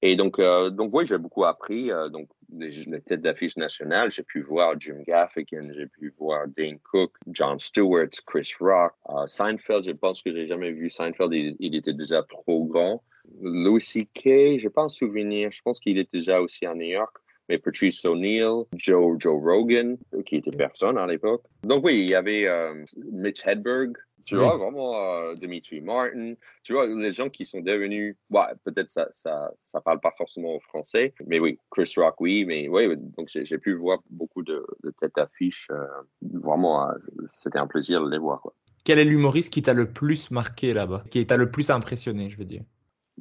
[0.01, 1.91] Et donc, euh, donc oui, j'ai beaucoup appris.
[1.91, 6.79] Euh, donc, les, têtes d'affiche nationales, j'ai pu voir Jim Gaffigan, j'ai pu voir Dane
[6.79, 9.85] Cook, John Stewart, Chris Rock, uh, Seinfeld.
[9.85, 11.33] Je pense que j'ai jamais vu Seinfeld.
[11.33, 13.03] Il, était déjà trop grand.
[13.41, 15.51] Louis C.K., je pense souvenir.
[15.51, 17.15] Je pense qu'il était déjà aussi à New York.
[17.47, 21.43] Mais Patrice O'Neill, Joe, Joe Rogan, qui était personne à l'époque.
[21.63, 23.97] Donc oui, il y avait euh, Mitch Hedberg,
[24.29, 28.91] tu vois, vraiment euh, Dimitri Martin, tu vois, les gens qui sont devenus, ouais, peut-être
[28.91, 33.27] ça, ça, ça parle pas forcément français, mais oui, Chris Rock, oui, mais oui, donc
[33.27, 34.63] j'ai pu voir beaucoup de,
[35.01, 35.67] têtes d'affiche.
[35.71, 35.83] Euh,
[36.21, 36.93] vraiment, euh,
[37.27, 38.39] c'était un plaisir de les voir.
[38.41, 38.53] Quoi.
[38.83, 42.37] Quel est l'humoriste qui t'a le plus marqué là-bas, qui t'a le plus impressionné, je
[42.37, 42.63] veux dire?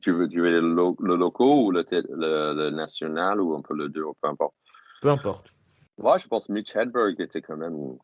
[0.03, 3.89] Tu veux, tu veux le, le loco ou le, le, national ou un peu le
[3.89, 4.55] deux, peu importe?
[5.01, 5.53] Peu importe.
[5.97, 7.97] Moi, je pense Mitch Hedberg était quand même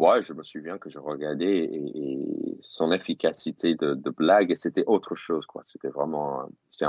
[0.00, 5.14] Ouais, je me souviens que je regardais et, son efficacité de, de blague, c'était autre
[5.14, 5.60] chose, quoi.
[5.66, 6.86] C'était vraiment, c'est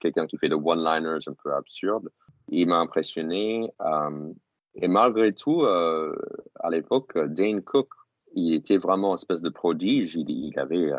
[0.00, 2.08] quelqu'un qui fait de one-liners un peu absurdes.
[2.48, 3.70] Il m'a impressionné.
[3.82, 4.32] Euh,
[4.74, 6.12] et malgré tout, euh,
[6.58, 7.88] à l'époque, Dane Cook,
[8.34, 10.16] il était vraiment une espèce de prodige.
[10.16, 10.90] Il, avait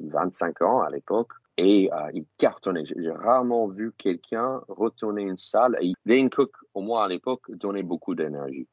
[0.00, 2.84] 25 euh, ans à l'époque et il cartonnait.
[2.84, 5.78] J'ai rarement vu quelqu'un retourner une salle.
[5.80, 8.66] Et Dane Cook, au moins à l'époque, donnait beaucoup d'énergie.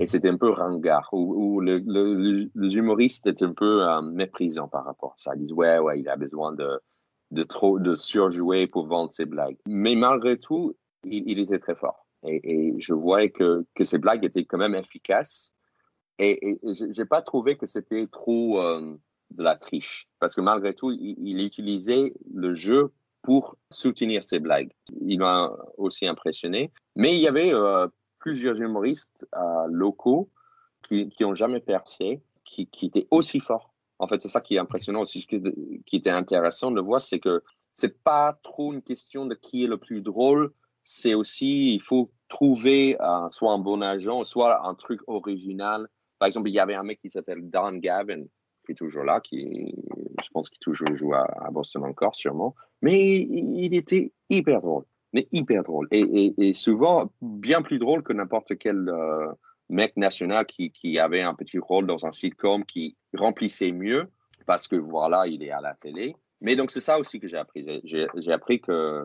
[0.00, 4.84] Et c'était un peu ringard, où, le, les humoristes étaient un peu euh, méprisants par
[4.84, 5.32] rapport à ça.
[5.34, 6.80] Ils disent, ouais, ouais, il a besoin de,
[7.30, 9.56] de trop de surjouer pour vendre ses blagues.
[9.66, 12.06] Mais malgré tout, il, était très fort.
[12.22, 15.52] Et, je voyais que, que ses blagues étaient quand même efficaces.
[16.18, 16.58] Et, et
[16.90, 18.94] j'ai pas trouvé que c'était trop euh,
[19.30, 20.08] de la triche.
[20.18, 24.70] Parce que malgré tout, il, utilisait le jeu pour soutenir ses blagues.
[25.00, 26.72] Il m'a aussi impressionné.
[26.96, 27.86] Mais il y avait euh,
[28.18, 30.30] plusieurs humoristes euh, locaux
[30.82, 33.74] qui n'ont jamais percé, qui, qui, étaient aussi forts.
[33.98, 37.42] En fait, c'est ça qui est impressionnant aussi, qui était intéressant de voir, c'est que
[37.74, 40.52] c'est pas trop une question de qui est le plus drôle,
[40.90, 42.96] c'est aussi, il faut trouver
[43.30, 45.86] soit un bon agent, soit un truc original.
[46.18, 48.24] Par exemple, il y avait un mec qui s'appelle Don Gavin,
[48.64, 49.74] qui est toujours là, qui,
[50.22, 52.54] je pense qu'il toujours joue à, Boston encore, sûrement.
[52.82, 55.88] Mais il, était hyper drôle, mais hyper drôle.
[55.90, 59.32] Et, souvent, bien plus drôle que n'importe quel euh,
[59.68, 64.08] mec national qui, avait un petit rôle dans un sitcom qui remplissait mieux,
[64.46, 66.16] parce que voilà, il est à la télé.
[66.40, 67.82] Mais donc, c'est ça aussi que j'ai appris.
[67.84, 69.04] J'ai appris que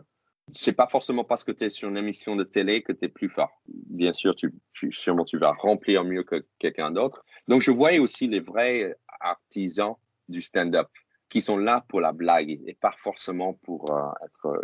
[0.52, 3.08] c'est pas forcément parce que tu es sur une émission de télé que tu es
[3.08, 3.62] plus fort.
[3.66, 4.52] Bien sûr, tu,
[4.90, 7.24] sûrement tu vas remplir mieux que quelqu'un d'autre.
[7.48, 9.94] Donc, je voyais aussi les vrais artisans
[10.28, 10.88] du stand-up
[11.28, 14.60] qui sont là pour la blague et pas forcément pour euh, être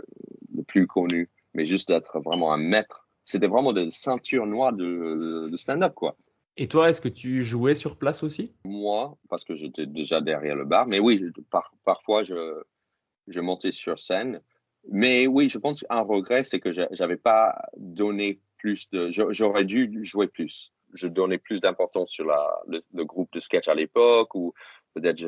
[0.70, 3.08] plus connu, mais juste d'être vraiment un maître.
[3.24, 6.16] C'était vraiment des ceintures noires de, de stand-up, quoi.
[6.56, 8.52] Et toi, est-ce que tu jouais sur place aussi?
[8.64, 11.22] Moi, parce que j'étais déjà derrière le bar, mais oui,
[11.84, 12.62] parfois je,
[13.28, 14.40] je montais sur scène
[14.88, 19.10] mais oui, je pense qu'un regret, c'est que j'avais pas donné plus de.
[19.10, 20.72] J'aurais dû jouer plus.
[20.94, 24.52] Je donnais plus d'importance sur la, le, groupe de sketch à l'époque, ou
[24.94, 25.24] peut-être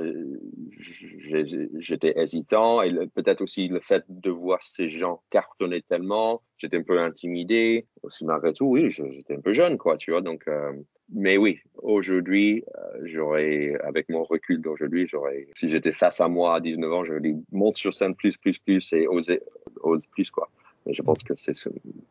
[1.79, 6.83] j'étais hésitant, et peut-être aussi le fait de voir ces gens cartonner tellement, j'étais un
[6.83, 7.87] peu intimidé.
[8.03, 10.21] Aussi, malgré tout, oui, j'étais un peu jeune, quoi, tu vois.
[10.21, 10.73] Donc, euh,
[11.15, 16.57] mais oui, aujourd'hui, euh, j'aurais, avec mon recul d'aujourd'hui, j'aurais, si j'étais face à moi
[16.57, 19.41] à 19 ans, je lui monte sur scène plus, plus, plus et oser,
[19.83, 20.49] ose plus, quoi.
[20.87, 21.53] Mais je pense que c'est,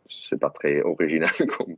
[0.05, 1.75] c'est pas très original comme,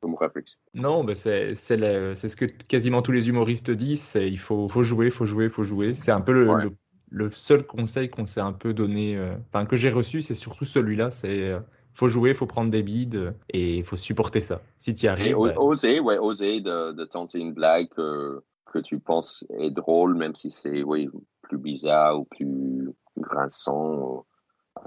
[0.00, 0.58] comme réflexion.
[0.74, 5.26] Non, mais c'est, ce que quasiment tous les humoristes disent, il faut, faut jouer, faut
[5.26, 5.94] jouer, faut jouer.
[5.94, 6.70] C'est un peu le,
[7.10, 10.64] le, seul conseil qu'on s'est un peu donné, euh, enfin, que j'ai reçu, c'est surtout
[10.64, 11.60] celui-là, c'est, euh,
[11.94, 14.62] faut jouer, faut prendre des bides et il faut supporter ça.
[14.78, 15.36] Si tu y arrives.
[15.36, 20.34] Ben oser, ouais, oser de, tenter une blague que, que, tu penses est drôle, même
[20.34, 21.08] si c'est oui,
[21.42, 24.24] plus bizarre ou plus grinçant.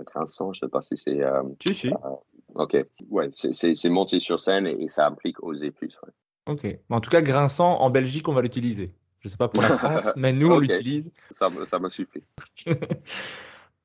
[0.06, 1.22] Grinçant, je sais pas si c'est.
[1.22, 1.92] Euh, si, si.
[2.56, 2.78] Ok,
[3.10, 5.98] ouais, c'est monter sur scène et, ça implique oser plus.
[6.48, 8.94] Ok, en tout cas, grinçant, en Belgique, on va l'utiliser.
[9.20, 11.12] Je sais pas pour la France, mais nous, on l'utilise.
[11.32, 12.24] Ça, ça me suffit.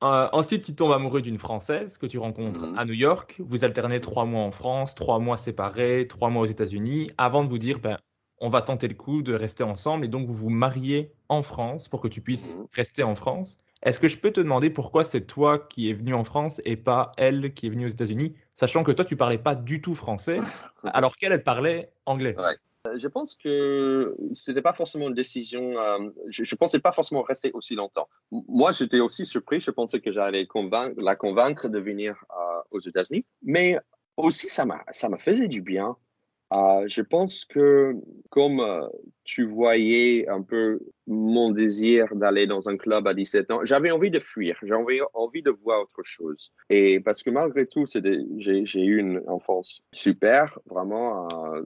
[0.05, 2.79] Euh, ensuite, tu tombes amoureux d'une Française que tu rencontres mhm.
[2.79, 3.37] à New York.
[3.39, 7.49] Vous alternez trois mois en France, trois mois séparés, trois mois aux États-Unis, avant de
[7.49, 7.99] vous dire, ben,
[8.39, 11.89] on va tenter le coup de rester ensemble et donc vous vous mariez en France
[11.89, 12.67] pour que tu puisses mhm.
[12.75, 13.59] rester en France.
[13.87, 16.77] Est-ce que je peux te demander pourquoi c'est toi qui es venu en France et
[16.77, 19.95] pas elle qui est venue aux États-Unis, sachant que toi tu parlais pas du tout
[19.95, 20.41] français,
[20.83, 22.35] alors qu'elle elle parlait anglais?
[22.89, 25.79] Euh, je pense que ce n'était pas forcément une décision.
[25.79, 28.09] Euh, je ne pensais pas forcément rester aussi longtemps.
[28.33, 29.61] Moi, j'étais aussi surpris.
[29.61, 30.49] Je pensais que j'allais
[30.99, 33.25] la convaincre de venir euh, aux États-Unis.
[33.45, 33.79] Mais
[34.17, 35.97] aussi, ça me faisait du bien
[36.53, 37.95] je pense que
[38.31, 38.61] comme
[39.27, 44.11] tu voyais un peu mon désir d'aller dans un club à 17 ans, j'avais envie
[44.11, 46.53] de fuir, j'avais envie de voir autre chose.
[46.69, 51.29] Et parce que malgré tout, j'ai eu une enfance super, vraiment.
[51.29, 51.63] Euh,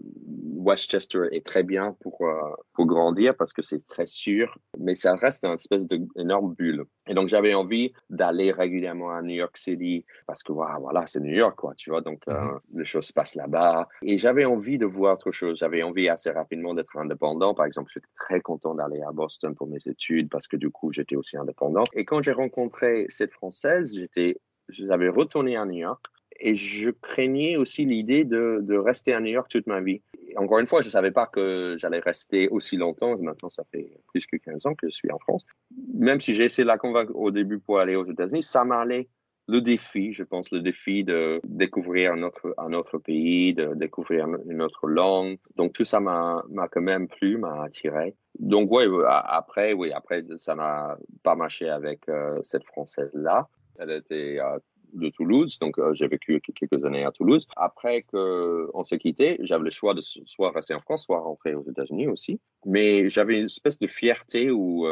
[0.57, 2.35] Westchester est très bien pour, euh,
[2.75, 6.85] pour grandir parce que c'est très sûr, mais ça reste une espèce d'énorme bulle.
[7.07, 11.35] Et donc j'avais envie d'aller régulièrement à New York City parce que voilà, c'est New
[11.35, 12.59] York, quoi, tu vois, donc mm-hmm.
[12.75, 13.89] les choses se passent là-bas.
[14.03, 15.59] Et j'avais envie de voir autre chose.
[15.59, 17.50] J'avais envie assez rapidement d'être indépendant.
[17.55, 20.93] Par exemple, j'étais très content d'aller à Boston pour mes études parce que du coup,
[20.93, 21.85] j'étais aussi indépendant.
[21.95, 26.05] Et quand j'ai rencontré cette Française, j'étais, j'avais retourné à New York
[26.41, 30.01] et je craignais aussi l'idée de, de, rester à New York toute ma vie.
[30.37, 33.19] encore une fois, je ne savais pas que j'allais rester aussi longtemps.
[33.19, 35.45] Maintenant, ça fait plus que 15 ans que je suis en France.
[35.93, 39.09] Même si j'ai essayé de la convaincre au début pour aller aux États-Unis, ça m'allait
[39.51, 44.29] le défi, je pense, le défi de découvrir un autre, un autre pays, de découvrir
[44.49, 45.39] une autre langue.
[45.57, 48.15] Donc tout ça m'a quand même plu, m'a attiré.
[48.39, 53.49] Donc oui, après, oui, après ça n'a pas marché avec euh, cette française là.
[53.79, 54.59] Elle était euh,
[54.93, 57.47] de Toulouse, donc euh, j'ai vécu quelques années à Toulouse.
[57.57, 61.69] Après qu'on s'est quitté, j'avais le choix de soit rester en France, soit rentrer aux
[61.69, 62.41] États-Unis aussi.
[62.67, 64.87] Mais j'avais une espèce de fierté où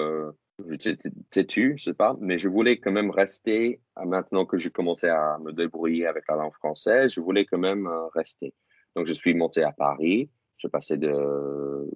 [0.67, 0.97] J'étais
[1.31, 5.07] têtu, je sais pas, mais je voulais quand même rester, euh, maintenant que j'ai commencé
[5.07, 8.55] à me débrouiller avec la langue française, je voulais quand même euh, rester.
[8.97, 11.89] Donc, je suis monté à Paris, je passais de,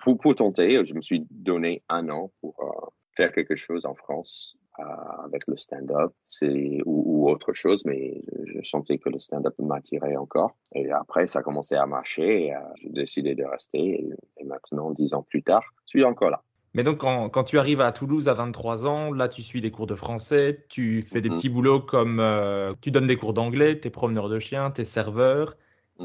[0.00, 2.86] pour, pour tenter, je me suis donné un an pour euh,
[3.16, 4.56] faire quelque chose en France
[5.24, 10.56] avec le stand-up ou, ou, autre chose, mais je, sentais que le stand-up m'attirait encore.
[10.74, 13.78] Et après, ça a commencé à marcher et j'ai décidé de rester.
[13.78, 14.08] Et,
[14.38, 16.42] et maintenant, dix ans plus tard, je suis encore là.
[16.74, 19.86] Mais donc, quand, tu arrives à Toulouse à 23 ans, là, tu suis des cours
[19.86, 21.36] de français, tu fais des mhm.
[21.36, 24.80] petits boulots comme euh, tu donnes des cours d'anglais, tu es promeneur de chiens, tu
[24.80, 25.56] es serveur.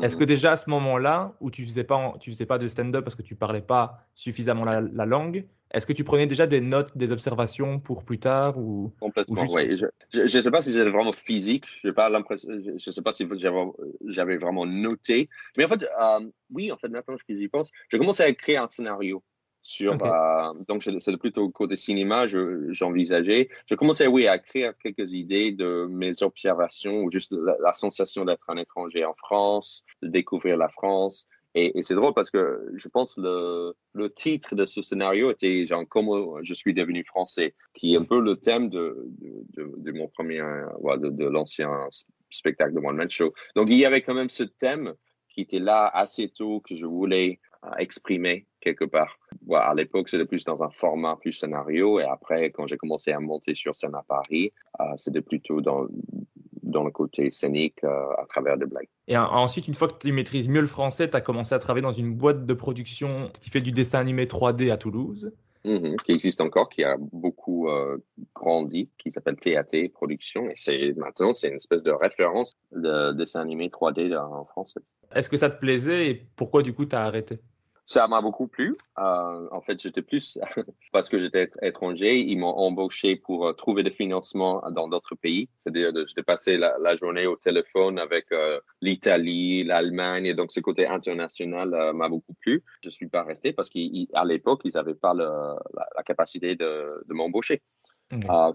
[0.01, 0.27] Est-ce que mhm.
[0.27, 3.21] déjà à ce moment-là, où tu faisais pas, tu faisais pas de stand-up parce que
[3.21, 7.79] tu parlais pas suffisamment la, langue, Est-ce que tu prenais déjà des notes, des observations
[7.79, 9.73] pour plus tard ou Complètement, oui.
[10.13, 11.65] Je ne sais pas si c'était vraiment physique.
[11.83, 13.25] Je ne sais pas si
[14.05, 15.29] j'avais vraiment noté.
[15.57, 18.63] Mais en fait, euh, oui, en fait, maintenant que j'y pense, je commençais à écrire
[18.63, 19.23] un scénario.
[19.67, 22.25] Sur, euh, donc, c'est plutôt côté cinéma,
[22.69, 23.49] j'envisageais.
[23.65, 28.49] Je, commençais, oui, à écrire quelques idées de mes observations ou juste la sensation d'être
[28.49, 33.17] un étranger en France, de découvrir la France, et, c'est drôle parce que je pense
[33.17, 37.97] le, le titre de ce scénario était genre comment je suis devenu français, qui est
[37.97, 41.71] un peu le thème de, de, de, mon premier, de, de l'ancien
[42.29, 43.33] spectacle de One Man Show.
[43.57, 44.93] Donc il y avait quand même ce thème
[45.27, 47.41] qui était là assez tôt que je voulais
[47.77, 49.17] exprimer quelque part.
[49.45, 53.11] Voilà, à l'époque, c'était plus dans un format plus scénario, et après, quand j'ai commencé
[53.11, 55.87] à monter sur scène à Paris, euh, c'était plutôt dans
[56.63, 58.89] dans le côté scénique euh, à travers des blagues.
[59.07, 61.83] Et ensuite, une fois que tu maîtrises mieux le français, tu as commencé à travailler
[61.83, 65.31] dans une boîte de production qui fait du dessin animé 3D à Toulouse.
[65.65, 65.97] Mm-hmm.
[65.97, 67.97] qui existe encore, qui a beaucoup euh,
[68.33, 70.49] grandi, qui s'appelle TAT Production.
[70.49, 74.79] Et c'est maintenant, c'est une espèce de référence de dessin animé 3D en français.
[75.13, 77.39] Est-ce que ça te plaisait et pourquoi du coup tu as arrêté?
[77.87, 78.75] Ça m'a beaucoup plu.
[78.99, 80.37] Euh, en fait, j'étais plus
[80.91, 82.19] parce que j'étais étranger.
[82.19, 85.47] Ils m'ont embauché pour euh, trouver des financements dans d'autres pays.
[85.57, 90.25] C'est-à-dire, j'étais passé la, la, journée au téléphone avec euh, l'Italie, l'Allemagne.
[90.25, 92.61] Et donc, ce côté international euh, m'a beaucoup plu.
[92.83, 97.05] Je suis pas resté parce qu'à l'époque, ils n'avaient pas le, la, la, capacité de,
[97.07, 97.61] de m'embaucher.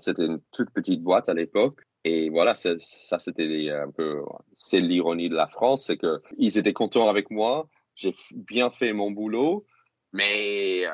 [0.00, 1.80] C'était une toute petite boîte à l'époque.
[2.04, 2.76] Et voilà, ça,
[3.18, 4.20] c'était un peu,
[4.56, 8.92] c'est l'ironie de la France, c'est que ils étaient contents avec moi j'ai bien fait
[8.92, 9.66] mon boulot,
[10.12, 10.90] mais euh,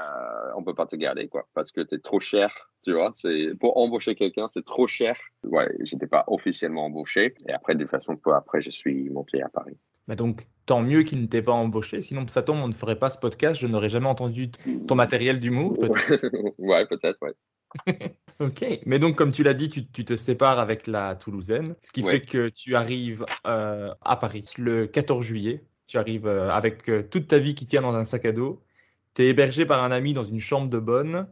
[0.56, 2.54] on peut pas te garder quoi, parce que tu es trop cher.
[2.84, 5.18] Tu vois, c'est pour embaucher quelqu'un, c'est trop cher.
[5.42, 7.34] Ouais, j'étais pas officiellement embauché.
[7.46, 9.76] Et après, de façon peu après, je suis monté à Paris.
[10.06, 12.00] Mais donc, tant mieux qu'il ne t'ait pas embauché.
[12.00, 13.60] Sinon, ça tombe, on ne ferait pas ce podcast.
[13.60, 14.50] Je n'aurais jamais entendu
[14.86, 15.76] ton matériel d'humour.
[16.58, 17.34] ouais, peut-être, ouais.
[18.40, 22.02] ok, mais donc comme tu l'as dit, tu, te sépares avec la Toulousaine, ce qui
[22.02, 27.02] fait que tu arrives euh, à Paris le 14 juillet tu arrives euh, avec euh,
[27.02, 28.60] toute ta vie qui tient dans un sac à dos.
[29.14, 31.26] Tu es hébergé par un ami dans une chambre de bonne.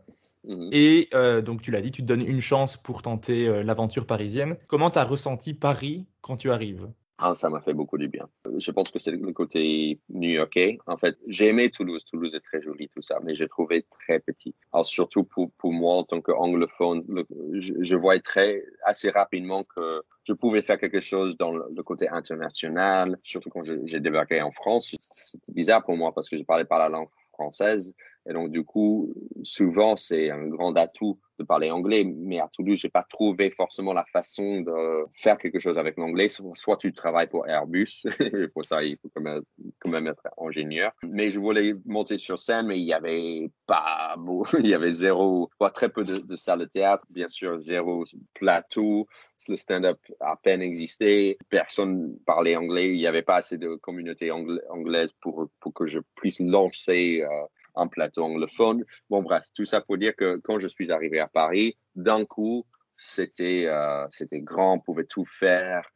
[0.44, 0.70] Mhm.
[0.72, 4.56] Et euh, donc, tu l'as dit, tu te donnes une chance pour tenter l'aventure parisienne.
[4.66, 6.88] Comment tu as ressenti Paris quand tu arrives?
[7.18, 8.28] Ah, ça m'a fait beaucoup du bien.
[8.58, 10.78] Je pense que c'est le côté new-yorkais.
[10.86, 12.04] En fait, j'ai aimé Toulouse.
[12.10, 14.54] Toulouse est très joli, tout ça, mais j'ai trouvé très petit.
[14.72, 17.04] Alors, surtout pour, pour moi, en tant qu'anglophone,
[17.52, 22.08] je, je voyais très, assez rapidement que je pouvais faire quelque chose dans le, côté
[22.08, 24.94] international, surtout quand j'ai débarqué en France.
[24.98, 27.94] C'était bizarre pour moi parce que je parlais pas la langue française.
[28.28, 32.78] Et donc, du coup, souvent, c'est un grand atout de parler anglais, mais à Toulouse,
[32.80, 36.28] j'ai pas trouvé forcément la façon de faire quelque chose avec l'anglais.
[36.28, 40.92] Soit tu travailles pour Airbus, et pour ça, il faut quand même, être ingénieur.
[41.02, 44.16] Mais je voulais monter sur scène, mais il y avait pas,
[44.58, 48.04] il y avait zéro, pas très peu de, salles de théâtre, bien sûr, zéro
[48.34, 49.06] plateau.
[49.48, 51.36] Le stand-up à peine existait.
[51.50, 52.88] Personne parlait anglais.
[52.88, 57.46] Il n'y avait pas assez de communauté anglaise pour, pour que je puisse lancer euh,
[57.76, 58.84] un plateau anglophone.
[59.10, 62.64] Bon, bref, tout ça pour dire que quand je suis arrivé à Paris, d'un coup,
[62.96, 65.88] c'était euh, c'était grand, on pouvait tout faire.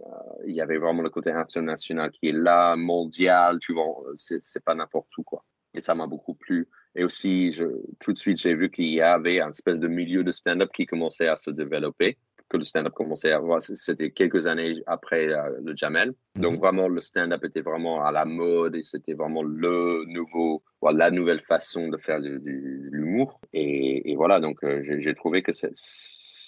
[0.00, 0.04] Euh,
[0.46, 4.74] il y avait vraiment le côté international qui est là, mondial, tu vois, c'est pas
[4.74, 5.44] n'importe où, quoi.
[5.74, 6.68] Et ça m'a beaucoup plu.
[6.94, 7.54] Et aussi,
[8.00, 10.86] tout de suite, j'ai vu qu'il y avait un espèce de milieu de stand-up qui
[10.86, 12.18] commençait à se développer
[12.48, 13.60] que le stand-up commençait à voir.
[13.60, 16.14] C'était quelques années après euh, le Jamel.
[16.36, 16.60] Donc mhm.
[16.60, 21.40] vraiment, le stand-up était vraiment à la mode et c'était vraiment le nouveau, la nouvelle
[21.40, 23.40] façon de faire de, l'humour.
[23.52, 25.52] Et, et, voilà, donc euh, j'ai trouvé que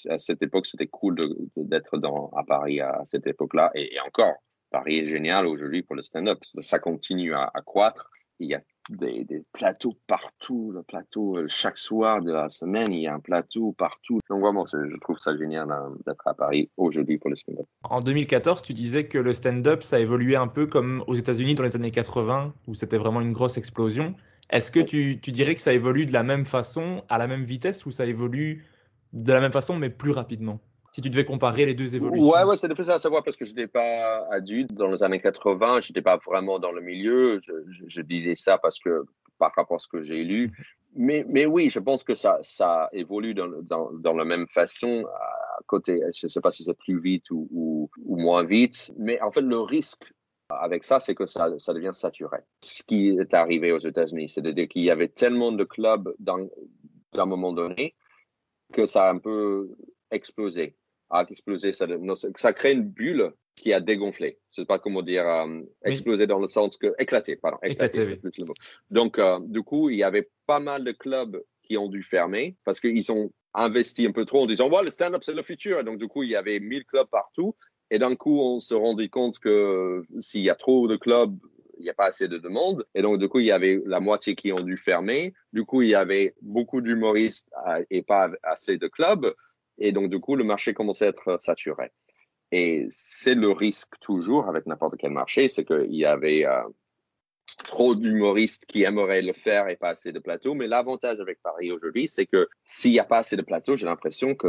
[0.08, 1.16] à cette époque, c'était cool
[1.56, 3.72] d'être dans à Paris à cette époque-là.
[3.74, 4.34] Et, et, encore,
[4.70, 6.38] Paris est génial aujourd'hui pour le stand-up.
[6.62, 8.10] Ça continue à, à croître.
[8.40, 8.60] Il y a
[8.90, 13.14] des, des, plateaux partout, le plateau, euh, chaque soir de la semaine, il y a
[13.14, 14.20] un plateau partout.
[14.30, 17.66] Donc vraiment, je trouve ça génial hein, d'être à Paris aujourd'hui pour le stand-up.
[17.82, 21.64] En 2014, tu disais que le stand-up, ça évoluait un peu comme aux États-Unis dans
[21.64, 24.14] les années 80, où c'était vraiment une grosse explosion.
[24.50, 27.44] Est-ce que tu, tu, dirais que ça évolue de la même façon, à la même
[27.44, 28.64] vitesse, ou ça évolue
[29.12, 30.60] de la même façon, mais plus rapidement?
[30.92, 33.44] Si tu devais comparer les deux évolutions Ouais, ouais c'est difficile à savoir parce que
[33.44, 37.40] je n'étais pas adulte dans les années 80, je n'étais pas vraiment dans le milieu.
[37.86, 39.04] Je, disais ça parce que
[39.38, 40.52] par rapport à ce que j'ai lu.
[40.94, 42.40] Mais, oui, je pense que ça,
[42.92, 43.48] évolue dans,
[43.92, 45.04] dans, la même façon.
[45.06, 49.30] À côté, je ne sais pas si c'est plus vite ou, moins vite, mais en
[49.30, 50.12] fait, le risque
[50.50, 52.38] avec ça, c'est que ça, devient saturé.
[52.64, 56.48] Ce qui est arrivé aux États-Unis, c'est-à-dire qu'il y avait tellement de clubs dans,
[57.12, 57.94] un moment donné
[58.72, 59.70] que ça a un peu
[60.10, 60.76] explosé
[61.10, 61.72] a explosé.
[61.72, 61.86] Ça,
[62.34, 64.38] ça crée une bulle qui a dégonflé.
[64.52, 68.20] Je sais pas comment dire euh, exploser dans le sens que éclater, pardon, éclater.
[68.90, 72.56] Donc, euh, du coup, il y avait pas mal de clubs qui ont dû fermer
[72.64, 75.80] parce qu'ils ont investi un peu trop en disant, voilà, le stand-up, c'est le futur.
[75.80, 77.56] Et donc, du coup, il y avait 1000 clubs partout.
[77.90, 81.36] Et d'un coup, on se rendait compte que s'il y a trop de clubs,
[81.78, 82.86] il n'y a pas assez de demandes.
[82.94, 85.32] Et donc, du coup, il y avait la moitié qui ont dû fermer.
[85.52, 89.34] Du coup, il y avait beaucoup d'humoristes euh, et pas assez de clubs.
[89.78, 91.90] Et donc, du coup, le marché commençait à être saturé.
[92.50, 96.62] Et c'est le risque toujours avec n'importe quel marché, c'est qu'il y avait euh,
[97.64, 100.54] trop d'humoristes qui aimeraient le faire et pas assez de plateaux.
[100.54, 103.86] Mais l'avantage avec Paris aujourd'hui, c'est que s'il n'y a pas assez de plateaux, j'ai
[103.86, 104.48] l'impression que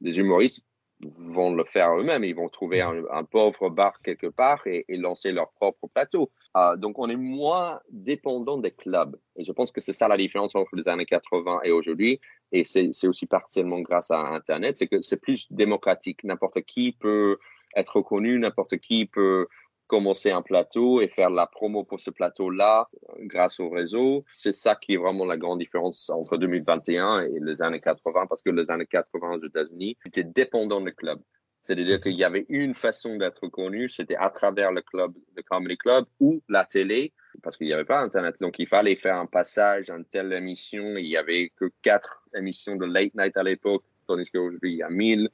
[0.00, 0.62] les humoristes
[1.00, 2.24] vont le faire eux-mêmes.
[2.24, 6.30] Ils vont trouver un, pauvre bar quelque part et, lancer leur propre plateau.
[6.56, 9.16] Euh, donc, on est moins dépendant des clubs.
[9.36, 12.20] Et je pense que c'est ça la différence entre les années 80 et aujourd'hui.
[12.52, 14.76] Et c'est aussi partiellement grâce à Internet.
[14.76, 16.24] C'est que c'est plus démocratique.
[16.24, 17.38] N'importe qui peut
[17.76, 19.46] être reconnu, n'importe qui peut
[19.88, 22.88] commencer un plateau et faire la promo pour ce plateau-là
[23.20, 24.24] grâce au réseau.
[24.32, 28.42] C'est ça qui est vraiment la grande différence entre 2021 et les années 80, parce
[28.42, 31.20] que les années 80 aux États-Unis, c'était dépendant du club.
[31.64, 35.76] C'est-à-dire qu'il y avait une façon d'être connu, c'était à travers le club, le comedy
[35.76, 37.12] club ou la télé,
[37.42, 38.36] parce qu'il n'y avait pas Internet.
[38.40, 40.96] Donc, il fallait faire un passage, une telle émission.
[40.96, 44.82] Il n'y avait que quatre émissions de late night à l'époque, tandis qu'aujourd'hui, il y
[44.82, 45.28] a mille.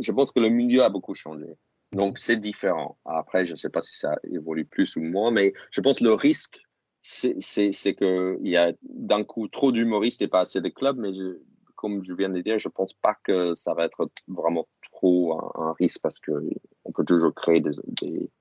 [0.00, 1.56] Je pense que le milieu a beaucoup changé.
[1.92, 2.98] Donc, c'est différent.
[3.04, 6.04] Après, je ne sais pas si ça évolue plus ou moins, mais je pense que
[6.04, 6.60] le risque,
[7.02, 11.12] c'est qu'il y a d'un coup trop d'humoristes et pas assez de clubs, mais
[11.76, 15.40] comme je viens de dire, je ne pense pas que ça va être vraiment trop
[15.60, 17.70] un, risque parce qu'on peut toujours créer des,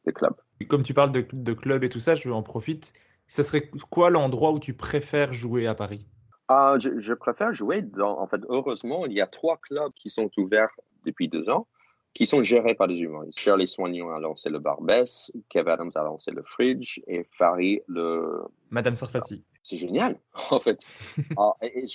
[0.05, 0.35] des, clubs.
[0.67, 2.93] Comme tu parles de, de clubs et tout ça, je en profite.
[3.27, 6.07] Ce serait quoi l'endroit où tu préfères jouer à Paris?
[6.47, 8.19] Ah, je, je, préfère jouer dans.
[8.19, 10.69] En fait, heureusement, il y a trois clubs qui sont ouverts
[11.05, 11.67] depuis deux ans
[12.15, 13.37] qui sont gérés par des humoristes.
[13.37, 18.41] Shirley Soignon a lancé le Barbès, Kev Adams a lancé le Fridge et Farid le...
[18.71, 19.43] Madame Sarfati.
[19.63, 20.17] C'est génial,
[20.49, 20.79] en fait.
[21.37, 21.85] Ah, et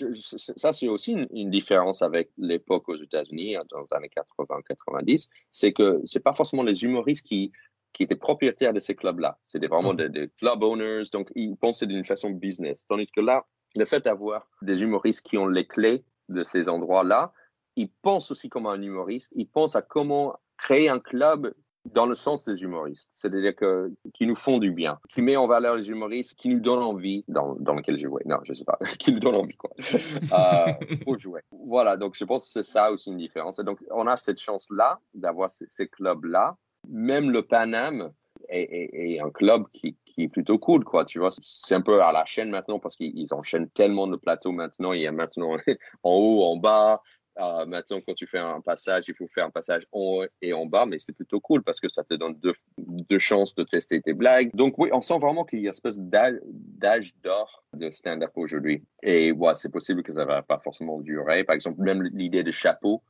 [0.57, 5.73] ça, c'est aussi une, différence avec l'époque aux États-Unis, hein, dans les années 80-90, c'est
[5.73, 7.51] que c'est pas forcément les humoristes qui,
[7.95, 9.39] qui étaient propriétaires de ces clubs-là.
[9.49, 12.85] C'était vraiment des, des, club owners, donc ils pensaient d'une façon business.
[12.87, 17.33] Tandis que là, le fait d'avoir des humoristes qui ont les clés de ces endroits-là,
[17.81, 21.55] il pense aussi comme un humoriste, il pense à comment créer un club
[21.87, 25.47] dans le sens des humoristes, c'est-à-dire que qui nous font du bien, qui met en
[25.47, 28.23] valeur les humoristes, qui nous donne envie dans, dans lequel jouer.
[28.27, 31.41] Non, je sais pas, qui nous donne envie quoi, euh, pour jouer.
[31.51, 33.59] Voilà, donc je pense que c'est ça aussi une différence.
[33.59, 36.59] Et donc on a cette chance-là d'avoir ces, clubs-là.
[36.87, 38.13] Même le Paname
[38.51, 41.07] est, est, un club qui, qui, est plutôt cool, quoi.
[41.07, 44.53] Tu vois, c'est un peu à la chaîne maintenant parce qu'ils enchaînent tellement de plateaux
[44.53, 44.93] maintenant.
[44.93, 45.57] Il y a maintenant
[46.03, 47.03] en haut, en bas,
[47.41, 50.53] euh, maintenant, quand tu fais un passage, il faut faire un passage en haut et
[50.53, 54.01] en bas, mais c'est plutôt cool parce que ça te donne deux, chances de tester
[54.01, 54.51] tes blagues.
[54.55, 58.85] Donc oui, on sent vraiment qu'il y a une espèce d'âge d'or de stand-up aujourd'hui.
[59.03, 61.45] Et ouais, c'est possible que ça va pas forcément durer.
[61.45, 63.03] Par exemple, même l'idée de chapeau,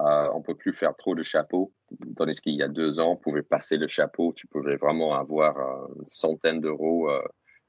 [0.00, 1.72] euh, on peut plus faire trop de chapeaux.
[2.16, 5.58] Tandis qu'il y a deux ans, on pouvait passer le chapeau, tu pouvais vraiment avoir
[5.58, 7.22] euh, une centaine d'euros euh,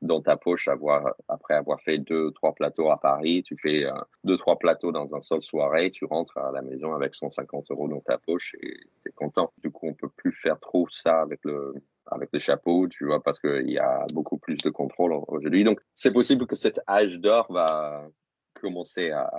[0.05, 3.43] dans ta poche avoir, après avoir fait deux, trois plateaux à Paris.
[3.43, 3.93] Tu fais euh,
[4.23, 7.87] deux, trois plateaux dans un seul soirée, tu rentres à la maison avec 150 euros
[7.87, 9.51] dans ta poche et tu es content.
[9.61, 11.73] Du coup, on peut plus faire trop ça avec le,
[12.07, 15.63] avec le chapeau, tu vois, parce qu'il y a beaucoup plus de contrôle aujourd'hui.
[15.63, 18.07] Donc, c'est possible que cet âge d'or va
[18.53, 19.29] commencer à,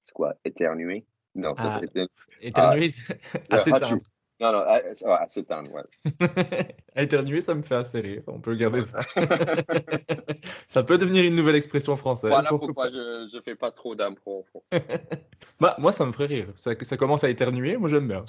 [0.00, 1.04] c'est quoi, éternuer?
[1.34, 1.80] Non, ah,
[2.40, 2.90] éternuer,
[3.50, 3.80] à, à,
[4.38, 5.82] non, non, à, s'éteindre, ouais.
[6.96, 8.22] éternuer, ça me fait assez rire.
[8.26, 9.00] On peut garder ça.
[10.68, 12.30] ça peut devenir une nouvelle expression française.
[12.30, 14.60] Voilà pourquoi je ne fais pas trop d'impro en
[15.60, 16.48] bah, moi, ça me ferait rire.
[16.56, 18.24] Ça, ça commence à éternuer, moi j'aime bien.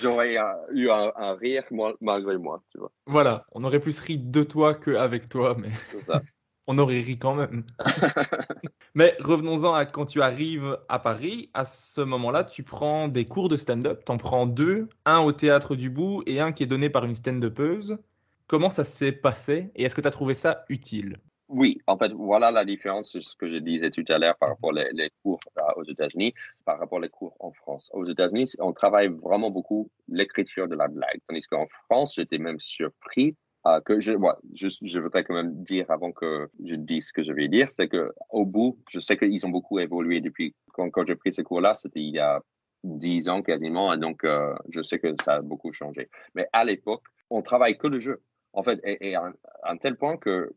[0.00, 0.36] J'aurais
[0.72, 1.64] eu un, rire
[2.00, 2.92] malgré moi, tu vois.
[3.06, 5.70] Voilà, on aurait plus ri de toi qu'avec toi, mais.
[5.90, 6.22] C'est ça
[6.66, 7.64] on aurait ri quand même.
[8.94, 11.50] Mais revenons-en à quand tu arrives à Paris.
[11.54, 14.02] À ce moment-là, tu prends des cours de stand-up.
[14.06, 17.04] Tu en prends deux, un au théâtre du Bout et un qui est donné par
[17.04, 17.98] une stand-upeuse.
[18.46, 21.18] Comment ça s'est passé et est-ce que tu as trouvé ça utile?
[21.48, 24.70] Oui, en fait, voilà la différence, ce que je disais tout à l'heure par rapport
[24.70, 26.32] aux les cours euh, aux États-Unis,
[26.64, 27.90] par rapport aux cours en France.
[27.92, 32.60] Aux États-Unis, on travaille vraiment beaucoup l'écriture de la blague, tandis qu'en France, j'étais même
[32.60, 33.36] surpris
[33.66, 34.12] ah, que je,
[34.52, 37.70] je, je, voudrais quand même dire avant que je dise ce que je vais dire,
[37.70, 41.32] c'est que au bout, je sais qu'ils ont beaucoup évolué depuis quand, quand j'ai pris
[41.32, 42.42] ce cours-là, c'était il y a
[42.82, 46.10] dix ans quasiment, et donc euh, je sais que ça a beaucoup changé.
[46.34, 48.20] Mais à l'époque, on travaille que le jeu,
[48.52, 49.32] en fait, et, à,
[49.64, 50.54] un tel point que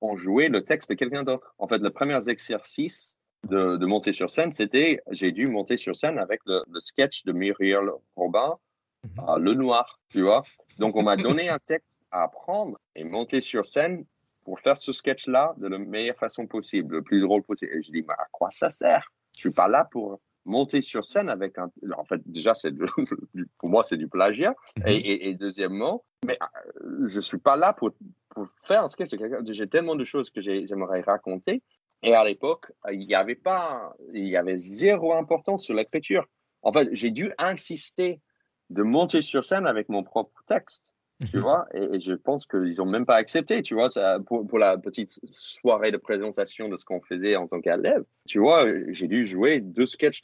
[0.00, 1.54] on jouait le texte de quelqu'un d'autre.
[1.58, 5.94] En fait, le premier exercice de, de monter sur scène, c'était j'ai dû monter sur
[5.94, 8.54] scène avec le, le sketch de Muriel Robin,
[9.04, 9.40] mm-hmm.
[9.40, 10.42] Le Noir, tu vois.
[10.78, 14.04] Donc on m'a donné un texte à apprendre et monter sur scène
[14.44, 17.72] pour faire ce sketch-là de la meilleure façon possible, le plus drôle possible.
[17.74, 19.12] Et je dis, mais à quoi ça sert?
[19.34, 21.70] Je suis pas là pour monter sur scène avec un.
[21.96, 22.72] En fait, déjà, c'est
[23.58, 24.54] pour moi, c'est du plagiat.
[24.78, 24.84] Mhm.
[24.86, 27.90] Et, deuxièmement, mais euh, je suis pas là pour,
[28.30, 29.10] pour faire un sketch.
[29.50, 31.62] J'ai tellement de choses que j'aimerais raconter.
[32.02, 36.26] Et à l'époque, il n'y avait pas, il y avait zéro importance sur l'écriture.
[36.62, 38.20] En fait, j'ai dû insister
[38.70, 40.94] de monter sur scène avec mon propre texte.
[41.30, 41.42] Tu mhm.
[41.42, 43.88] vois, et, je pense qu'ils n'ont même pas accepté, tu vois,
[44.26, 48.04] pour, pour, la petite soirée de présentation de ce qu'on faisait en tant qu'élève.
[48.26, 50.20] Tu vois, j'ai dû jouer deux sketchs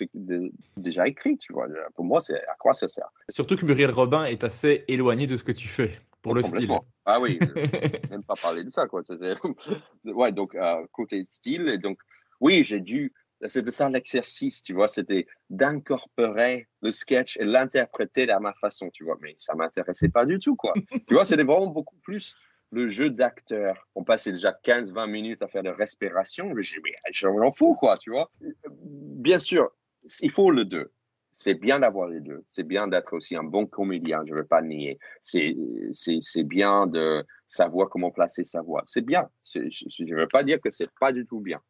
[0.76, 1.66] déjà écrits, tu vois.
[1.94, 3.10] Pour moi, c'est à quoi ça sert?
[3.30, 6.70] Surtout que Muriel Robin est assez éloigné de ce que tu fais pour le style.
[7.06, 7.38] Ah oui,
[8.10, 9.00] même pas parler de ça, quoi.
[10.04, 11.98] ouais, donc, euh, côté style, donc,
[12.40, 13.14] oui, j'ai dû
[13.48, 19.04] c'était ça l'exercice, tu vois, c'était d'incorporer le sketch et l'interpréter à ma façon, tu
[19.04, 19.16] vois.
[19.20, 20.74] Mais ça m'intéressait pas du tout, quoi.
[21.06, 22.34] tu vois, c'était vraiment beaucoup plus
[22.70, 23.86] le jeu d'acteur.
[23.94, 26.52] On passait déjà 15-20 minutes à faire de respiration.
[26.54, 28.30] Mais je m'en fous, quoi, tu vois.
[28.70, 29.70] Bien sûr,
[30.20, 30.90] il faut le deux.
[31.34, 32.44] C'est bien d'avoir les deux.
[32.48, 34.98] C'est bien d'être aussi un bon comédien, je ne veux pas nier.
[35.22, 35.54] C'est
[36.44, 38.82] bien de savoir comment placer sa voix.
[38.86, 39.28] C'est bien.
[39.46, 41.60] Je ne veux pas dire que c'est pas du tout bien.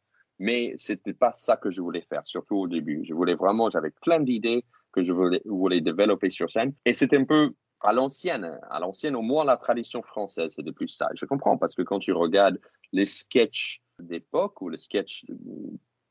[0.43, 3.05] Mais c'était pas ça que je voulais faire, surtout au début.
[3.05, 6.73] Je voulais vraiment, j'avais plein d'idées que je voulais, développer sur scène.
[6.83, 10.71] Et c'était un peu à l'ancienne, à l'ancienne, au moins la tradition française, c'est de
[10.71, 11.07] plus ça.
[11.13, 12.59] Je comprends parce que quand tu regardes
[12.91, 15.25] les sketchs d'époque ou les sketchs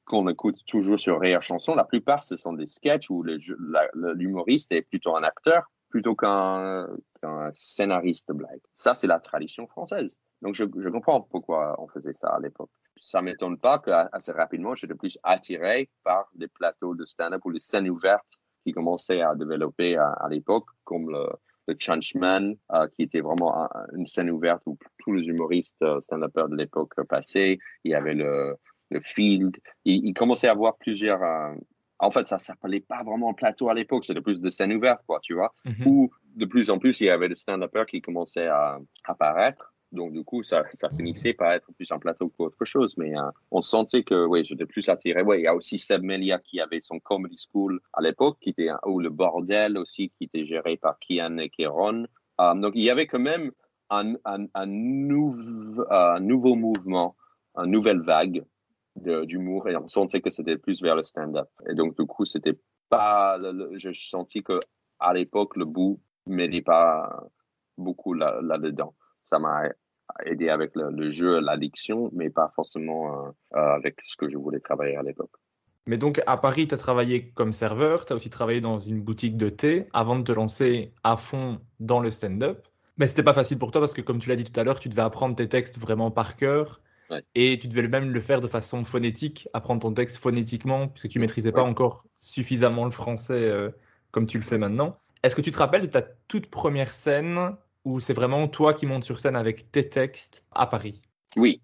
[0.07, 4.81] qu'on écoute toujours sur Rire Chanson, la plupart ce sont des sketchs où l'humoriste est
[4.81, 6.87] plutôt un acteur plutôt qu'un
[7.53, 8.63] scénariste de blague.
[8.73, 10.23] Ça, c'est la tradition française.
[10.41, 12.71] Donc, je comprends pourquoi on faisait ça à l'époque
[13.03, 17.51] ça ne m'étonne pas qu'assez rapidement, j'étais plus attiré par des plateaux de stand-up ou
[17.51, 21.29] les scènes ouvertes qui commençaient à développer à, l'époque, comme le,
[21.67, 26.49] le Chunchman, euh, qui était vraiment une scène ouverte où tous les humoristes euh, stand-uppers
[26.49, 27.59] de l'époque passaient.
[27.83, 28.57] Il y avait le,
[28.91, 29.57] le Field.
[29.85, 31.23] Il, il, commençait à avoir plusieurs.
[31.23, 31.55] Euh,
[31.99, 35.03] en fait, ça s'appelait pas vraiment un plateau à l'époque, c'était plus de scènes ouvertes,
[35.07, 35.53] quoi, tu vois.
[35.67, 35.89] Mm-hmm.
[35.89, 39.72] Ou de plus en plus, il y avait des stand-uppers qui commençaient à apparaître.
[39.93, 42.95] Donc, du coup, ça, ça finissait par être plus un plateau qu'autre chose.
[42.97, 45.23] Mais euh, on sentait que, oui, j'étais plus attiré.
[45.23, 48.51] Oui, il y a aussi Seb Melia qui avait son comedy school à l'époque, qui
[48.51, 52.07] était, ou le bordel aussi, qui était géré par Kian et Kéron.
[52.41, 53.53] Euh, donc, il y avait quand même
[53.91, 57.15] un, un, un, nouveau mouvement,
[57.57, 58.45] une nouvelle vague
[58.97, 59.69] d'humour.
[59.69, 61.49] Et on sentait que c'était plus vers le stand-up.
[61.69, 63.39] Et donc, du coup, c'était pas,
[63.77, 64.59] je sentis que
[64.99, 67.25] à l'époque, le bout m'aidait pas
[67.77, 68.95] beaucoup là-dedans.
[69.27, 69.65] ça m'a
[70.25, 74.61] aider avec le, jeu, l'addiction, mais pas forcément euh, euh, avec ce que je voulais
[74.61, 75.33] travailler à l'époque.
[75.87, 79.01] Mais donc à Paris, tu as travaillé comme serveur, tu as aussi travaillé dans une
[79.01, 82.67] boutique de thé avant de te lancer à fond dans le stand-up.
[82.99, 84.79] Mais c'était pas facile pour toi parce que comme tu l'as dit tout à l'heure,
[84.79, 86.81] tu devais apprendre tes textes vraiment par cœur.
[87.35, 91.19] Et tu devais même le faire de façon phonétique, apprendre ton texte phonétiquement, puisque tu
[91.19, 93.71] maîtrisais pas encore suffisamment le français euh,
[94.13, 94.99] comme tu le fais maintenant.
[95.23, 97.55] Est-ce que tu te rappelles de ta toute première scène
[97.85, 101.03] ou c'est vraiment toi qui montes sur scène avec tes textes à Paris?
[101.37, 101.63] Oui,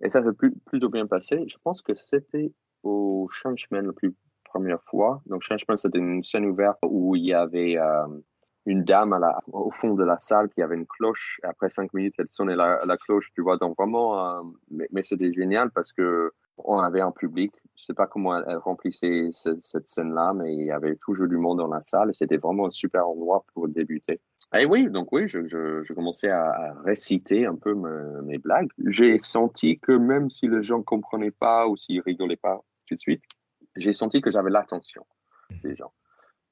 [0.00, 1.44] et ça s'est plutôt bien passé.
[1.48, 4.10] Je pense que c'était au Changement la
[4.44, 5.20] première fois.
[5.26, 8.06] Donc, Changement, c'était une scène ouverte où il y avait euh,
[8.66, 11.40] une dame à la, au fond de la salle qui avait une cloche.
[11.42, 13.56] Après cinq minutes, elle sonnait la, cloche, tu vois.
[13.56, 17.52] Donc, vraiment, euh, mais, c'était génial parce que on avait un public.
[17.76, 21.36] Je sais pas comment elle, remplissait cette, cette scène-là, mais il y avait toujours du
[21.36, 24.20] monde dans la salle c'était vraiment un super endroit pour débuter.
[24.56, 27.74] Et oui, donc oui, je, je, je commençais à, réciter un peu
[28.22, 28.70] mes, blagues.
[28.86, 32.94] J'ai senti que même si les gens ne comprenaient pas ou s'ils rigolaient pas tout
[32.94, 33.22] de suite,
[33.76, 35.06] j'ai senti que j'avais l'attention
[35.62, 35.92] des gens.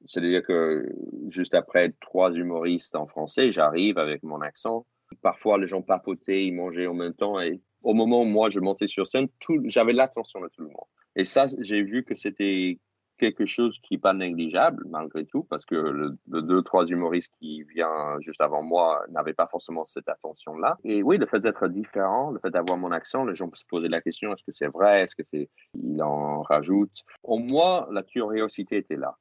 [0.06, 0.86] C'est-à-dire que
[1.28, 4.86] juste après trois humoristes en français, j'arrive avec mon accent.
[5.22, 7.40] Parfois, les gens papotaient, ils mangeaient en même temps.
[7.40, 9.28] Et au moment où moi, je montais sur scène,
[9.64, 10.86] j'avais l'attention de tout le monde.
[11.14, 12.78] Et ça, j'ai vu que c'était
[13.18, 17.62] quelque chose qui n'est pas négligeable malgré tout, parce que le, deux, trois humoristes qui
[17.64, 20.78] viennent juste avant moi n'avaient pas forcément cette attention-là.
[20.84, 23.88] Et oui, le fait d'être différent, le fait d'avoir mon accent, les gens se poser
[23.88, 28.02] la question est-ce que c'est vrai Est-ce que c'est il en rajoute Pour moi, la
[28.02, 29.16] curiosité était là.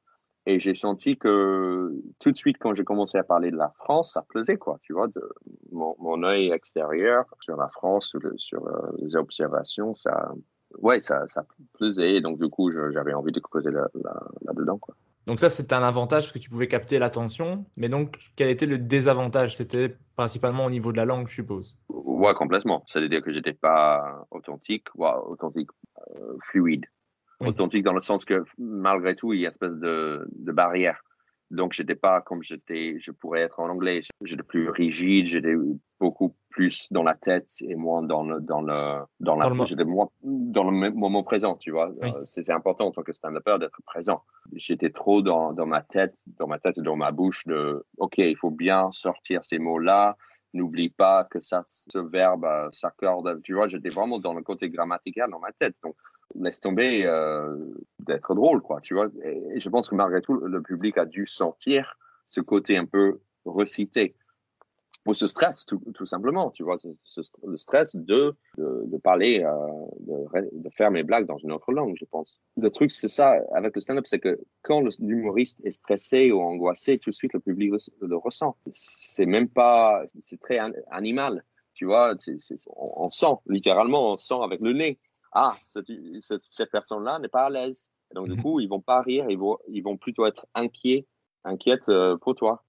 [0.48, 4.12] Et j'ai senti que tout de suite, quand j'ai commencé à parler de la France,
[4.12, 5.28] ça plaisait, quoi, tu vois, de
[5.72, 10.32] mon, œil extérieur sur la France, sur, sur euh, les observations, ça,
[10.78, 12.20] ouais, ça, ça plaisait.
[12.20, 14.78] Donc, du coup, j'avais envie de creuser là-dedans.
[14.78, 14.94] quoi.
[15.26, 17.64] Donc, ça, c'était un avantage parce que tu pouvais capter l'attention.
[17.76, 19.56] Mais donc, quel était le désavantage?
[19.56, 21.76] C'était principalement au niveau de la langue, je suppose.
[21.88, 22.84] Ouais, complètement.
[22.86, 25.70] C'est-à-dire que j'étais pas authentique, ouais, authentique,
[26.16, 26.86] euh, fluide.
[27.40, 31.02] Authentique dans le sens que, malgré tout, il y a une espèce de, de barrière.
[31.50, 34.00] Donc, j'étais pas comme j'étais, je pourrais être en anglais.
[34.22, 35.54] J'étais plus rigide, j'étais
[36.00, 39.84] beaucoup plus dans la tête et moins dans le dans le dans, la, Dans le
[39.84, 41.90] mo- dans le moment présent, tu vois.
[42.00, 42.10] Oui.
[42.14, 44.22] Euh, c'est important en tant que stand-upper d'être présent.
[44.54, 48.36] J'étais trop dans, dans ma tête, dans ma tête dans ma bouche de OK, il
[48.38, 50.16] faut bien sortir ces mots-là.
[50.54, 53.42] N'oublie pas que ça, ce verbe euh, s'accorde.
[53.42, 55.76] Tu vois, j'étais vraiment dans le côté grammatical dans ma tête.
[55.84, 55.94] Donc,
[56.34, 57.54] laisse tomber euh,
[57.98, 58.80] d'être drôle, quoi.
[58.80, 59.08] Tu vois.
[59.22, 61.98] Et, et je pense que malgré tout, le public a dû sentir
[62.30, 64.14] ce côté un peu recité
[65.06, 68.96] ou ce stress, tout, tout simplement, tu vois, ce, ce- le stress de, de, de
[68.98, 72.40] parler, euh, de, faire mes blagues dans une autre langue, je pense.
[72.56, 76.98] Le truc, c'est ça, avec le stand-up, c'est que quand l'humoriste est stressé ou angoissé,
[76.98, 78.56] tout de suite, le public le, le ressent.
[78.70, 81.44] C'est même pas, c'est très an- animal,
[81.74, 82.14] tu vois,
[82.76, 84.98] on, on sent, littéralement, on sent avec le nez.
[85.32, 85.86] Ah, cette,
[86.22, 87.90] cette, cette personne-là n'est pas à l'aise.
[88.14, 88.42] Donc, du Mhm.
[88.42, 91.06] coup, ils vont pas rire, ils vont, ils vont plutôt être inquiets,
[91.44, 92.64] inquiètes euh, pour toi.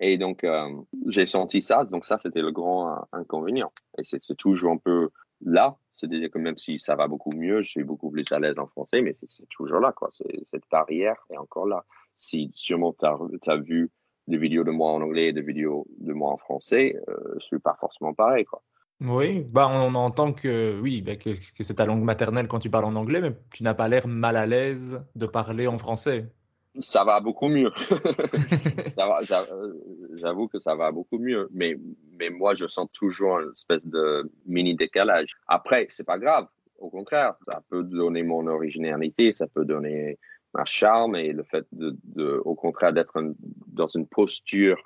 [0.00, 0.68] Et donc, euh,
[1.06, 1.84] j'ai senti ça.
[1.84, 3.72] Donc, ça, c'était le grand inconvénient.
[3.98, 5.10] Et c'est toujours un peu
[5.44, 5.76] là.
[5.94, 8.66] C'est-à-dire que même si ça va beaucoup mieux, je suis beaucoup plus à l'aise en
[8.66, 10.08] français, mais c'est toujours là, quoi.
[10.10, 11.84] Cette barrière est encore là.
[12.16, 13.06] Si sûrement tu
[13.50, 13.90] as, vu
[14.26, 17.56] des vidéos de moi en anglais et des vidéos de moi en français, euh, je
[17.56, 18.62] pas forcément pareil, quoi.
[19.00, 22.84] Oui, bah on entend que oui, bah, que c'est ta langue maternelle quand tu parles
[22.84, 26.26] en anglais, mais tu n'as pas l'air mal à l'aise de parler en français.
[26.80, 27.70] Ça va beaucoup mieux.
[28.98, 29.72] Euh,
[30.14, 31.76] J'avoue que ça va beaucoup mieux, mais,
[32.18, 35.34] mais moi, je sens toujours une espèce de mini décalage.
[35.48, 36.46] Après, c'est pas grave.
[36.78, 40.18] Au contraire, ça peut donner mon originalité, ça peut donner
[40.54, 43.18] ma charme et le fait de, de au contraire, d'être
[43.66, 44.78] dans une posture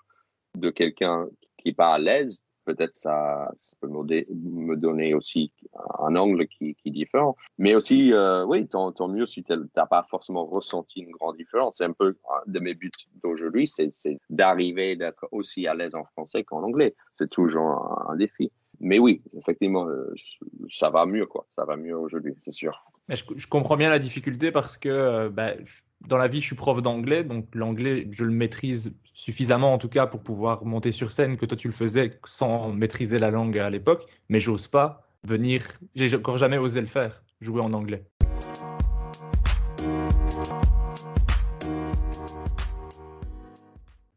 [0.55, 1.27] de quelqu'un
[1.59, 5.53] qui est pas à l'aise, peut-être ça, ça peut me, donner aussi
[6.01, 7.37] un angle qui, qui est différent.
[7.57, 11.37] Mais aussi, euh, oui, tant, tant mieux si tu n'as pas forcément ressenti une grande
[11.37, 11.77] différence.
[11.79, 12.91] C'est un peu un de mes buts
[13.23, 13.91] d'aujourd'hui, c'est
[14.29, 16.95] d'arriver d'être aussi à l'aise en français qu'en anglais.
[17.15, 18.51] C'est toujours un, défi.
[18.81, 20.13] Mais oui, effectivement, euh,
[20.69, 21.47] ça va mieux, quoi.
[21.57, 22.85] Ça va mieux aujourd'hui, c'est sûr.
[23.09, 26.41] Mais je, je comprends bien la difficulté parce que euh, bah, je- dans la vie,
[26.41, 30.65] je suis prof d'anglais, donc l'anglais, je le maîtrise suffisamment en tout cas pour pouvoir
[30.65, 34.41] monter sur scène, que toi tu le faisais sans maîtriser la langue à l'époque, mais
[34.41, 35.63] j'ose pas venir,
[35.95, 38.05] j'ai encore jamais osé le faire, jouer en anglais.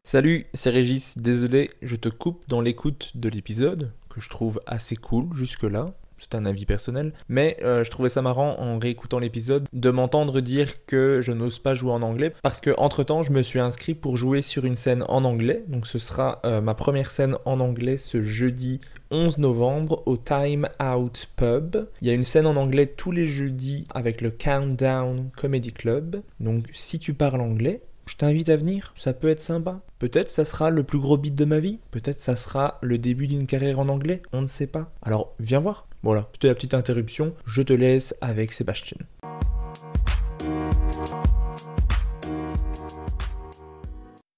[0.03, 1.19] Salut, c'est Régis.
[1.19, 5.93] Désolé, je te coupe dans l'écoute de l'épisode, que je trouve assez cool jusque-là.
[6.19, 7.13] C'est un avis personnel.
[7.27, 11.59] Mais euh, je trouvais ça marrant en réécoutant l'épisode de m'entendre dire que je n'ose
[11.59, 14.65] pas jouer en anglais parce que entre temps je me suis inscrit pour jouer sur
[14.65, 15.63] une scène en anglais.
[15.67, 20.67] Donc ce sera euh, ma première scène en anglais ce jeudi 11 novembre au Time
[20.81, 21.87] Out Pub.
[22.01, 26.21] Il y a une scène en anglais tous les jeudis avec le Countdown Comedy Club.
[26.39, 29.81] Donc si tu parles anglais, je t'invite à venir, ça peut être sympa.
[29.99, 33.27] Peut-être ça sera le plus gros beat de ma vie, peut-être ça sera le début
[33.27, 34.91] d'une carrière en anglais, on ne sait pas.
[35.03, 35.87] Alors viens voir.
[36.01, 38.97] Voilà, c'était la petite interruption, je te laisse avec Sébastien.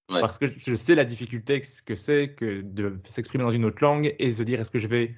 [0.10, 0.20] Ouais.
[0.20, 3.82] Parce que je sais la difficulté que- que c'est que de s'exprimer dans une autre
[3.82, 5.16] langue et se dire est-ce que je vais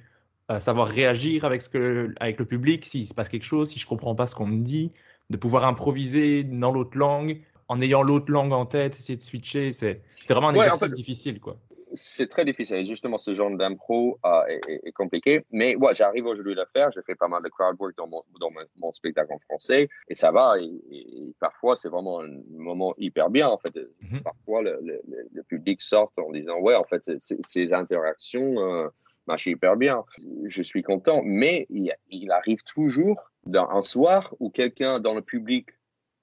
[0.52, 2.84] euh, savoir réagir avec, ce que, avec le public?
[2.84, 4.92] S'il se passe quelque chose, si je comprends pas ce qu'on me dit,
[5.30, 9.72] de pouvoir improviser dans l'autre langue en ayant l'autre langue en tête, essayer de switcher,
[9.72, 11.56] c'est vraiment un Ouais, en exercice fait- difficile quoi.
[11.96, 12.74] C'est très difficile.
[12.78, 15.44] Et justement, ce genre d'impro euh, est, compliqué.
[15.52, 16.90] Mais ouais, j'arrive aujourd'hui à le faire.
[16.90, 19.88] J'ai fait pas mal de crowd work dans mon, dans mon, mon spectacle en français.
[20.08, 20.54] Et ça va.
[20.60, 23.46] Et, et parfois, c'est vraiment un moment hyper bien.
[23.48, 24.22] En fait, Mhm.
[24.24, 28.88] parfois, le, le, le- le public sort en disant Ouais, en fait, ces interactions euh,
[29.28, 30.04] marchent hyper bien.
[30.46, 31.22] Je suis content.
[31.24, 35.68] Mais il, il arrive toujours dans un soir où quelqu'un dans le public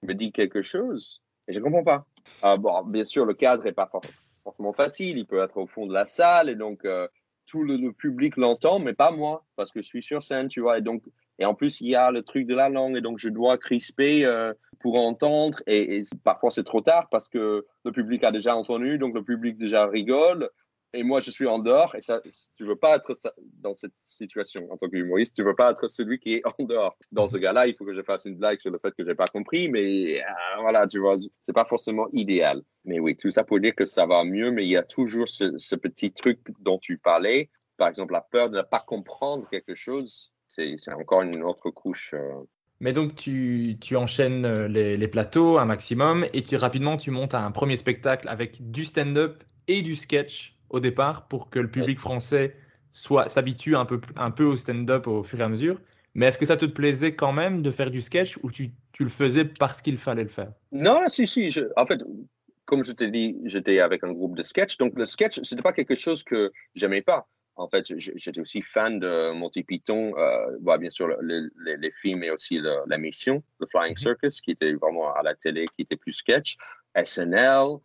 [0.03, 2.05] me dit quelque chose et je comprends pas.
[2.41, 4.01] Ah, bon, bien sûr, le cadre est pas for-
[4.43, 5.17] forcément facile.
[5.17, 7.07] Il peut être au fond de la salle et donc euh,
[7.45, 10.77] tout le, public l'entend, mais pas moi parce que je suis sur scène, tu vois.
[10.77, 11.03] Et donc,
[11.39, 13.57] et en plus, il y a le truc de la langue et donc je dois
[13.57, 15.61] crisper euh, pour entendre.
[15.67, 19.57] Et parfois, c'est trop tard parce que le public a déjà entendu, donc le public
[19.57, 20.49] déjà rigole.
[20.93, 21.95] Et moi, je suis en dehors.
[21.95, 22.21] Et ça,
[22.57, 23.15] tu veux pas être
[23.59, 25.35] dans cette situation en tant qu'humoriste.
[25.35, 26.97] Tu veux pas être celui qui est en dehors.
[27.11, 29.15] Dans ce cas-là, il faut que je fasse une blague sur le fait que j'ai
[29.15, 29.69] pas compris.
[29.69, 30.23] Mais euh,
[30.59, 32.61] voilà, tu vois, c'est pas forcément idéal.
[32.83, 34.51] Mais oui, tout ça pour dire que ça va mieux.
[34.51, 37.49] Mais il y a toujours ce, petit truc dont tu parlais.
[37.77, 40.33] Par exemple, la peur de ne pas comprendre quelque chose.
[40.47, 42.13] C'est encore une autre couche.
[42.13, 42.43] euh,
[42.81, 47.09] Mais donc tu, tu enchaînes euh, les, les plateaux un maximum et tu rapidement tu
[47.09, 51.59] montes à un premier spectacle avec du stand-up et du sketch au départ pour que
[51.59, 52.55] le public français
[52.91, 55.79] soit s'habitue un peu, un peu au stand-up au fur et à mesure.
[56.13, 59.03] Mais est-ce que ça te plaisait quand même de faire du sketch ou tu, tu
[59.03, 60.51] le faisais parce qu'il fallait le faire?
[60.71, 61.51] Non, si, si.
[61.51, 62.01] je- en fait,
[62.65, 64.77] comme je t'ai dit, j'étais avec un groupe de sketch.
[64.77, 67.27] Donc, le sketch, c'était pas quelque chose que j'aimais pas.
[67.55, 71.41] En fait, j'étais aussi fan de Monty Python, euh, bah, bien sûr les,
[71.77, 73.97] les, films et aussi la mission, The Flying mhm.
[73.97, 76.57] Circus, qui était vraiment à la télé, qui était plus sketch,
[76.95, 77.77] SNL,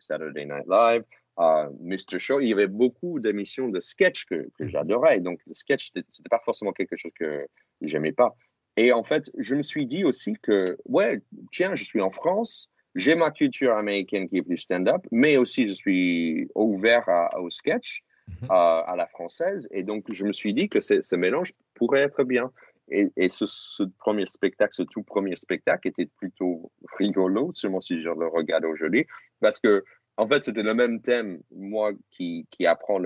[0.00, 1.02] Saturday Night Live,
[1.38, 2.18] uh, Mr.
[2.18, 2.40] Show.
[2.40, 4.68] Il y avait beaucoup d'émissions de sketch que, que mhm.
[4.68, 5.20] j'adorais.
[5.20, 7.46] Donc, le sketch, c'était pas forcément quelque chose que
[7.80, 8.34] j'aimais pas.
[8.76, 11.20] Et en fait, je me suis dit aussi que, ouais,
[11.52, 15.68] tiens, je suis en France, j'ai ma culture américaine qui est plus stand-up, mais aussi
[15.68, 17.04] je suis ouvert
[17.38, 18.48] au sketch, mhm.
[18.50, 19.68] à, la française.
[19.70, 22.50] Et donc, je me suis dit que ce mélange pourrait être bien.
[22.90, 28.02] Et, et ce, ce, premier spectacle, ce tout premier spectacle était plutôt rigolo, seulement si
[28.02, 29.06] je le regarde aujourd'hui,
[29.40, 29.82] parce que,
[30.16, 33.00] en fait, c'était le même thème, moi qui, qui apprends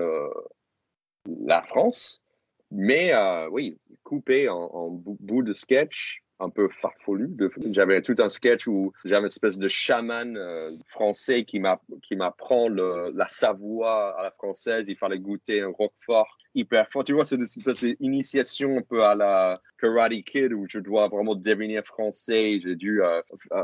[1.25, 2.21] la France,
[2.71, 7.29] mais euh, oui, coupé en, en bout de sketch un peu farfelu.
[7.71, 13.27] J'avais tout un sketch où j'avais une espèce de chaman euh, français qui m'apprend la
[13.27, 14.87] Savoie à la française.
[14.87, 17.03] Il fallait goûter un roquefort hyper fort.
[17.03, 21.07] Tu vois, c'est une espèce d'initiation un peu à la Karate Kid où je dois
[21.09, 22.59] vraiment devenir français.
[22.61, 23.21] J'ai dû euh,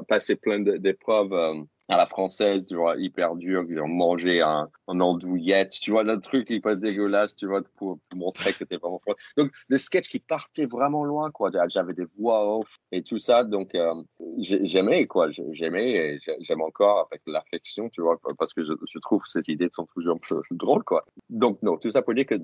[0.08, 5.00] passer plein d'épreuves à la française, tu vois, hyper dur, qu'ils ont mangé un, un
[5.00, 9.16] andouillette, tu vois, le truc hyper dégueulasse, tu vois, pour, montrer que t'es vraiment fort.
[9.38, 11.52] Donc, des sketchs qui partaient vraiment loin, quoi.
[11.68, 13.94] J'avais des voix off et tout ça, donc euh,
[14.38, 15.30] j'aimais, quoi.
[15.52, 19.70] J'aimais et j'aime encore avec l'affection, tu vois, parce que je, je, trouve ces idées
[19.72, 21.06] sont toujours un drôles, quoi.
[21.30, 22.36] Donc, non, tout ça pour dire que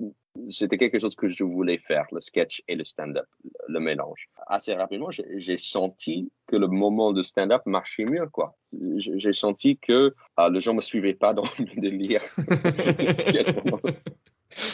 [0.48, 3.26] c'était quelque chose que je voulais faire, le sketch et le stand-up,
[3.68, 4.28] le mélange.
[4.46, 8.54] Assez rapidement, j'ai senti que le moment de stand-up marchait mieux, quoi.
[8.96, 12.22] J'ai senti que ah, les gens me suivaient pas dans le délire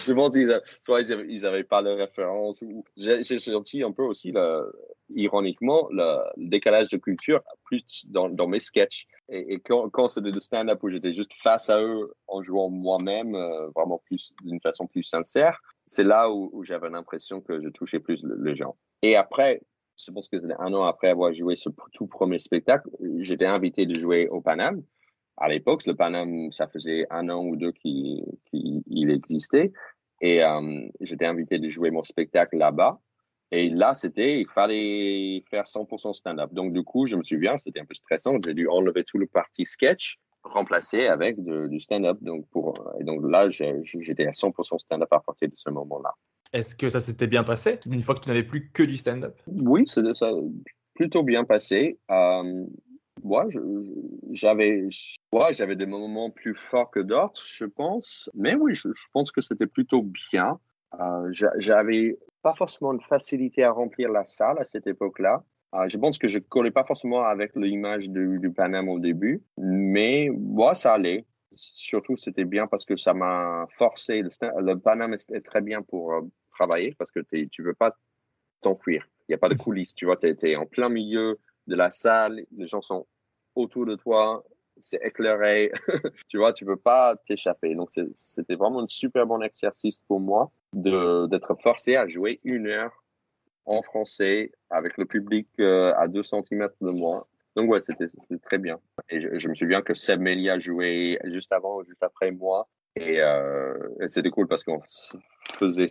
[0.06, 2.64] Je pense qu'ils soit ils n'avaient pas la référence.
[2.96, 4.34] J'ai senti un peu aussi,
[5.14, 9.06] ironiquement, le, décalage de culture plus dans, mes sketchs.
[9.28, 13.36] Et, quand, quand c'était de stand-up où j'étais juste face à eux en jouant moi-même,
[13.36, 18.00] euh, vraiment plus d'une façon plus sincère, c'est là où, j'avais l'impression que je touchais
[18.00, 18.76] plus les gens.
[19.02, 19.60] Et après,
[20.04, 22.88] je pense que c'était un an après avoir joué ce tout premier spectacle,
[23.18, 24.82] j'étais invité de jouer au Paname.
[25.36, 29.72] À l'époque, le Paname, ça faisait un an ou deux qu'il existait.
[30.20, 33.00] Et euh, j'étais invité de jouer mon spectacle là-bas.
[33.50, 36.52] Et là, c'était, il fallait faire 100% stand-up.
[36.52, 38.36] Donc, du coup, je me souviens, c'était un peu stressant.
[38.44, 42.18] J'ai dû enlever tout le parti sketch, remplacer avec du stand-up.
[42.20, 46.14] Donc, pour, et donc là, j'étais à 100% stand-up à partir de ce moment-là.
[46.52, 49.38] Est-ce que ça s'était bien passé une fois que tu n'avais plus que du stand-up?
[49.46, 50.02] Oui, ça
[50.94, 51.98] plutôt bien passé.
[52.10, 52.64] Euh,
[53.22, 53.46] moi,
[54.30, 54.88] j'avais
[55.32, 58.30] ouais, des moments plus forts que d'autres, je pense.
[58.34, 60.58] Mais oui, je, pense que c'était plutôt bien.
[60.98, 65.44] Euh, j'avais pas forcément une facilité à remplir la salle à cette époque-là.
[65.74, 68.52] Euh, je pense que je collais pas forcément avec l'image du, du
[68.88, 71.26] au début, mais ouais, ça allait.
[71.58, 74.22] Surtout, c'était bien parce que ça m'a forcé.
[74.22, 74.30] Le,
[74.60, 76.20] le Paname est très bien pour euh,
[76.52, 77.96] travailler parce que tu veux pas
[78.60, 79.08] t'enfuir.
[79.28, 79.58] Il n'y a pas de mm.
[79.58, 83.06] coulisses, tu vois, tu es, en plein milieu de la salle, les gens sont
[83.54, 84.44] autour de toi,
[84.80, 85.72] c'est éclairé,
[86.28, 87.74] tu vois, tu peux pas t'échapper.
[87.74, 93.04] Donc, c'était vraiment un super bon exercice pour moi d'être forcé à jouer une heure
[93.64, 97.26] en français avec le public euh, à 2 cm de moi.
[97.58, 98.06] Donc, ouais, c'était
[98.44, 98.78] très bien.
[99.10, 102.68] Et je, me souviens que Seb Melia jouait juste avant, juste après moi.
[102.94, 103.74] Et, euh,
[104.06, 104.80] c'était cool parce qu'on
[105.58, 105.86] faisait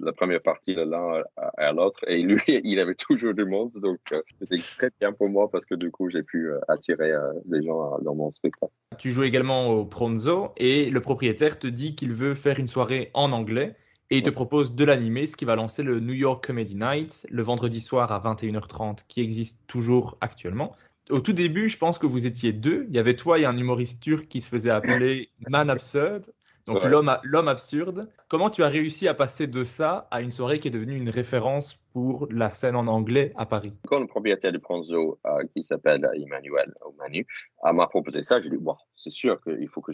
[0.00, 1.22] la première partie de l'un
[1.56, 3.70] à, l'autre et lui, il avait toujours du monde.
[3.76, 7.12] Donc, euh, c'était très bien pour moi parce que du coup, j'ai pu euh, attirer
[7.48, 8.72] les gens dans mon spectacle.
[8.98, 13.12] Tu joues également au Pronzo et le propriétaire te dit qu'il veut faire une soirée
[13.14, 13.76] en anglais
[14.12, 17.26] et il te propose de l'animer, ce qui va lancer le New York Comedy Night
[17.30, 20.76] le vendredi soir à 21h30 qui existe toujours actuellement.
[21.08, 22.84] Au tout début, je pense que vous étiez deux.
[22.90, 26.30] Il y avait toi et un humoriste turc qui se faisait appeler Man Absurd,
[26.66, 28.08] donc l'homme absurde.
[28.28, 31.10] Comment tu as réussi à passer de ça à une soirée qui est devenue une
[31.10, 33.72] référence pour la scène en anglais à Paris?
[33.86, 37.26] Quand le propriétaire du Pronzo, euh, qui s'appelle Emmanuel ou Manu,
[37.64, 39.92] euh, m'a proposé ça, j'ai dit bon, c'est sûr qu'il faut que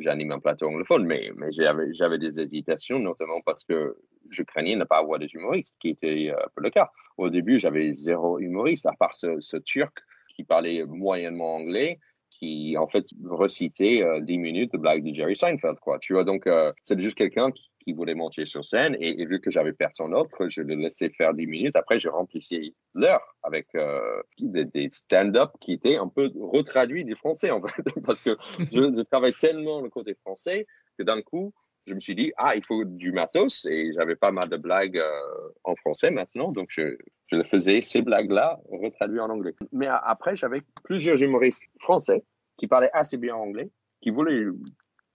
[0.00, 3.96] j'anime un plateau anglophone, mais, mais j'avais des hésitations, notamment parce que
[4.30, 6.90] je craignais ne pas avoir des humoristes, qui était euh, un peu le cas.
[7.16, 9.98] Au début, j'avais zéro humoriste, à part ce, ce Turc
[10.34, 12.00] qui parlait moyennement anglais,
[12.42, 16.00] qui en fait recitait euh, 10 minutes de blagues de Jerry Seinfeld, quoi.
[16.00, 19.50] Tu vois, donc euh, c'est juste quelqu'un qui, voulait monter sur scène et, vu que
[19.50, 21.76] j'avais personne d'autre, je le laissais faire 10 minutes.
[21.76, 27.50] Après, je remplissais l'heure avec euh, des, stand-up qui étaient un peu retraduits du français,
[27.50, 28.66] en fait, parce que je,
[28.96, 30.66] je travaille tellement le côté français
[30.96, 31.52] que d'un coup,
[31.86, 34.98] je me suis dit, ah, il faut du matos et j'avais pas mal de blagues
[34.98, 36.96] euh, en français maintenant, donc je,
[37.26, 39.54] je faisais, ces blagues-là, retraduites en anglais.
[39.72, 42.24] Mais après, j'avais plusieurs humoristes français
[42.56, 43.70] qui parlaient assez bien anglais,
[44.00, 44.46] qui voulaient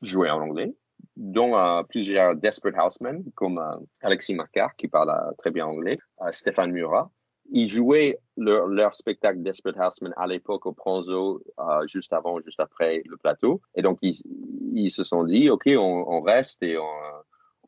[0.02, 0.74] jouer en anglais,
[1.16, 5.98] dont euh, plusieurs Desperate Housemen, comme euh, Alexis Macquart, qui parle euh, très bien anglais,
[6.32, 7.12] Stéphane Murat.
[7.50, 11.42] Ils jouaient leur, spectacle Desperate Housemen à l'époque au Pronzo,
[11.86, 13.62] juste avant, juste après le plateau.
[13.74, 16.84] Et donc, ils, se sont dit, OK, on, reste et on,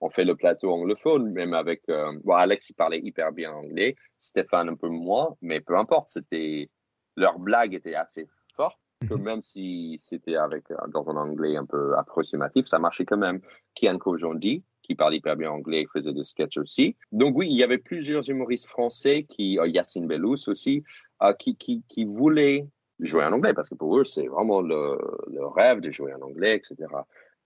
[0.02, 1.84] on, fait le plateau anglophone, même avec...
[1.88, 6.70] bon, Alex, il parlait hyper bien anglais, Stéphane un peu moins, mais peu importe, c'était...
[7.16, 8.28] Leur blague était assez
[8.58, 9.24] forte que mhm.
[9.24, 13.42] même si c'était avec euh, dans un anglais un peu approximatif, ça marchait quand même.
[13.76, 16.96] Kian Kojandi, qui parle hyper bien anglais, faisait des sketchs aussi.
[17.12, 20.84] Donc oui, il y avait plusieurs humoristes français, qui, euh, Yacine Bellous aussi,
[21.22, 22.68] euh, qui, qui, qui, voulaient
[23.00, 24.98] jouer en anglais, parce que pour eux, c'est vraiment le,
[25.32, 26.76] le, rêve de jouer en anglais, etc.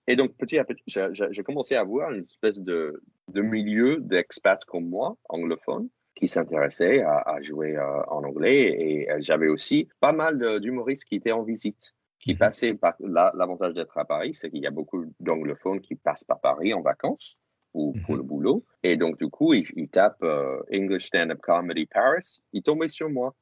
[0.08, 4.66] Et donc, petit à petit, j'ai commencé à voir une espèce de, de milieu d'expats
[4.66, 8.76] comme moi, anglophones, qui s'intéressaient à, jouer euh, en anglais.
[8.80, 12.40] Et euh, j'avais aussi pas mal d'humoristes qui étaient en visite, qui mhm.
[12.40, 12.96] passaient par.
[13.00, 16.82] L'avantage d'être à Paris, c'est qu'il y a beaucoup d'anglophones qui passent par Paris en
[16.82, 17.40] vacances
[17.74, 18.18] ou pour mhm.
[18.18, 18.66] le boulot.
[18.84, 22.42] Et donc, du coup, ils, tapent euh, English Stand-Up Comedy Paris.
[22.54, 23.34] Ils tombaient sur moi.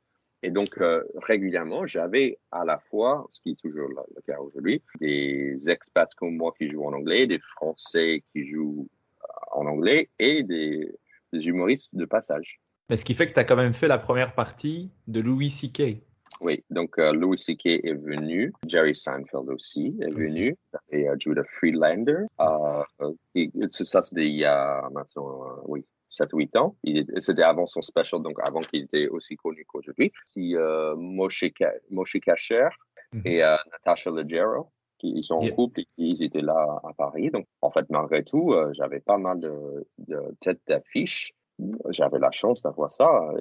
[0.43, 0.79] Et donc,
[1.17, 6.35] régulièrement, j'avais à la fois, ce qui est toujours le, cas aujourd'hui, des expats comme
[6.35, 8.89] moi qui jouent en anglais, des Français qui jouent
[9.51, 10.91] en anglais et des
[11.31, 12.60] des humoristes de passage.
[12.91, 15.49] Mais ce qui fait que tu as quand même fait la première partie de Louis
[15.49, 16.03] C.K.
[16.41, 17.65] Oui, donc euh, Louis C.K.
[17.65, 20.57] est venu, Jerry Seinfeld aussi est venu,
[20.91, 22.25] et uh, Judah Friedlander.
[22.37, 22.83] Uh,
[23.71, 26.75] ça, c'était il y a maintenant, uh, oui, 7-8 ans.
[27.21, 30.11] C'était avant son special, donc avant qu'il était aussi connu qu'aujourd'hui.
[30.25, 30.53] Si,
[30.97, 31.45] Moshe,
[31.89, 32.67] Moshe Kacher
[33.13, 33.27] mm -hmm.
[33.29, 33.37] et
[33.71, 34.67] Natasha Leggero
[35.03, 37.29] ils sont en couple et ils étaient là à Paris.
[37.31, 41.33] Donc, en fait, malgré tout, euh, j'avais pas mal de, de têtes d'affiche.
[41.89, 43.33] J'avais la chance d'avoir ça.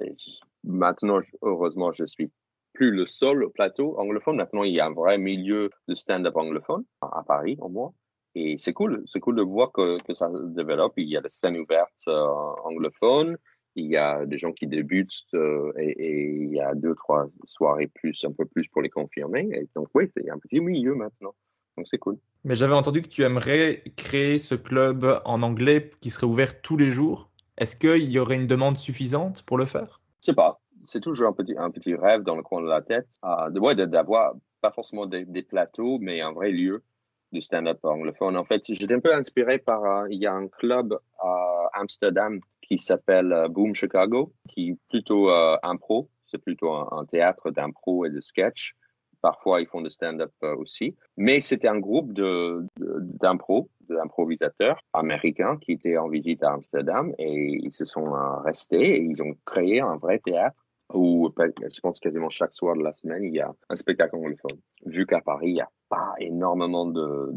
[0.63, 2.31] Maintenant, heureusement, je suis
[2.73, 4.37] plus le seul plateau anglophone.
[4.37, 7.93] Maintenant, il y a un vrai milieu de stand-up anglophone à Paris, au moins.
[8.35, 10.93] Et c'est cool, c'est cool de voir que, que, ça se développe.
[10.97, 12.27] Il y a des scènes ouvertes euh,
[12.63, 13.37] anglophones,
[13.75, 17.27] il y a des gens qui débutent euh, et, et, il y a deux, trois
[17.45, 19.49] soirées plus, un peu plus pour les confirmer.
[19.51, 21.33] Et donc, oui, c'est un petit milieu maintenant.
[21.77, 22.17] Donc c'est cool.
[22.43, 26.77] Mais j'avais entendu que tu aimerais créer ce club en anglais qui serait ouvert tous
[26.77, 27.30] les jours.
[27.57, 30.01] Est-ce qu'il y aurait une demande suffisante pour le faire?
[30.21, 30.59] Je sais pas.
[30.85, 34.71] C'est toujours un petit, un petit rêve dans le coin de la tête d'avoir pas
[34.71, 36.83] forcément des, des, plateaux, mais un vrai lieu
[37.31, 38.37] de stand-up anglophone.
[38.37, 42.39] En fait, j'étais un peu inspiré par, euh, il y a un club à Amsterdam
[42.61, 46.09] qui s'appelle euh, Boom Chicago, qui est plutôt euh, impro.
[46.27, 48.75] C'est plutôt un, un théâtre d'impro et de sketch.
[49.21, 50.95] Parfois, ils font de stand-up euh, aussi.
[51.17, 57.59] Mais c'était un groupe de, d'impro, d'improvisateurs américains qui étaient en visite à Amsterdam et
[57.61, 60.55] ils se sont euh, restés et ils ont créé un vrai théâtre
[60.93, 64.59] où je pense quasiment chaque soir de la semaine, il y a un spectacle anglophone.
[64.85, 67.31] Vu qu'à Paris, il n'y a pas énormément de,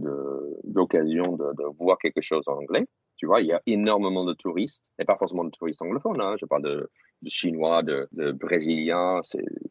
[0.65, 2.87] d'occasion de, de, voir quelque chose en anglais.
[3.25, 6.21] Tu vois, il y a énormément de touristes, et pas forcément de touristes anglophones.
[6.21, 6.37] Hein.
[6.39, 6.91] Je parle de,
[7.23, 9.21] de Chinois, de, de Brésiliens.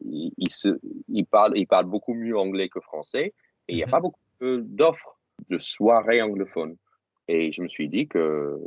[0.04, 3.32] Ils, ils, se, ils, parlent, ils parlent beaucoup mieux anglais que français,
[3.68, 3.92] et il n'y a mhm.
[3.92, 5.20] pas beaucoup d'offres
[5.50, 6.76] de soirées anglophones.
[7.28, 8.58] Et je me suis dit que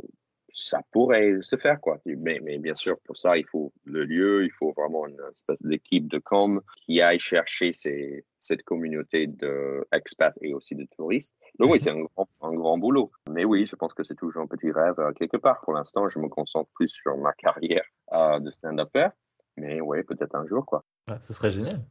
[0.52, 1.98] ça pourrait se faire, quoi.
[2.04, 5.60] Mais, mais, bien sûr, pour ça, il faut le lieu, il faut vraiment une espèce
[5.62, 11.34] d'équipe de com qui aille chercher ces, cette communauté d'expats et aussi de touristes.
[11.58, 11.84] Donc oui, mhm.
[11.84, 13.10] c'est un grand, un grand boulot.
[13.30, 15.60] Mais oui, je pense que c'est toujours un petit rêve euh, quelque part.
[15.62, 19.08] Pour l'instant, je me concentre plus sur ma carrière euh, de stand-upper.
[19.56, 20.84] Mais oui, peut-être un jour, quoi.
[21.20, 21.82] ce serait génial.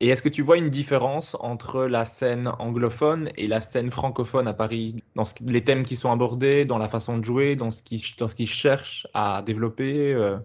[0.00, 4.48] Et est-ce que tu vois une différence entre la scène anglophone et la scène francophone
[4.48, 7.82] à Paris Dans les thèmes qui sont abordés, dans la façon de jouer, dans ce
[7.82, 10.36] qu'ils qu cherchent à développer euh,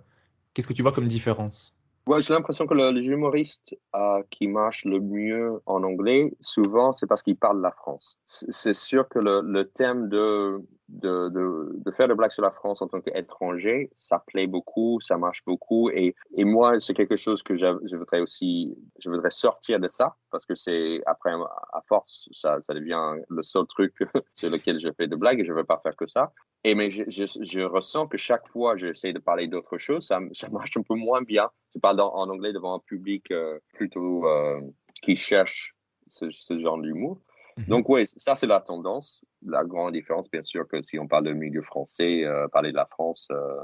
[0.54, 1.74] Qu'est-ce que tu vois comme différence?
[2.08, 6.92] Ouais, j'ai l'impression que le, les humoristes euh, qui marchent le mieux en anglais, souvent,
[6.92, 8.18] c'est parce qu'ils parlent la France.
[8.26, 10.60] C'est sûr que le, le thème de
[10.90, 15.00] de, de, de, faire de blagues sur la France en tant qu'étranger, ça plaît beaucoup,
[15.00, 15.90] ça marche beaucoup.
[15.92, 20.16] Et, et moi, c'est quelque chose que je, voudrais aussi, je voudrais sortir de ça
[20.32, 23.94] parce que c'est, après, à force, ça, ça devient le seul truc
[24.34, 26.34] sur lequel je fais de blagues et je ne veux pas faire que ça.
[26.64, 30.20] Et mais je, je, je ressens que chaque fois j'essaie de parler d'autre chose, ça,
[30.34, 31.50] ça, marche un peu moins bien.
[31.74, 34.60] Je parle en anglais devant un public euh, plutôt euh,
[35.02, 35.76] qui cherche
[36.10, 37.22] ce genre d'humour.
[37.60, 37.66] Mhm.
[37.66, 39.24] Donc oui, ça c'est la tendance.
[39.44, 42.78] La grande différence, bien sûr, que si on parle de milieu français, euh, parler de
[42.78, 43.56] la France, euh,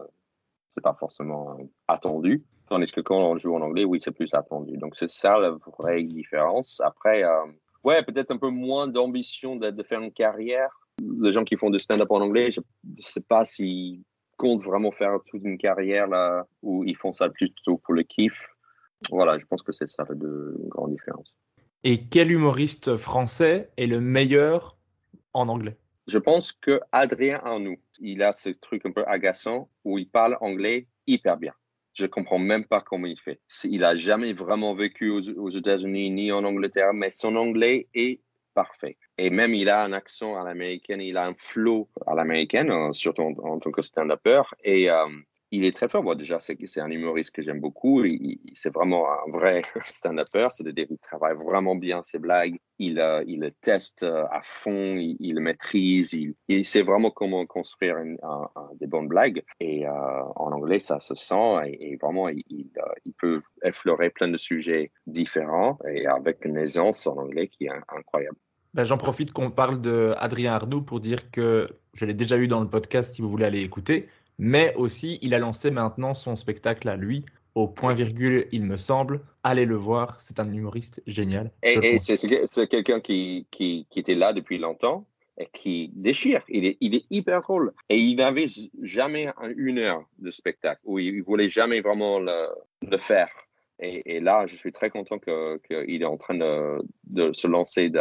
[0.70, 1.58] c'est pas forcément
[1.88, 2.44] attendu.
[2.68, 4.78] Tandis que quand on joue en anglais, oui, c'est plus attendu.
[4.78, 6.82] Donc c'est ça la vraie différence.
[6.84, 7.46] Après, euh,
[7.84, 10.80] ouais, peut-être un peu moins d'ambition de, de, faire une carrière.
[11.22, 12.62] Les gens qui font du stand-up en anglais, je
[13.00, 14.02] sais pas s'ils
[14.38, 18.36] comptent vraiment faire toute une carrière là, ou ils font ça plutôt pour le kiff.
[19.10, 20.16] Voilà, je pense que c'est ça la
[20.68, 21.34] grande différence.
[21.88, 24.76] Et quel humoriste français est le meilleur
[25.34, 25.78] en anglais?
[26.08, 30.36] Je pense que Adrien Arnoux, il a ce truc un peu agaçant où il parle
[30.42, 31.54] anglais hyper bien.
[31.94, 33.40] Je comprends même pas comment il fait.
[33.66, 38.20] Il a jamais vraiment vécu aux, États-Unis ni en Angleterre, mais son anglais est
[38.56, 38.98] parfait.
[39.20, 42.94] Et même, il a un accent à l'américaine, il a un flow à l'américaine, euh,
[42.94, 44.42] surtout en, tant que stand-upper.
[44.64, 45.06] Et euh,
[45.52, 46.04] il est très fort.
[46.04, 48.04] Bon, déjà, c'est, un humoriste que j'aime beaucoup.
[48.54, 50.48] C'est vraiment un vrai stand-upper.
[50.52, 52.58] C'est-à-dire qu'il travaille vraiment bien ses blagues.
[52.80, 54.98] Il, euh, il le teste à fond.
[54.98, 56.14] Il, le maîtrise.
[56.14, 57.98] Il, sait vraiment comment construire
[58.80, 59.44] des bonnes blagues.
[59.60, 61.78] Et en anglais, ça se sent.
[61.80, 67.18] Et, vraiment, il, il, peut effleurer plein de sujets différents et avec une aisance en
[67.18, 68.38] anglais qui est incroyable.
[68.76, 72.50] Ben, j'en profite qu'on parle de Adrien Arnoux pour dire que je l'ai déjà eu
[72.50, 76.36] dans le podcast si vous voulez aller écouter, mais aussi il a lancé maintenant son
[76.36, 77.26] spectacle à lui,
[77.56, 79.22] au point virgule, il me semble.
[79.44, 81.52] Allez le voir, c'est un humoriste génial.
[81.64, 82.18] Et, c'est,
[82.68, 85.08] quelqu'un qui, qui, était là depuis longtemps
[85.38, 86.42] et qui déchire.
[86.50, 87.74] Il est, il est hyper drôle.
[87.90, 88.48] Et il n'avait
[88.82, 92.50] jamais une heure de spectacle où il, ne voulait jamais vraiment le,
[92.82, 93.30] le faire.
[93.80, 97.92] Et, là, je suis très content qu'il est en train de, se lancer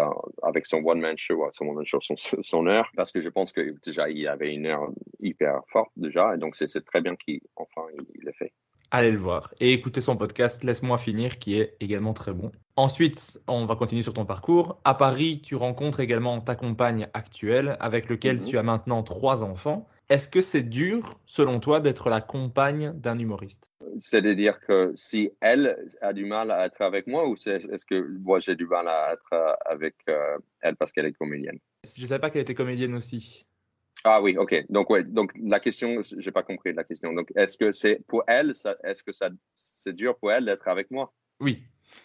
[0.42, 4.08] avec son one-man show, son one-man show, son, heure, parce que je pense que déjà,
[4.08, 4.88] il avait une heure
[5.20, 8.52] hyper forte déjà, et donc c'est très bien qu'il enfin il, le fait.
[8.90, 12.52] Allez le voir et écoutez son podcast Laisse-moi finir, qui est également très bon.
[12.76, 14.80] Ensuite, on va continuer sur ton parcours.
[14.84, 18.44] À Paris, tu rencontres également ta compagne actuelle, avec lequel mm-hmm.
[18.44, 19.88] tu as maintenant trois enfants.
[20.10, 23.70] Est-ce que c'est dur, selon toi, d'être la compagne d'un humoriste?
[23.98, 28.40] C'est-à-dire que si elle a du mal à être avec moi, ou est-ce que moi
[28.40, 31.58] j'ai du mal à être avec euh, elle parce qu'elle est comédienne?
[31.96, 33.46] Je ne savais pas qu'elle était comédienne aussi.
[34.04, 34.66] Ah oui, ok.
[34.68, 37.12] Donc ouais, donc la question, j'ai pas compris la question.
[37.12, 38.52] Donc est-ce que c'est pour elle,
[38.84, 41.12] est-ce que ça c'est dur pour elle d'être avec moi?
[41.40, 41.62] Oui.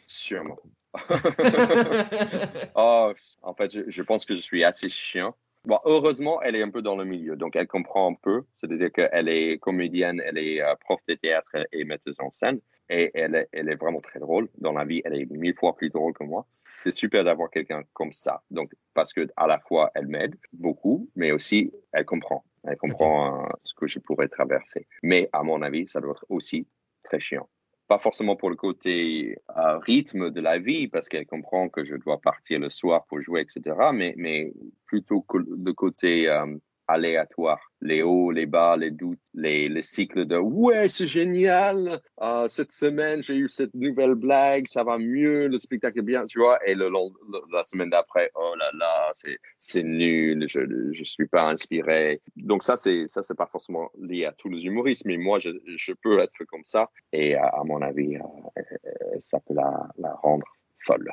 [0.07, 0.59] Sûrement.
[2.75, 6.61] oh, en fait, je, je, pense que je suis assez chiant Bon, heureusement, elle est
[6.61, 8.43] un peu dans le milieu, donc elle comprend un peu.
[8.55, 12.59] C'est-à-dire qu'elle est comédienne, elle est euh, prof de théâtre et metteuse en scène,
[12.89, 14.47] et elle est, elle est vraiment très drôle.
[14.57, 16.47] Dans la vie, elle est mille fois plus drôle que moi.
[16.81, 18.41] C'est super d'avoir quelqu'un comme ça.
[18.49, 22.45] Donc, parce que à la fois, elle m'aide beaucoup, mais aussi, elle comprend.
[22.63, 24.87] Elle comprend euh, ce que je pourrais traverser.
[25.03, 26.67] Mais à mon avis, ça doit être aussi
[27.03, 27.49] très chiant
[27.89, 31.95] pas forcément pour le côté euh, rythme de la vie, parce qu'elle comprend que je
[31.95, 34.53] dois partir le soir pour jouer, etc., mais, mais
[34.85, 36.45] plutôt que le côté euh,
[36.89, 37.59] aléatoire.
[37.81, 42.73] Les hauts, les bas, les doutes, les, les cycles de ouais, c'est génial, ah, cette
[42.73, 46.59] semaine j'ai eu cette nouvelle blague, ça va mieux, le spectacle est bien, tu vois,
[46.67, 47.11] et le, long,
[47.53, 49.11] la semaine d'après, oh là là,
[49.57, 52.21] c'est nul, je ne suis pas inspiré.
[52.35, 55.51] Donc ça, c'est ça c'est pas forcément lié à tous les humoristes, mais moi, je,
[55.65, 58.21] je peux être comme ça, et à, mon avis, euh,
[58.57, 60.47] euh, ça peut la, la rendre
[60.85, 61.09] folle.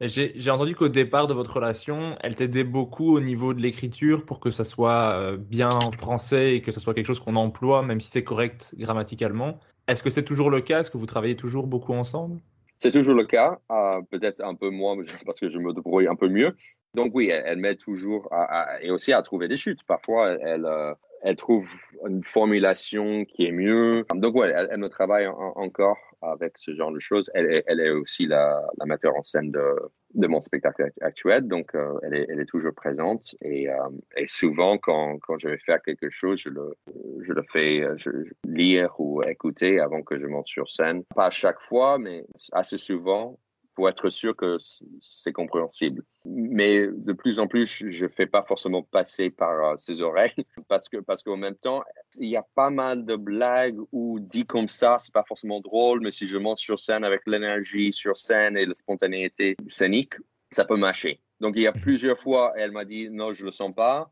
[0.00, 4.40] J'ai entendu qu'au départ de votre relation, elle t'aidait beaucoup au niveau de l'écriture pour
[4.40, 7.82] que ça soit euh, bien en français et que ce soit quelque chose qu'on emploie,
[7.82, 9.60] même si c'est correct grammaticalement.
[9.88, 10.80] Est-ce que c'est toujours le cas?
[10.80, 12.40] Est-ce que vous travaillez toujours beaucoup ensemble?
[12.78, 14.96] C'est toujours le cas, euh, peut-être un peu moins
[15.26, 16.56] parce que je me débrouille un peu mieux.
[16.94, 19.82] Donc oui, elle, m'aide toujours à, et aussi à trouver des chutes.
[19.86, 21.68] Parfois, elle, euh, elle trouve
[22.08, 24.06] une formulation qui est mieux.
[24.14, 27.30] Donc ouais, elle, me travaille encore avec ce genre de choses.
[27.34, 29.76] Elle est, elle est aussi la, la metteur en scène de,
[30.14, 33.34] de mon spectacle actuel, donc euh, elle, est, elle est toujours présente.
[33.42, 33.74] Et, euh,
[34.16, 36.74] et souvent, quand, quand je vais faire quelque chose, je le,
[37.20, 38.10] je le fais je,
[38.44, 41.04] lire ou écouter avant que je monte sur scène.
[41.14, 43.38] Pas à chaque fois, mais assez souvent
[43.74, 44.58] pour être sûr que
[44.98, 46.02] c'est compréhensible.
[46.24, 50.34] Mais de plus en plus, je ne fais pas forcément passer par euh, ses oreilles
[50.68, 51.82] parce que parce qu'en même temps,
[52.18, 56.00] il y a pas mal de blagues où dit comme ça, c'est pas forcément drôle,
[56.00, 60.14] mais si je monte sur scène avec l'énergie sur scène et la spontanéité scénique,
[60.50, 61.20] ça peut marcher.
[61.40, 61.80] Donc il y a mhm.
[61.80, 64.10] plusieurs fois, elle m'a dit non, je le sens pas,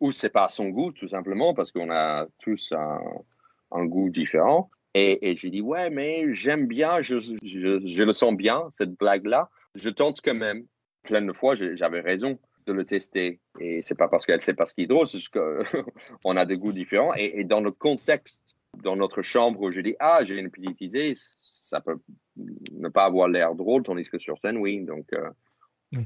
[0.00, 3.00] ou c'est pas à son goût tout simplement parce qu'on a tous un,
[3.72, 4.70] un goût différent.
[4.94, 8.92] Et, et j'ai dit, ouais, mais j'aime bien, je, je, je, le sens bien, cette
[8.92, 9.50] blague-là.
[9.74, 10.64] Je tente quand même.
[11.02, 13.40] Plein de fois, j'avais raison de le tester.
[13.58, 16.44] Et c'est pas parce qu'elle sait pas ce qui est drôle, c'est juste qu'on a
[16.44, 17.14] des goûts différents.
[17.14, 20.80] Et, et, dans le contexte, dans notre chambre où je dis, ah, j'ai une petite
[20.80, 21.98] idée, ça peut
[22.36, 24.80] ne pas avoir l'air drôle, tandis que sur scène, oui.
[24.80, 25.30] Donc, euh,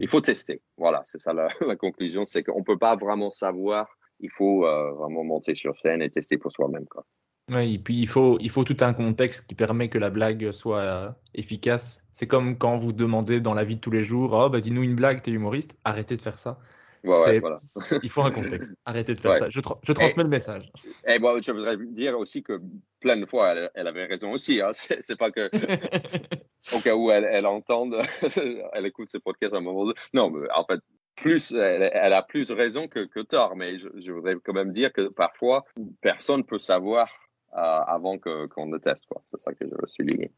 [0.01, 0.61] il faut tester.
[0.77, 3.89] Voilà, c'est ça la, la conclusion, c'est qu'on peut pas vraiment savoir.
[4.21, 6.87] Il faut euh, vraiment monter sur scène et tester pour soi-même.
[6.87, 7.05] Quoi.
[7.51, 10.51] Oui, et puis il faut, il faut tout un contexte qui permet que la blague
[10.53, 12.03] soit euh, efficace.
[12.13, 14.83] C'est comme quand vous demandez dans la vie de tous les jours, oh bah dis-nous
[14.83, 16.59] une blague, t'es humoriste, arrêtez de faire ça.
[17.05, 18.71] il faut un contexte.
[18.87, 19.51] Arrêtez de faire ça.
[19.51, 20.73] Je, je transmets le message.
[21.07, 22.63] Et bon, je voudrais dire aussi que
[23.01, 24.63] plein de fois, elle, avait raison aussi.
[24.63, 24.71] Hein.
[24.73, 25.51] C'est pas que
[26.75, 27.97] au cas où elle, elle entende,
[28.73, 29.99] elle écoute ce podcast à un moment donné.
[30.15, 30.81] Non, mais en fait,
[31.17, 35.09] plus, elle, a plus raison que, que tort, mais je, voudrais quand même dire que
[35.09, 35.65] parfois,
[36.01, 37.09] personne ne peut savoir
[37.57, 39.05] euh, avant qu'on le teste.
[39.31, 40.31] C'est ça que je veux souligner.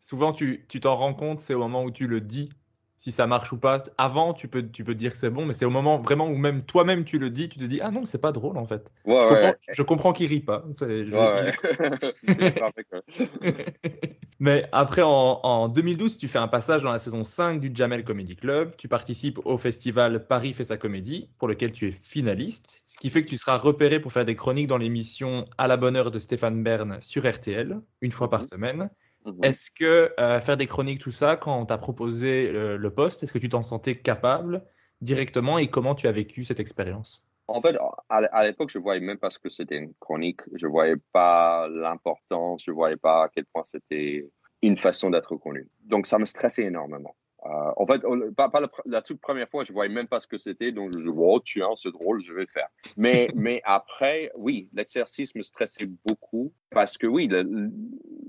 [0.00, 2.50] Souvent, tu t'en rends compte, c'est au moment où tu le dis
[3.02, 3.82] si ça marche ou pas.
[3.98, 6.36] Avant, tu peux, tu peux dire que c'est bon, mais c'est au moment vraiment où
[6.36, 8.92] même toi-même tu le dis, tu te dis ah non, c'est pas drôle en fait.
[9.04, 10.64] Ouais, je, comprends, je, comprends, qu'il rit pas.
[14.38, 18.04] mais après, en, en, 2012, tu fais un passage dans la saison 5 du Jamel
[18.04, 18.74] Comedy Club.
[18.78, 23.10] Tu participes au festival Paris fait sa comédie, pour lequel tu es finaliste, ce qui
[23.10, 26.12] fait que tu seras repéré pour faire des chroniques dans l'émission À la bonne heure
[26.12, 28.46] de Stéphane Bern sur RTL, une fois par mhm.
[28.46, 28.90] semaine.
[29.24, 29.44] Mhm.
[29.44, 33.32] Est-ce que euh, faire des chroniques, tout ça, quand on t'a proposé le, poste, est-ce
[33.32, 34.64] que tu t'en sentais capable
[35.00, 37.24] directement et comment tu as vécu cette expérience?
[37.48, 37.76] En fait,
[38.08, 40.40] à, l'époque, je ne voyais même pas ce que c'était une chronique.
[40.54, 44.26] Je ne voyais pas l'importance, je ne voyais pas à quel point c'était
[44.62, 45.68] une façon d'être connu.
[45.84, 47.14] Donc, ça me stressait énormément.
[47.44, 48.02] Euh, en fait,
[48.36, 48.50] pas,
[48.86, 51.40] la, toute première fois, je voyais même pas ce que c'était, donc je me oh
[51.44, 52.68] tiens, c'est drôle, je vais le faire.
[52.96, 57.28] Mais, mais après, oui, l'exercice me stressait beaucoup parce que oui,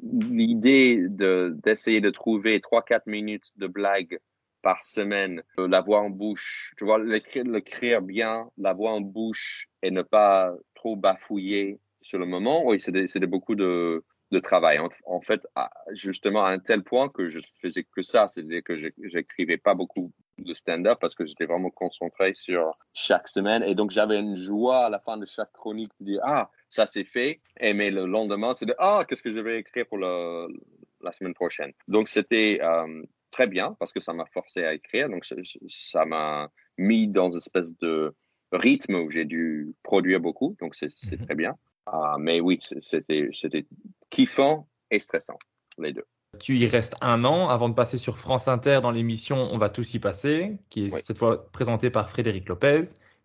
[0.02, 4.20] l'idée d'essayer de, trouver 3-4 minutes de blague
[4.64, 9.68] par semaine, euh, la voix en bouche, tu vois, l'écrire bien, la voix en bouche
[9.82, 14.04] et ne pas trop bafouiller sur le moment, oui, c'est beaucoup de,
[14.34, 14.80] de travail.
[15.06, 15.48] En, fait,
[15.92, 20.12] justement, à un tel point que je faisais que ça, c'est-à-dire que j'écrivais pas beaucoup
[20.40, 23.64] de stand-up parce que j'étais vraiment concentré sur chaque semaine.
[23.64, 26.88] Et donc, j'avais une joie à la fin de chaque chronique de dire, ah, ça
[26.88, 27.40] c'est fait.
[27.60, 31.36] Et mais le lendemain, c'est de, ah, qu'est-ce que je vais écrire pour la semaine
[31.36, 31.72] prochaine?
[31.88, 35.10] Donc, c'était euh, très bien parce que ça m'a forcé à écrire.
[35.10, 35.26] Donc,
[35.68, 38.14] ça m'a mis dans une espèce de
[38.52, 40.58] rythme où j'ai dû produire beaucoup.
[40.60, 41.26] Donc, c'est mm-hmm.
[41.26, 41.56] très bien.
[41.86, 43.66] Ah, mais oui, c'était
[44.10, 45.38] kiffant et stressant,
[45.78, 46.06] les deux.
[46.40, 49.70] Tu y restes un an avant de passer sur France Inter dans l'émission On va
[49.70, 52.82] tous y passer, qui est cette fois présentée par Frédéric Lopez.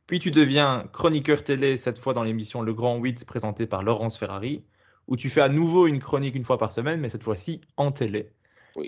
[0.07, 4.19] Puis tu deviens chroniqueur télé, cette fois dans l'émission Le Grand 8, présentée par Laurence
[4.19, 4.65] Ferrari,
[5.07, 7.93] où tu fais à nouveau une chronique une fois par semaine, mais cette fois-ci en
[7.93, 8.31] télé.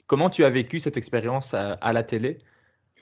[0.07, 2.39] Comment tu as vécu cette expérience à, la télé,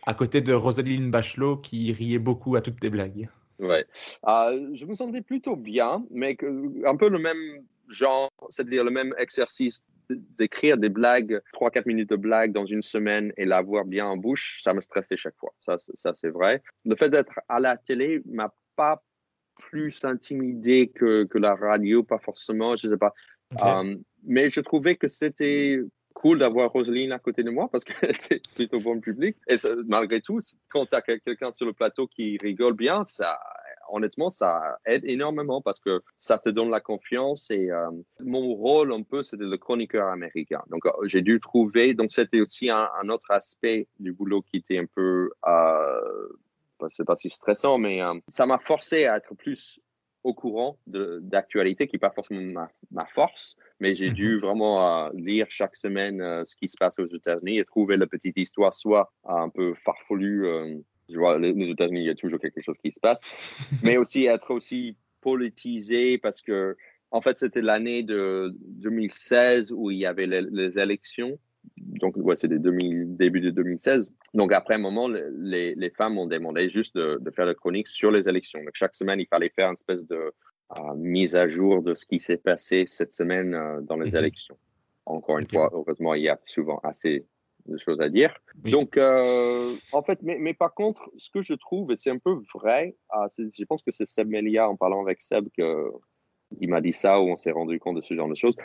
[0.06, 3.28] à côté de Roselyne Bachelot qui riait beaucoup à toutes tes blagues?
[3.58, 3.86] Ouais,
[4.22, 6.36] ah, je me sentais plutôt bien, mais
[6.84, 12.16] un peu le même genre, c'est-à-dire le même exercice d'écrire des blagues, 3-4 minutes de
[12.16, 15.52] blagues dans une semaine et l'avoir bien en bouche, ça me stressait chaque fois.
[15.60, 16.62] Ça, ça c'est vrai.
[16.84, 19.02] Le fait d'être à la télé m'a pas
[19.58, 23.12] plus intimidé que, que, la radio, pas forcément, je sais pas.
[23.62, 25.80] Euh, mais je trouvais que c'était
[26.18, 29.36] cool d'avoir Roseline à côté de moi parce qu'elle était plutôt bon public.
[29.48, 33.38] Et malgré tout, quand tu as quelqu'un sur le plateau qui rigole bien, ça,
[33.90, 37.50] honnêtement, ça aide énormément parce que ça te donne la confiance.
[37.52, 37.90] Et euh,
[38.20, 40.62] mon rôle, un peu, c'était le chroniqueur américain.
[40.70, 41.94] Donc, euh, j'ai dû trouver.
[41.94, 45.30] Donc, c'était aussi un, autre aspect du boulot qui était un peu.
[45.46, 46.28] Euh,
[46.90, 49.80] c'est pas si stressant, mais euh, ça m'a forcé à être plus
[50.24, 54.40] au courant d'actualité, qui n'est pas forcément ma, force, mais j'ai dû mhm.
[54.40, 58.72] vraiment lire chaque semaine ce qui se passe aux États-Unis et trouver la petite histoire,
[58.72, 60.46] soit un peu farfelue
[61.08, 63.22] je vois, les, États-Unis, il y a toujours quelque chose qui se passe,
[63.82, 66.76] mais aussi être aussi politisé parce que,
[67.10, 71.38] en fait, c'était l'année de 2016 où il y avait les, élections.
[71.76, 74.12] Donc, ouais, c'était début de 2016.
[74.34, 78.10] Donc, après un moment, les, les femmes ont demandé juste de, faire la chronique sur
[78.10, 78.60] les élections.
[78.60, 80.32] Donc, chaque semaine, il fallait faire une espèce de
[80.78, 84.16] euh, mise à jour de ce qui s'est passé cette semaine euh, dans les mhm.
[84.18, 84.58] élections.
[85.06, 87.24] Encore une fois, heureusement, il y a souvent assez
[87.66, 88.34] de choses à dire.
[88.56, 92.18] Donc, euh, en fait, mais, mais, par contre, ce que je trouve, et c'est un
[92.18, 96.80] peu vrai, ah, je pense que c'est Seb Melia en parlant avec Seb qu'il m'a
[96.80, 98.56] dit ça, où on s'est rendu compte de ce genre de choses.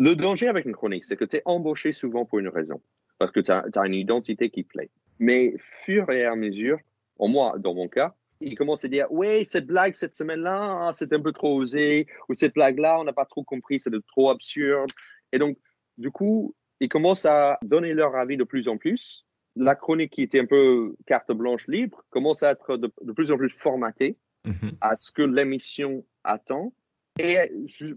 [0.00, 2.80] Le danger avec une chronique, c'est que tu es embauché souvent pour une raison,
[3.18, 4.88] parce que tu as, une identité qui plaît.
[5.18, 5.54] Mais,
[5.84, 6.78] fur et à mesure,
[7.18, 10.90] en moi, dans mon cas, il commence à dire Oui, cette blague cette semaine-là, ah,
[10.94, 14.30] c'est un peu trop osé, ou cette blague-là, on n'a pas trop compris, c'est trop
[14.30, 14.90] absurde.
[15.32, 15.58] Et donc,
[15.98, 19.26] du coup, ils commencent à donner leur avis de plus en plus.
[19.54, 23.36] La chronique qui était un peu carte blanche libre commence à être de, plus en
[23.36, 24.16] plus formatée
[24.46, 24.78] mhm.
[24.80, 26.72] à ce que l'émission attend.
[27.18, 27.36] Et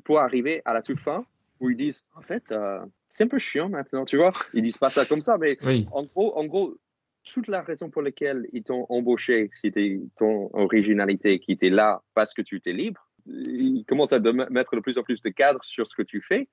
[0.04, 1.26] pour arriver à la toute fin,
[1.64, 4.34] où ils disent, en fait, euh, c'est un peu chiant maintenant, tu vois.
[4.54, 5.58] Ils disent pas ça comme ça, mais
[5.92, 6.78] en gros, en gros,
[7.24, 12.34] toute la raison pour laquelle ils t'ont embauché, c'était ton originalité qui était là parce
[12.34, 15.88] que tu étais libre, ils commencent à mettre de plus en plus de cadres sur
[15.88, 16.50] ce que tu fais.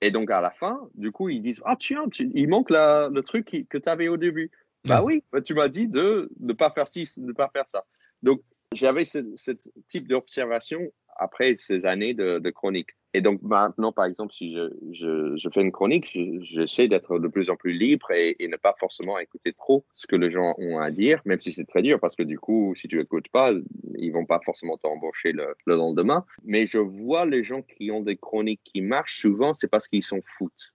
[0.00, 3.64] Et donc, à la fin, du coup, ils disent Ah, tiens, il manque le truc
[3.70, 4.50] que tu avais au début.
[4.84, 7.68] Bah oui, bah, tu m'as dit de ne pas faire ci, de ne pas faire
[7.68, 7.84] ça.
[8.24, 8.42] Donc,
[8.74, 9.20] j'avais ce,
[9.86, 12.90] type d'observation après ces années de, chronique.
[13.14, 16.06] Et donc maintenant, par exemple, si je, je, je fais une chronique,
[16.42, 20.06] j'essaie d'être de plus en plus libre et, et, ne pas forcément écouter trop ce
[20.06, 22.74] que les gens ont à dire, même si c'est très dur, parce que du coup,
[22.76, 23.52] si tu écoutes pas,
[23.96, 26.26] ils vont pas forcément t'embaucher le, le lendemain.
[26.44, 30.02] Mais je vois les gens qui ont des chroniques qui marchent, souvent, c'est parce qu'ils
[30.04, 30.74] s'en foutent.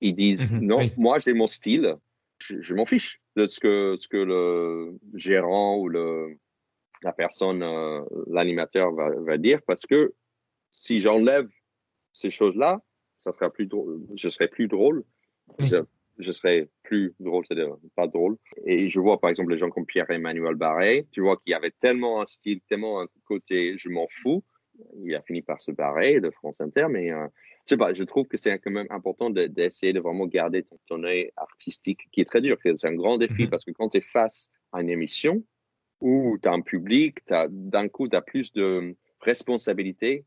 [0.00, 0.92] Ils disent, Mhm, non, oui.
[0.96, 1.96] moi j'ai mon style,
[2.38, 6.38] je, je m'en fiche de ce que, ce que le gérant ou le,
[7.02, 10.14] la personne, euh, l'animateur va, va dire, parce que
[10.72, 11.48] si j'enlève
[12.14, 12.80] ces choses-là,
[13.18, 14.00] ça sera plus drôle.
[14.14, 15.04] Je serai plus drôle.
[15.58, 15.66] Oui.
[15.66, 15.76] Je,
[16.18, 18.36] je serai plus drôle, c'est-à-dire pas drôle.
[18.64, 22.22] Et je vois par exemple les gens comme Pierre-Emmanuel Barré, tu vois qu'il avait tellement
[22.22, 24.42] un style, tellement un côté je m'en fous.
[25.04, 27.26] Il a fini par se barrer de France Inter, mais euh,
[27.64, 30.62] je sais pas, je trouve que c'est quand même important de- d'essayer de, vraiment garder
[30.64, 32.56] ton, ton œil artistique qui est très dur.
[32.62, 33.50] C'est un grand défi Mhm.
[33.50, 35.44] parce que quand tu es face à une émission
[36.00, 37.18] où tu as un public,
[37.50, 40.24] d'un coup, tu as plus de responsabilité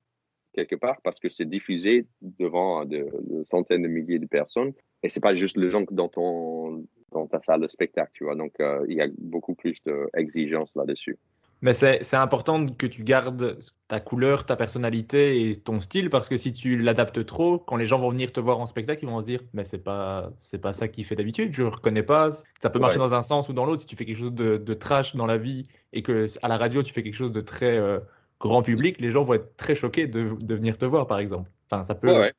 [0.57, 2.05] quelque part parce que c'est diffusé
[2.39, 4.73] devant de, de centaines de milliers de personnes
[5.03, 8.35] et c'est pas juste les gens dans ton dans ta salle de spectacle, tu vois.
[8.35, 9.77] Donc euh, il y a beaucoup plus
[10.15, 11.17] d'exigences là-dessus.
[11.61, 13.57] Mais c'est important que tu gardes
[13.87, 17.87] ta couleur, ta personnalité et ton style parce que si tu l'adaptes trop, quand les
[17.87, 20.61] gens vont venir te voir en spectacle, ils vont se dire mais c'est pas c'est
[20.61, 22.29] pas ça qu'il fait d'habitude, je le reconnais pas.
[22.59, 23.05] Ça peut marcher Ouais.
[23.07, 23.81] dans un sens ou dans l'autre.
[23.81, 25.63] Si tu fais quelque chose de, de trash dans la vie
[25.93, 27.99] et que à la radio tu fais quelque chose de très euh,
[28.39, 31.49] grand public, les gens vont être très choqués de, de venir te voir par exemple.
[31.69, 32.33] Enfin ça peut Ouais, ouais.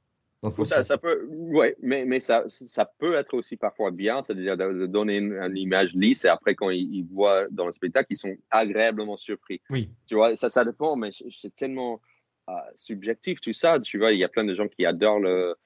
[0.85, 5.17] Ça, peut, ouais, mais, mais ça, ça peut être aussi parfois bien, c'est-à-dire de, donner
[5.17, 8.37] une, une image lisse et après quand ils, ils voient dans le spectacle, ils sont
[8.49, 9.61] agréablement surpris.
[9.69, 9.91] Oui.
[10.07, 12.01] Tu vois, ça, ça dépend, mais c'est- c'est tellement
[12.49, 13.81] euh, subjectif tout ça.
[13.81, 15.57] Tu vois, il y a plein de gens qui adorent le,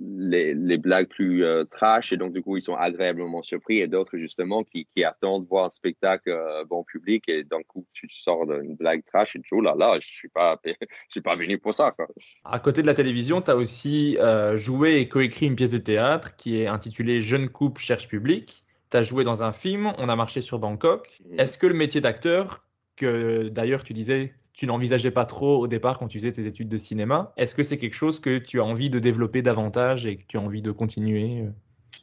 [0.00, 3.86] les, les blagues plus euh, trash et donc du coup ils sont agréablement surpris et
[3.86, 8.08] d'autres justement qui, qui attendent voir un spectacle euh, bon public et d'un coup tu
[8.10, 10.74] sors d'une blague trash et tu dis oh là là, je suis pas, je
[11.10, 12.06] suis pas venu pour ça quoi.
[12.44, 15.78] À côté de la télévision, tu as aussi euh, joué et coécrit une pièce de
[15.78, 18.62] théâtre qui est intitulée Jeune couple cherche public.
[18.90, 21.20] Tu as joué dans un film, On a marché sur Bangkok.
[21.24, 21.40] Mhm.
[21.40, 22.64] Est-ce que le métier d'acteur,
[22.96, 26.68] que d'ailleurs tu disais tu n'envisageais pas trop au départ quand tu faisais tes études
[26.68, 30.16] de cinéma, est-ce que c'est quelque chose que tu as envie de développer davantage et
[30.16, 31.50] que tu as envie de continuer euh?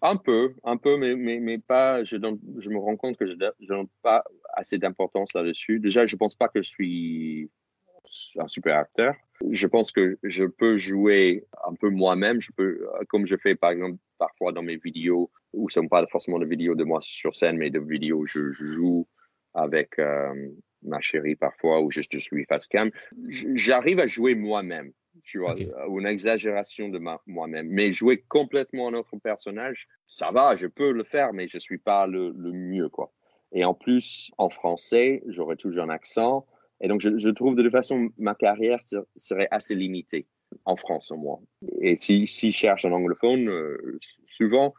[0.01, 2.03] Un peu, un peu, mais, mais, mais pas.
[2.03, 2.15] Je,
[2.59, 4.23] je me rends compte que je ne donne pas
[4.53, 5.79] assez d'importance là-dessus.
[5.79, 7.51] Déjà, je pense pas que je suis
[8.37, 9.13] un super acteur.
[9.51, 12.39] Je pense que je peux jouer un peu moi-même.
[12.39, 15.89] Je peux, comme je fais par exemple parfois dans mes vidéos, où ce ne sont
[15.89, 19.07] pas forcément de vidéos de moi sur scène, mais de vidéos où je, je joue
[19.53, 20.49] avec euh,
[20.83, 22.91] ma chérie parfois, ou juste je suis face cam.
[23.27, 24.91] J'arrive à jouer moi-même
[25.23, 25.67] tu vois, Ok.
[25.89, 27.67] ou une exagération de moi-même.
[27.67, 31.77] Mais jouer complètement un autre personnage, ça va, je peux le faire, mais je suis
[31.77, 33.11] pas le, le mieux, quoi.
[33.51, 36.45] Et en plus, en français, j'aurais toujours un accent.
[36.81, 40.25] Et donc, je, je trouve de toute façon, ma carrière ser- serait assez limitée,
[40.65, 41.39] en France au moins.
[41.81, 43.99] Et si, si je cherche un anglophone, euh,
[44.29, 44.73] souvent,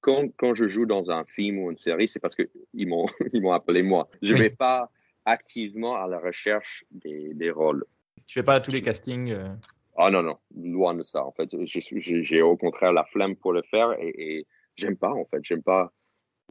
[0.00, 2.48] quand, quand je joue dans un film ou une série, c'est parce qu'ils
[2.86, 4.08] m'ont appelé moi.
[4.22, 4.40] Je Oui.
[4.40, 4.90] vais pas
[5.24, 7.84] activement à la recherche des, des rôles.
[8.26, 9.48] Tu fais pas tous les castings euh,
[9.96, 11.24] Ah non, non, loin de ça.
[11.24, 14.46] En fait, j'ai au contraire la flemme pour le faire et, et
[14.76, 15.44] j'aime pas, en fait.
[15.44, 15.92] J'aime pas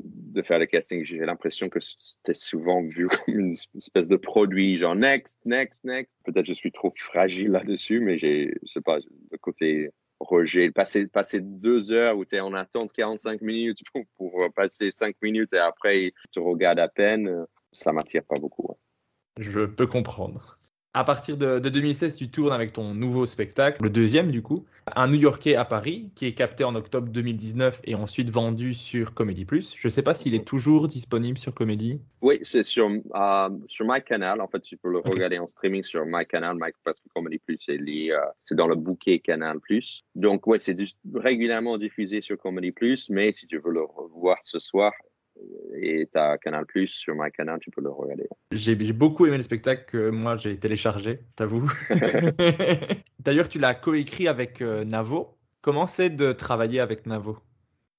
[0.01, 1.03] de faire le casting.
[1.03, 6.17] J'ai l'impression que c'était souvent vu comme une espèce de produit, genre next, next, next.
[6.25, 8.97] Peut-être je suis trop fragile là-dessus, mais j'ai, je sais pas,
[9.31, 10.71] le côté rejet.
[10.71, 15.15] Passer, passer deux heures où tu es en attente 45 minutes pour, pour passer cinq
[15.21, 18.67] minutes et après tu te regardes à peine, ça m'attire pas beaucoup.
[18.69, 18.75] ouais.
[19.39, 20.59] Je peux comprendre.
[20.95, 24.63] À partir de, de 2016, tu tournes avec ton nouveau spectacle, le deuxième du coup,
[24.95, 29.43] un New-Yorkais à Paris, qui est capté en octobre 2019 et ensuite vendu sur Comedy
[29.43, 29.73] Plus.
[29.75, 31.99] Je ne sais pas s'il est toujours disponible sur Comedy.
[32.21, 34.39] Oui, c'est sur, euh, sur MyCanal.
[34.39, 37.57] En fait, tu peux le regarder en streaming sur MyCanal, My, parce que Comedy Plus,
[37.59, 40.03] c'est euh, c'est dans le bouquet Canal Plus.
[40.13, 40.77] Donc, ouais, c'est
[41.15, 44.93] régulièrement diffusé sur Comedy Plus, mais si tu veux le revoir ce soir
[45.75, 48.27] et tu as Canal Plus sur MyCanal, tu peux le regarder.
[48.51, 51.69] J'ai beaucoup aimé le spectacle que moi j'ai téléchargé, t'avoue.
[53.19, 55.37] D'ailleurs, tu l'as coécrit avec euh, Navo.
[55.61, 57.37] Comment c'est de travailler avec Navo?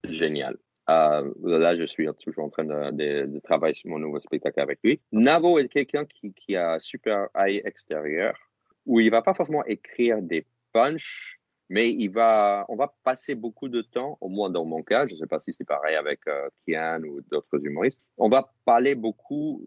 [0.09, 0.57] Génial.
[0.91, 4.61] Euh, là, je suis toujours en train de, de- de travailler sur mon nouveau spectacle
[4.61, 5.01] avec lui.
[5.13, 8.37] Navo est quelqu'un qui, qui a un super œil extérieur,
[8.85, 10.45] où il va pas forcément écrire des
[10.75, 15.07] punchs, mais il va, on va passer beaucoup de temps, au moins dans mon cas,
[15.07, 18.95] je sais pas si c'est pareil avec euh, Kian ou d'autres humoristes, on va parler
[18.95, 19.63] beaucoup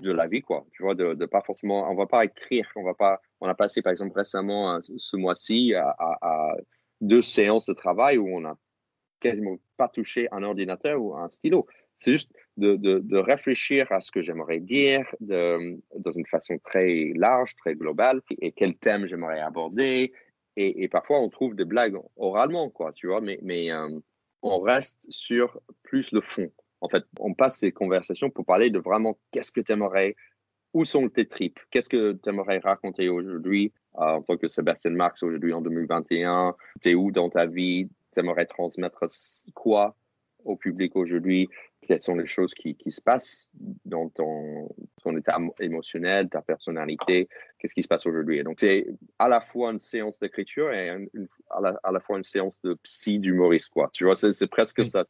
[0.00, 0.66] de la vie, quoi.
[0.72, 3.54] Tu vois, de, de pas forcément, on va pas écrire, on va pas, on a
[3.54, 6.54] passé par exemple récemment euh, ce mois-ci à
[7.00, 8.56] deux séances de travail où on a
[9.20, 11.66] quasiment pas touché un ordinateur ou un stylo.
[11.98, 16.58] C'est juste de, de, de réfléchir à ce que j'aimerais dire de, dans une façon
[16.64, 20.12] très large, très globale, et quel thème j'aimerais aborder.
[20.62, 23.88] Et, parfois, on trouve des blagues oralement, quoi, tu vois, mais, mais euh,
[24.42, 26.52] on reste sur plus le fond.
[26.82, 30.16] En fait, on passe ces conversations pour parler de vraiment qu'est-ce que tu aimerais,
[30.74, 34.90] où sont tes tripes, qu'est-ce que tu aimerais raconter aujourd'hui euh, en tant que Sébastien
[34.92, 39.06] Marx aujourd'hui en 2021, tu où dans ta vie, tu aimerais transmettre
[39.54, 39.96] quoi
[40.44, 41.48] au public aujourd'hui,
[41.82, 43.50] quelles sont les choses qui, qui se passent
[43.84, 44.68] dans ton,
[45.02, 47.28] ton, état émotionnel, ta personnalité,
[47.58, 48.38] qu'est-ce qui se passe aujourd'hui?
[48.38, 48.86] Et donc, c'est
[49.18, 50.90] à la fois une séance d'écriture et
[51.50, 53.90] à, la, à, la, fois une séance de psy d'humoriste, quoi.
[53.92, 55.04] Tu vois, c'est presque ça.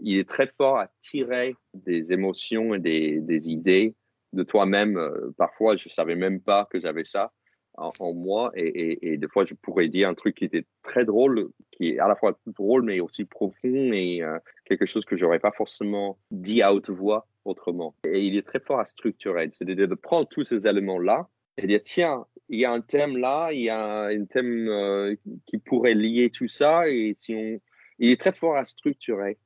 [0.00, 3.94] Il est très fort à tirer des émotions et des, des idées
[4.32, 4.96] de toi-même.
[4.96, 7.32] Euh, parfois, je savais même pas que j'avais ça
[7.78, 11.90] en, moi et, des fois je pourrais dire un truc qui était très drôle, qui
[11.90, 15.52] est à la fois drôle mais aussi profond et euh, quelque chose que j'aurais pas
[15.52, 17.94] forcément dit à haute voix autrement.
[18.04, 21.80] Et il est très fort à structurer, c'est-à-dire de prendre tous ces éléments-là et dire
[21.82, 25.14] tiens, il y a un thème là, il y a un thème euh,
[25.46, 27.60] qui pourrait lier tout ça et si on,
[27.98, 29.38] il est très fort à structurer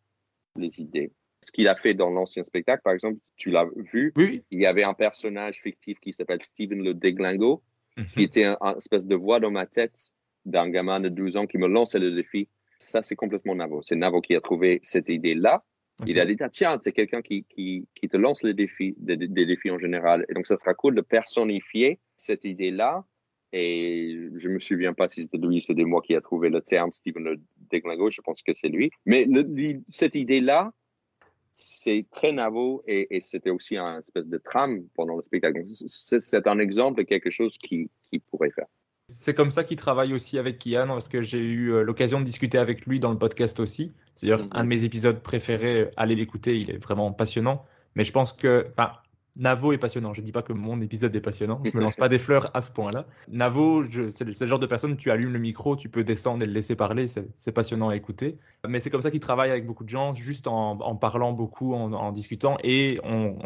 [0.56, 4.42] les idées ce qu'il a fait dans l'ancien spectacle, par exemple, tu l'as vu, oui.
[4.50, 7.62] il y avait un personnage fictif qui s'appelle Steven le Déglingo,
[7.96, 8.24] qui mhm.
[8.24, 10.12] était une un espèce de voix dans ma tête
[10.44, 12.48] d'un gamin de 12 ans qui me lançait le défi.
[12.78, 13.82] Ça, c'est complètement Navo.
[13.82, 15.64] C'est Navo qui a trouvé cette idée-là.
[16.04, 19.16] Il a dit, ah, tiens, c'est quelqu'un qui, qui, qui, te lance les défis, des,
[19.16, 20.26] défis en général.
[20.28, 23.04] Et donc, ça sera cool de personnifier cette idée-là.
[23.52, 26.90] Et je me souviens pas si c'était lui, c'était moi qui a trouvé le terme
[26.90, 27.40] Steven le
[27.70, 28.10] Déglingo.
[28.10, 28.90] Je pense que c'est lui.
[29.06, 29.28] Mais
[29.90, 30.72] cette idée-là,
[31.52, 35.64] c'est très Navo et, c'était aussi un espèce de trame pendant le spectacle.
[35.68, 38.66] C'est un exemple de quelque chose qu'il qui pourrait faire.
[39.08, 42.24] C'est comme ça qu'il travaille aussi avec Kian, parce que j'ai eu euh, l'occasion de
[42.24, 43.92] discuter avec lui dans le podcast aussi.
[44.14, 44.56] C'est d'ailleurs mm-hmm.
[44.56, 45.90] un de mes épisodes préférés.
[45.96, 47.64] Allez l'écouter, il est vraiment passionnant.
[47.94, 48.66] Mais je pense que,
[49.38, 50.12] Navo est passionnant.
[50.12, 51.62] Je ne dis pas que mon épisode est passionnant.
[51.64, 53.06] Je me lance pas des fleurs à ce point-là.
[53.28, 56.52] Navo, c'est le, genre de personne, tu allumes le micro, tu peux descendre et le
[56.52, 57.06] laisser parler.
[57.08, 58.38] C'est passionnant à écouter.
[58.68, 62.12] Mais c'est comme ça qu'il travaille avec beaucoup de gens, juste en, parlant beaucoup, en,
[62.12, 62.58] discutant.
[62.62, 63.36] Et on,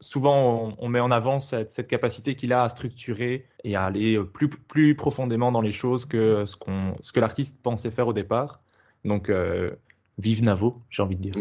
[0.00, 4.48] souvent, on, met en avant cette, capacité qu'il a à structurer et à aller plus,
[4.48, 6.56] plus profondément dans les choses que ce,
[7.02, 8.60] ce que l'artiste pensait faire au départ.
[9.04, 9.72] Donc, euh,
[10.18, 11.34] vive Navo, j'ai envie de dire.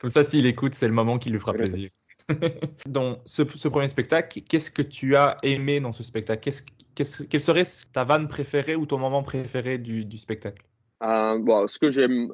[0.00, 1.90] Comme ça, s'il écoute, c'est le moment qui lui fera plaisir.
[2.86, 6.50] dans ce, premier spectacle, qu'est-ce que tu as aimé dans ce spectacle?
[6.94, 10.64] Quelle serait ta vanne préférée ou ton moment préféré du, spectacle?
[11.02, 12.32] Euh, bon, Ce que j'aime,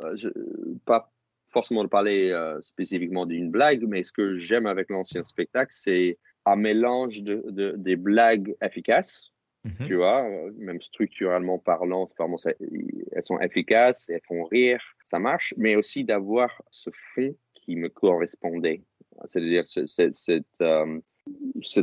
[0.85, 1.13] pas
[1.51, 6.19] forcément de parler euh, spécifiquement d'une blague, mais ce que j'aime avec l'ancien spectacle, c'est
[6.45, 9.33] un mélange de, des blagues efficaces,
[9.65, 9.87] mhm.
[9.87, 16.05] tu vois, même structurellement parlant, elles sont efficaces, elles font rire, ça marche, mais aussi
[16.05, 18.83] d'avoir ce fond qui me correspondait
[19.27, 21.01] c'est-à-dire, cette, euh,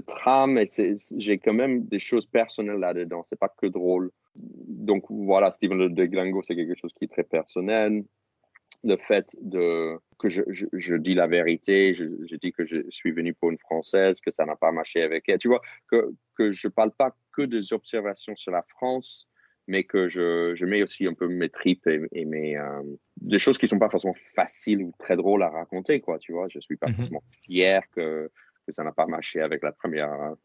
[0.08, 0.60] trame,
[1.18, 3.26] j'ai quand même des choses personnelles là-dedans.
[3.28, 4.12] C'est pas que drôle.
[4.36, 8.04] Donc voilà, Steven Le Deglingo, c'est quelque chose qui est très personnel.
[8.84, 13.12] Le fait de, que je, je, dis la vérité, je, je, dis que je suis
[13.12, 15.38] venu pour une Française, que ça n'a pas marché avec elle.
[15.38, 19.28] Tu vois, que, que je parle pas que des observations sur la France,
[19.68, 22.82] mais que je, je, mets aussi un peu mes tripes et, mes euh,
[23.22, 26.48] des choses qui sont pas forcément faciles ou très drôles à raconter quoi tu vois
[26.50, 26.96] je suis pas mhm.
[26.96, 28.30] forcément fier que,
[28.66, 30.36] que ça n'a pas marché avec la première euh,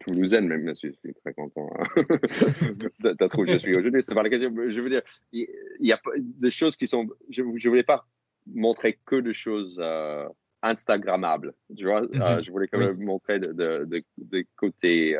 [0.00, 1.82] toulousaine même je suis très content hein.
[3.00, 5.02] de trouvé je suis aujourd'hui c'est pas la question je veux dire
[5.32, 5.46] il
[5.80, 8.06] y, a des choses qui sont je je voulais pas
[8.46, 10.28] montrer que des choses euh,
[10.62, 12.42] instagrammables tu vois mhm.
[12.44, 15.16] je voulais quand même montrer des de, de, de, côtés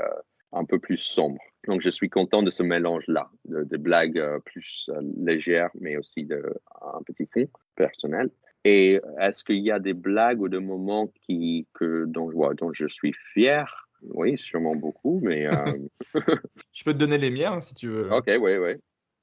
[0.54, 4.90] un peu plus sombres donc, je suis content de ce mélange-là, de, blagues euh, plus
[4.92, 6.42] euh, légères, mais aussi de,
[6.82, 8.30] un petit fond personnel.
[8.64, 12.86] Et est-ce qu'il y a des blagues ou des moments qui, que, dont, dont je
[12.86, 13.88] suis fier?
[14.02, 15.46] Oui, sûrement beaucoup, mais...
[15.46, 15.78] Euh,
[16.72, 18.10] je peux te donner les miens, si tu veux.
[18.12, 18.72] Ok, oui, oui.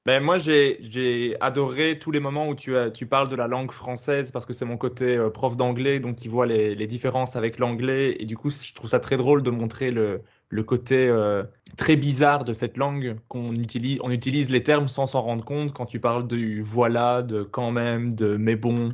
[0.04, 4.32] Ben, moi, j'ai adoré tous les moments où tu, tu parles de la langue française
[4.32, 8.16] parce que c'est mon côté prof d'anglais, donc qui voit les, les différences avec l'anglais.
[8.18, 10.22] Et du coup, je trouve ça très drôle de montrer le,
[10.52, 11.44] le côté euh,
[11.78, 13.98] très bizarre de cette langue qu'on utilise.
[14.02, 17.70] On utilise les termes sans s'en rendre compte quand tu parles du voilà, de quand
[17.72, 18.88] même, de mais bon,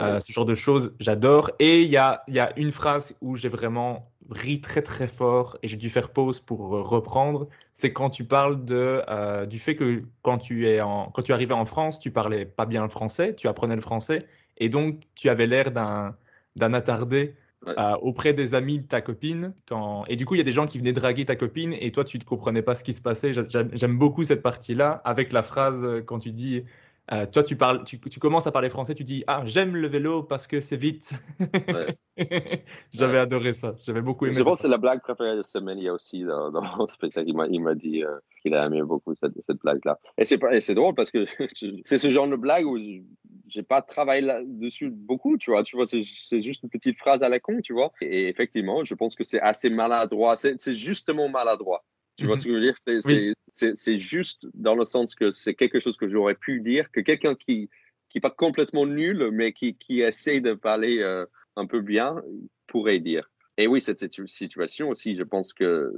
[0.00, 0.92] euh, ce genre de choses.
[0.98, 1.52] J'adore.
[1.60, 5.56] Et il y a, y a une phrase où j'ai vraiment ri très très fort
[5.62, 7.48] et j'ai dû faire pause pour euh, reprendre.
[7.74, 9.00] C'est quand tu parles de,
[9.46, 12.66] du fait que quand tu, es en, quand tu arrivais en France, tu parlais pas
[12.66, 14.26] bien le français, tu apprenais le français
[14.56, 17.36] et donc tu avais l'air d'un attardé
[18.00, 19.52] auprès des amis de ta copine.
[19.68, 20.04] Quand...
[20.06, 22.04] Et du coup, il y a des gens qui venaient draguer ta copine et toi,
[22.04, 23.32] tu ne comprenais pas ce qui se passait.
[23.32, 26.64] J'aime beaucoup cette partie-là avec la phrase euh, quand tu dis
[27.10, 29.88] Euh, toi, tu, parles, tu, tu, commences à parler français, tu dis Ah, j'aime le
[29.88, 31.10] vélo parce que c'est vite.
[32.92, 33.74] J'avais adoré ça.
[33.86, 35.78] J'avais beaucoup aimé Je pense que c'est la blague préférée de semaine.
[35.78, 38.82] Il y a aussi dans, dans mon spectacle, il m'a dit euh, qu'il a aimé
[38.82, 39.98] beaucoup cette, cette blague-là.
[40.18, 41.24] Et c'est drôle parce que
[41.84, 42.78] c'est ce genre de blague où
[43.48, 45.62] j'ai pas travaillé là-dessus beaucoup, tu vois.
[45.62, 47.90] Tu vois, c'est juste une petite phrase à la con, tu vois.
[48.02, 50.36] Et effectivement, je pense que c'est assez maladroit.
[50.36, 51.84] C'est justement maladroit.
[52.18, 53.34] Tu vois ce que je veux dire?
[53.52, 57.34] C'est juste dans le sens que c'est quelque chose que j'aurais pu dire, que quelqu'un
[57.34, 57.70] qui
[58.08, 61.26] qui pas complètement nul, mais qui, qui essaie de parler euh,
[61.56, 62.22] un peu bien
[62.66, 63.30] pourrait dire.
[63.56, 65.92] Et oui, cette, situation aussi, je pense que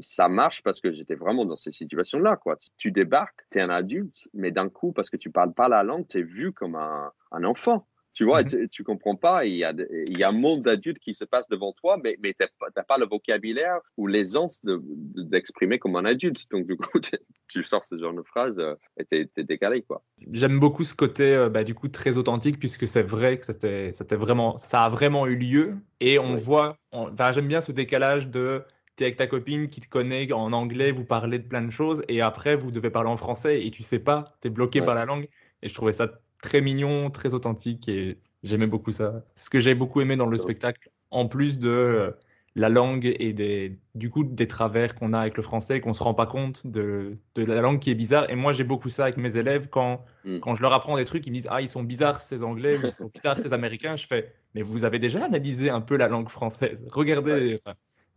[0.00, 2.36] ça marche parce que j'étais vraiment dans cette situation-là.
[2.36, 2.56] Quoi.
[2.76, 5.84] Tu débarques, tu es un adulte, mais d'un coup, parce que tu parles pas la
[5.84, 7.86] langue, tu es vu comme un, un enfant.
[8.18, 8.68] Tu vois, mhm.
[8.68, 9.44] tu, comprends pas.
[9.44, 9.72] Il y, a,
[10.08, 12.44] il y a un monde d'adultes qui se passe devant toi, mais, mais tu
[12.76, 16.50] n'as pas le vocabulaire ou l'aisance d'exprimer de, comme un adulte.
[16.50, 16.98] Donc, du coup,
[17.48, 19.82] tu sors ce genre de phrase euh, et tu es, décalé.
[19.82, 20.02] quoi.
[20.32, 24.16] J'aime beaucoup ce côté, euh, bah, du coup, très authentique, puisque c'est vrai que c'était
[24.16, 25.76] vraiment, ça a vraiment eu lieu.
[26.00, 28.64] Et on voit, enfin, j'aime bien ce décalage de
[28.96, 31.70] tu es avec ta copine qui te connaît en anglais, vous parlez de plein de
[31.70, 34.82] choses, et après, vous devez parler en français et tu sais pas, tu es bloqué
[34.82, 35.28] par la langue.
[35.62, 36.08] Et je trouvais ça
[36.42, 39.24] très mignon, très authentique et j'aimais beaucoup ça.
[39.34, 42.10] Ce que j'ai beaucoup aimé dans le spectacle, en plus de euh,
[42.54, 46.02] la langue et des, du coup des travers qu'on a avec le français, qu'on se
[46.02, 48.30] rend pas compte de, de, la langue qui est bizarre.
[48.30, 50.40] Et moi, j'ai beaucoup ça avec mes élèves quand, mm.
[50.40, 52.78] quand je leur apprends des trucs, ils me disent Ah, ils sont bizarres ces Anglais,
[52.82, 53.96] ils sont bizarres ces Américains.
[53.96, 56.84] Je fais Mais vous avez déjà analysé un peu la langue française?
[56.90, 57.60] Regardez.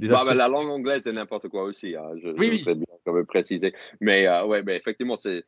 [0.09, 1.95] Bah, la langue anglaise, c'est n'importe quoi aussi.
[1.95, 2.11] Hein.
[2.21, 3.73] Je, oui, je bien comme préciser.
[3.99, 5.43] Mais euh, ouais, mais effectivement, c'est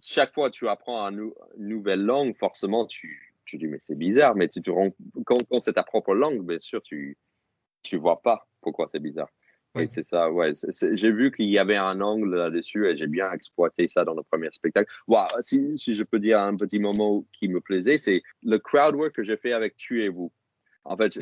[0.00, 4.36] chaque fois que tu apprends une nouvelle langue, forcément, tu, tu dis, mais c'est bizarre.
[4.36, 4.94] Mais tu te rends,
[5.24, 7.16] quand, c'est ta propre langue, bien sûr, tu
[7.92, 9.30] ne vois pas pourquoi c'est bizarre.
[9.74, 9.90] Oui.
[9.90, 10.52] c'est ça, ouais.
[10.92, 14.22] J'ai vu qu'il y avait un angle là-dessus et j'ai bien exploité ça dans le
[14.22, 14.90] premier spectacle.
[15.40, 19.12] si, si, je peux dire un petit moment qui me plaisait, c'est le crowd work
[19.12, 20.32] que j'ai fait avec Tu et vous.
[20.84, 21.18] En fait,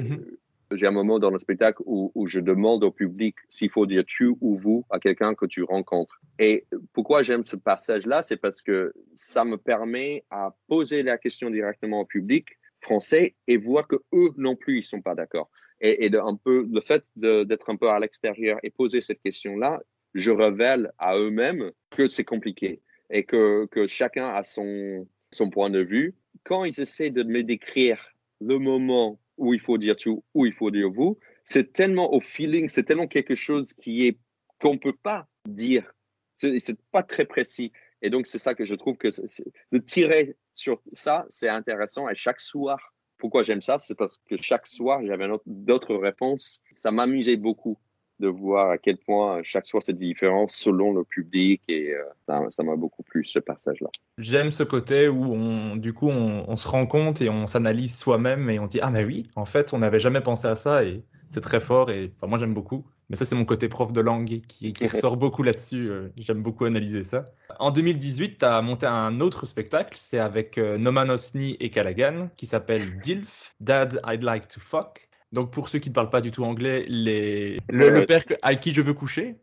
[0.75, 4.33] j'ai un moment dans le spectacle où, je demande au public s'il faut dire tu
[4.41, 6.21] ou vous à quelqu'un que tu rencontres.
[6.39, 11.51] Et pourquoi j'aime ce passage-là, c'est parce que ça me permet à poser la question
[11.51, 12.47] directement au public
[12.81, 15.51] français et voir que eux non plus ils sont pas d'accord.
[15.81, 19.81] Et, et un peu le fait d'être un peu à l'extérieur et poser cette question-là,
[20.15, 22.81] je révèle à eux-mêmes que c'est compliqué
[23.11, 26.15] et que, que chacun a son, son point de vue.
[26.45, 30.53] Quand ils essaient de me décrire le moment où il faut dire tu, où il
[30.53, 34.19] faut dire vous, c'est tellement au feeling, c'est tellement quelque chose qui est
[34.61, 35.93] qu'on peut pas dire.
[36.37, 37.73] C'est pas très précis.
[38.03, 39.09] Et donc, c'est ça que je trouve que
[39.73, 42.09] de tirer sur ça, c'est intéressant.
[42.09, 46.63] Et chaque soir, pourquoi j'aime ça, c'est parce que chaque soir, j'avais d'autres réponses.
[46.75, 47.79] Ça m'amusait beaucoup
[48.21, 52.63] de voir à quel point chaque soir c'est différent selon le public et euh, ça
[52.63, 53.89] m'a beaucoup plu ce passage-là.
[54.19, 58.49] J'aime ce côté où on, du coup on, se rend compte et on s'analyse soi-même
[58.51, 61.03] et on dit ah mais oui en fait on n'avait jamais pensé à ça et
[61.31, 62.85] c'est très fort et enfin, moi j'aime beaucoup.
[63.11, 65.91] Mais ça c'est mon côté prof de langue qui, qui ressort beaucoup là-dessus.
[65.91, 67.25] Euh, j'aime beaucoup analyser ça.
[67.59, 72.31] En 2018 tu as monté un autre spectacle, c'est avec euh, Noman Osni et Callaghan
[72.37, 75.04] qui s'appelle DILF, Dad I'd Like to Fuck.
[75.35, 77.59] Donc, pour ceux qui ne parlent pas du tout anglais, les...
[77.69, 79.35] le, père à qui je veux coucher?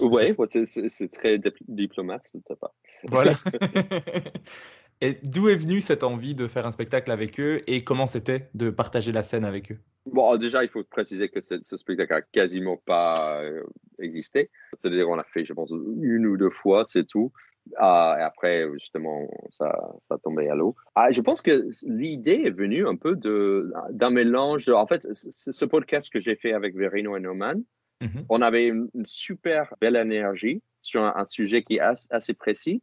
[0.00, 0.32] Ouais,
[0.64, 2.72] c'est très diplomate de ta part.
[3.08, 3.34] Voilà.
[5.00, 8.48] et d'où est venue cette envie de faire un spectacle avec eux et comment c'était
[8.54, 9.78] de partager la scène avec eux?
[10.06, 13.62] Bon, déjà, il faut préciser que ce, spectacle a quasiment pas euh,
[13.98, 14.50] existé.
[14.76, 17.32] C'est-à-dire, on l'a fait, je pense, une ou deux fois, c'est tout.
[17.78, 20.76] Ah, et après, justement, ça, ça tombé à l'eau.
[20.94, 24.68] Ah, je pense que l'idée est venue un peu d'un mélange.
[24.68, 27.54] en fait, ce podcast que j'ai fait avec Verino et Norman,
[28.02, 28.26] mm-hmm.
[28.28, 31.80] on avait une, super belle énergie sur un, sujet qui est
[32.10, 32.82] assez, précis,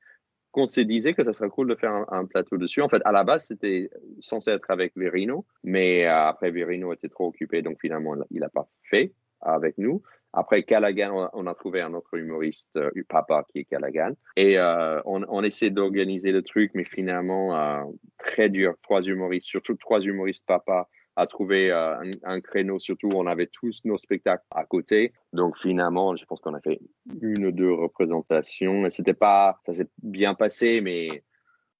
[0.51, 2.81] qu'on se disait que ça serait cool de faire un, plateau dessus.
[2.81, 7.09] En fait, à la base, c'était censé être avec Verino, mais euh, après, Verino était
[7.09, 10.01] trop occupé, donc finalement, il n'a pas fait avec nous.
[10.33, 14.13] Après Callaghan, on a trouvé un autre humoriste, euh, papa, qui est Callaghan.
[14.37, 17.85] Et euh, on, essaie d'organiser le truc, mais finalement,
[18.17, 18.75] très dur.
[18.81, 22.79] Trois humoristes, surtout trois humoristes papa, à trouver euh, un, créneau.
[22.79, 25.13] Surtout, on avait tous nos spectacles à côté.
[25.33, 26.79] Donc finalement, je pense qu'on a fait
[27.21, 28.89] une ou deux représentations.
[28.89, 31.23] C'était pas, ça s'est bien passé, mais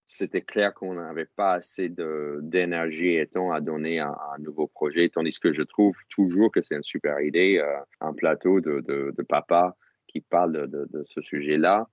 [0.06, 1.90] c'était clair qu'on n'avait pas assez
[2.41, 6.62] d'énergie et temps à donner à, un nouveau projet, tandis que je trouve toujours que
[6.62, 9.76] c'est une super idée, euh, un plateau de, de, papa
[10.08, 11.88] qui parle de, ce sujet-là.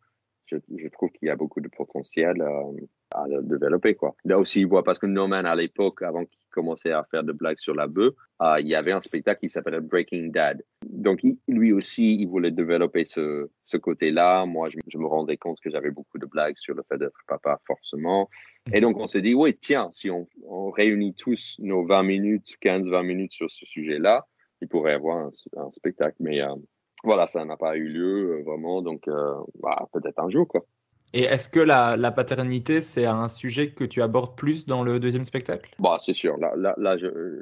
[0.47, 3.95] Je, trouve qu'il y a beaucoup de potentiel euh, à développer.
[3.95, 4.17] Quoi.
[4.25, 7.75] Là aussi, parce que Norman, à l'époque, avant qu'il commençait à faire de blagues sur
[7.75, 8.15] la bœuf,
[8.61, 10.65] il y avait un spectacle qui s'appelait Breaking Dad.
[10.85, 14.45] Donc, lui aussi, il voulait développer ce, ce côté-là.
[14.47, 17.61] Moi, je, me rendais compte que j'avais beaucoup de blagues sur le fait d'être papa,
[17.67, 18.29] forcément.
[18.73, 20.27] Et donc, on s'est dit, oui, tiens, si on,
[20.71, 24.27] réunit tous nos 20 minutes, 15-20 minutes sur ce sujet-là,
[24.61, 26.17] il pourrait y avoir un, un spectacle.
[26.21, 26.55] Mais euh,
[27.05, 28.83] voilà, ça n'a pas eu lieu, euh, vraiment.
[28.83, 30.65] Donc, euh, bah, peut-être un jour, quoi.
[31.15, 35.01] Et est-ce que la, la paternité, c'est un sujet que tu abordes plus dans le
[35.01, 35.75] deuxième spectacle?
[35.79, 36.37] Bah, C'est sûr.
[36.39, 36.97] Là, là, là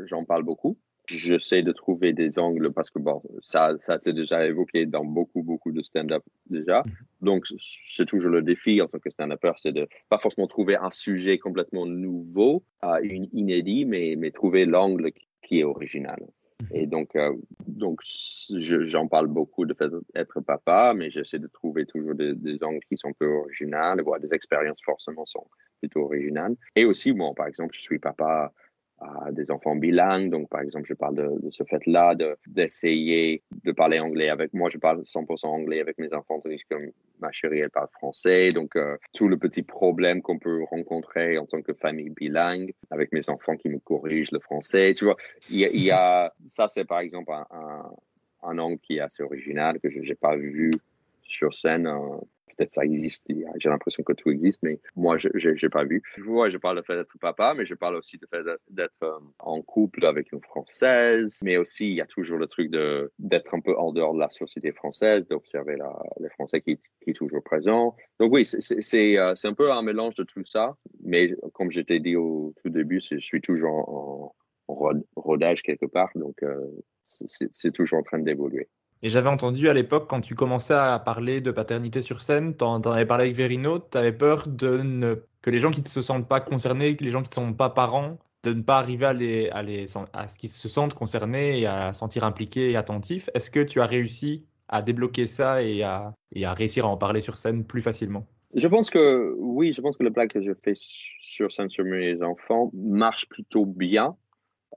[0.06, 0.78] j'en parle beaucoup.
[1.08, 5.42] J'essaie de trouver des angles parce que bon, ça, ça s'est déjà évoqué dans beaucoup,
[5.42, 6.82] beaucoup de stand-up déjà.
[6.84, 6.92] Mhm.
[7.22, 7.46] Donc,
[7.88, 11.38] c'est toujours le défi en tant que stand-upper, c'est de pas forcément trouver un sujet
[11.38, 12.98] complètement nouveau, euh,
[13.32, 15.12] inédit, mais, mais trouver l'angle
[15.42, 16.18] qui est original.
[16.72, 17.34] Et donc, euh,
[17.66, 18.00] donc
[18.50, 22.84] j'en parle beaucoup de fait d'être papa, mais j'essaie de trouver toujours des, des, angles
[22.88, 25.46] qui sont peu originales, voire des expériences forcément sont
[25.80, 26.56] plutôt originales.
[26.74, 28.52] Et aussi, bon, par exemple, je suis papa
[28.98, 30.30] à des enfants bilingues.
[30.30, 32.14] Donc, par exemple, je parle de, de ce fait-là,
[32.46, 34.70] d'essayer de, parler anglais avec moi.
[34.70, 36.76] Je parle 100% anglais avec mes enfants, tandis que
[37.20, 38.48] ma chérie, elle parle français.
[38.50, 43.12] Donc, euh, tout le petit problème qu'on peut rencontrer en tant que famille bilingue avec
[43.12, 44.94] mes enfants qui me corrigent le français.
[44.94, 45.16] Tu vois,
[45.50, 47.90] il y a, il y a ça, c'est par exemple un, un,
[48.44, 50.70] un, angle qui est assez original que je n'ai pas vu
[51.22, 52.16] sur scène euh,
[52.56, 53.26] peut-être ça existe.
[53.56, 56.02] J'ai l'impression que tout existe, mais moi, je n'ai pas vu.
[56.18, 59.18] vois, je parle de fait d'être papa, mais je parle aussi de fait d'être euh,
[59.38, 61.40] en couple avec une Française.
[61.44, 62.70] Mais aussi, il y a toujours le truc
[63.18, 65.76] d'être un peu en dehors de la société française, d'observer
[66.20, 67.94] les Français qui, qui est toujours présent.
[68.18, 70.76] Donc oui, euh, c'est un peu un mélange de tout ça.
[71.02, 74.34] Mais comme je t'ai dit au tout début, je suis toujours en,
[75.16, 76.10] rodage quelque part.
[76.16, 76.56] Donc, euh,
[77.02, 78.68] c'est toujours en train d'évoluer.
[79.02, 82.64] Et j'avais entendu à l'époque, quand tu commençais à parler de paternité sur scène, tu
[82.64, 85.88] en, avais parlé avec Verino, tu avais peur de ne, que les gens qui ne
[85.88, 88.78] se sentent pas concernés, que les gens qui ne sont pas parents, de ne pas
[88.78, 92.70] arriver à, les, à, les, à ce qu'ils se sentent concernés et à sentir impliqués
[92.70, 93.28] et attentifs.
[93.34, 96.96] Est-ce que tu as réussi à débloquer ça et à, et à réussir à en
[96.96, 98.26] parler sur scène plus facilement?
[98.54, 101.84] Je pense que oui, je pense que le blague que je fais sur scène sur
[101.84, 104.16] mes enfants marche plutôt bien,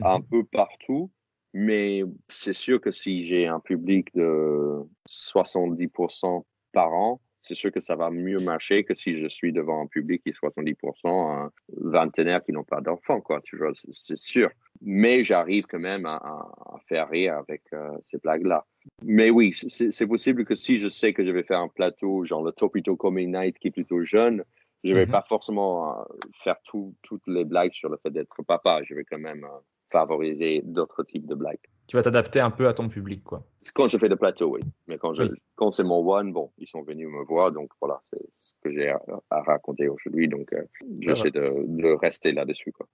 [0.04, 0.26] un mhm.
[0.26, 1.12] peu partout.
[1.54, 7.80] Mais c'est sûr que si j'ai un public de 70% par an, c'est sûr que
[7.80, 11.52] ça va mieux marcher que si je suis devant un public qui est 70% un
[11.78, 13.42] vingtenaire qui n'ont pas d'enfants, quoi.
[13.42, 14.52] Tu vois, c'est sûr.
[14.82, 18.66] Mais j'arrive quand même à, à, faire rire avec euh, ces blagues-là.
[19.04, 22.44] Mais oui, c'est possible que si je sais que je vais faire un plateau, genre
[22.44, 24.44] le Topito Comedy Night qui est plutôt jeune,
[24.84, 25.12] je vais mm-hmm.
[25.12, 26.04] pas forcément euh,
[26.44, 28.82] faire toutes les blagues sur le fait d'être papa.
[28.84, 29.60] Je vais quand même euh,
[29.92, 31.58] favoriser d'autres types de blagues.
[31.88, 33.44] Tu vas t'adapter un peu à ton public, quoi.
[33.74, 34.62] Quand je fais le plateau, oui.
[34.88, 35.24] Mais quand, je,
[35.56, 38.72] quand c'est mon one, bon, ils sont venus me voir, donc voilà, c'est ce que
[38.72, 40.28] j'ai à, raconter aujourd'hui.
[40.28, 40.62] Donc, euh,
[41.00, 42.86] j'essaie de, de, rester là-dessus, quoi.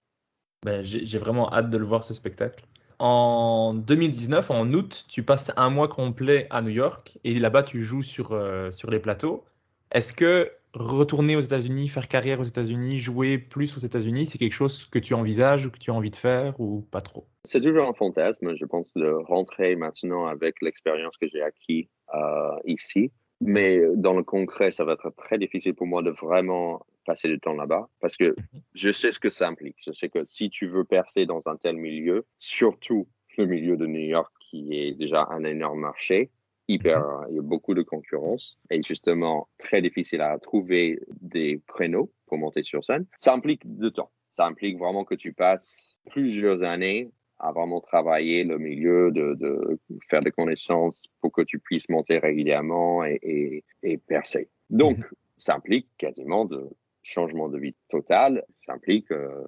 [0.63, 2.65] Ben, j'ai vraiment hâte de le voir, ce spectacle.
[2.97, 7.84] En 2019, en août, tu passes un mois complet à New York et là-bas, tu
[7.84, 9.43] joues sur, euh, sur les plateaux.
[9.91, 14.53] Est-ce que retourner aux États-Unis, faire carrière aux États-Unis, jouer plus aux États-Unis, c'est quelque
[14.53, 17.27] chose que tu envisages ou que tu as envie de faire ou pas trop?
[17.43, 22.56] C'est toujours un fantasme, je pense, de rentrer maintenant avec l'expérience que j'ai acquis euh,
[22.65, 23.11] ici.
[23.41, 27.39] Mais dans le concret, ça va être très difficile pour moi de vraiment passer du
[27.39, 28.61] temps là-bas parce que mhm.
[28.73, 29.77] je sais ce que ça implique.
[29.85, 33.07] Je sais que si tu veux percer dans un tel milieu, surtout
[33.38, 36.31] le milieu de New York qui est déjà un énorme marché,
[36.67, 37.27] hyper, mhm.
[37.29, 42.37] il y a beaucoup de concurrence et justement très difficile à trouver des créneaux pour
[42.37, 43.05] monter sur scène.
[43.19, 44.11] Ça implique de temps.
[44.35, 49.79] Ça implique vraiment que tu passes plusieurs années à vraiment travailler le milieu, de, de
[50.09, 54.49] faire des connaissances pour que tu puisses monter régulièrement et, et, et percer.
[54.69, 55.05] Donc, mhm.
[55.37, 56.69] ça implique quasiment de
[57.03, 58.43] changement de vie total.
[58.65, 59.43] Ça implique euh,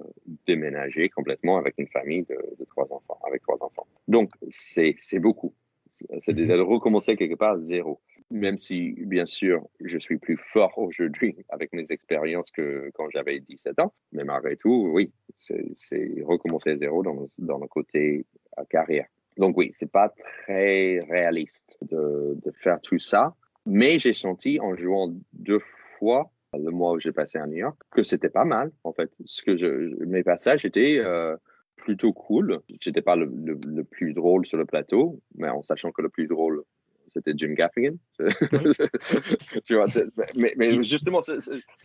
[0.45, 3.87] déménager complètement avec une famille de, de trois enfants, avec trois enfants.
[4.07, 5.53] Donc, c'est beaucoup
[6.19, 7.99] c'est de recommencer quelque part à zéro.
[8.29, 13.39] Même si, bien sûr, je suis plus fort aujourd'hui avec mes expériences que quand j'avais
[13.39, 15.63] 17 ans, mais malgré tout, oui, c'est
[16.23, 18.25] recommencer à zéro dans dans le côté
[18.59, 19.07] euh, carrière.
[19.37, 25.13] Donc oui, c'est pas très réaliste de, faire tout ça, mais j'ai senti en jouant
[25.33, 25.61] deux
[25.99, 29.11] fois le mois où j'ai passé à New York que c'était pas mal en fait.
[29.25, 31.35] Ce que mes passages étaient euh,
[31.77, 32.59] plutôt cool.
[32.81, 33.31] J'étais pas le,
[33.65, 36.63] le, plus drôle sur le plateau, mais en sachant que le plus drôle,
[37.13, 37.95] c'était Jim Gaffigan.
[39.63, 39.85] tu vois,
[40.35, 41.39] mais, mais, justement, c'est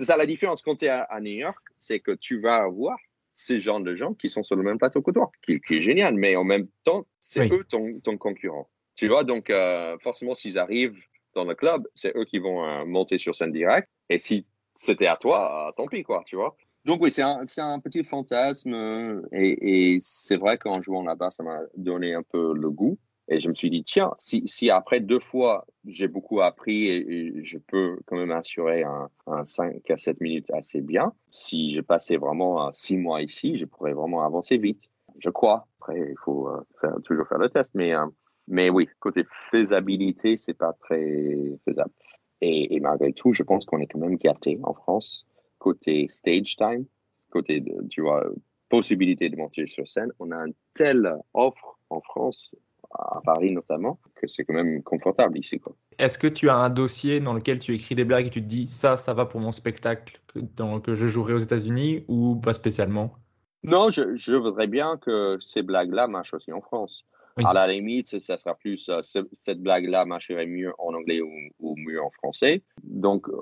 [0.05, 2.99] ça la différence quand tu es à, New York, c'est que tu vas avoir
[3.33, 5.81] ces genres de gens qui sont sur le même plateau que toi, qui, qui est
[5.81, 8.69] génial, mais en même temps, c'est eux ton, ton, concurrent.
[8.95, 11.01] Tu vois, donc euh, forcément, s'ils arrivent
[11.35, 13.89] dans le club, c'est eux qui vont euh, monter sur scène direct.
[14.11, 16.57] Et si c'était à toi, tant pis, quoi, tu vois.
[16.85, 21.61] Donc oui, c'est un, petit fantasme et, et c'est vrai qu'en jouant là-bas, ça m'a
[21.77, 22.99] donné un peu le goût.
[23.29, 27.59] Et je me suis dit, tiens, si, après deux fois, j'ai beaucoup appris et, je
[27.59, 32.17] peux quand même assurer un, un, 5 à 7 minutes assez bien, si je passais
[32.17, 34.91] vraiment 6 mois ici, je pourrais vraiment avancer vite.
[35.19, 35.67] Je crois.
[35.81, 37.73] Après, il faut euh, toujours faire le test.
[37.75, 38.07] Mais, euh,
[38.49, 41.93] mais oui, côté faisabilité, c'est pas très faisable.
[42.41, 45.27] Et, et, malgré tout, je pense qu'on est quand même gâté en France.
[45.63, 46.85] Côté stage time,
[47.31, 48.27] côté, de, tu vois,
[48.69, 52.53] possibilité de monter sur scène, on a une telle offre en France
[52.99, 55.61] à Paris notamment, que c'est quand même confortable ici.
[55.99, 58.49] Est-ce que tu as un dossier dans lequel tu écris des blagues et tu te
[58.49, 62.37] dis ça, ça va pour mon spectacle que, dans, que je jouerai aux États-Unis ou
[62.37, 63.15] pas spécialement?
[63.63, 67.05] Non, je, je, voudrais bien que ces blagues-là marchent aussi en France.
[67.37, 69.01] À la limite, ça sera plus euh,
[69.33, 72.63] cette blague-là marcherait mieux en anglais ou, mieux en français.
[72.85, 73.35] Donc, euh,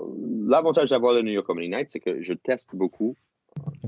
[0.46, 3.16] l'avantage d'avoir le New York Comedy Night, c'est que je teste beaucoup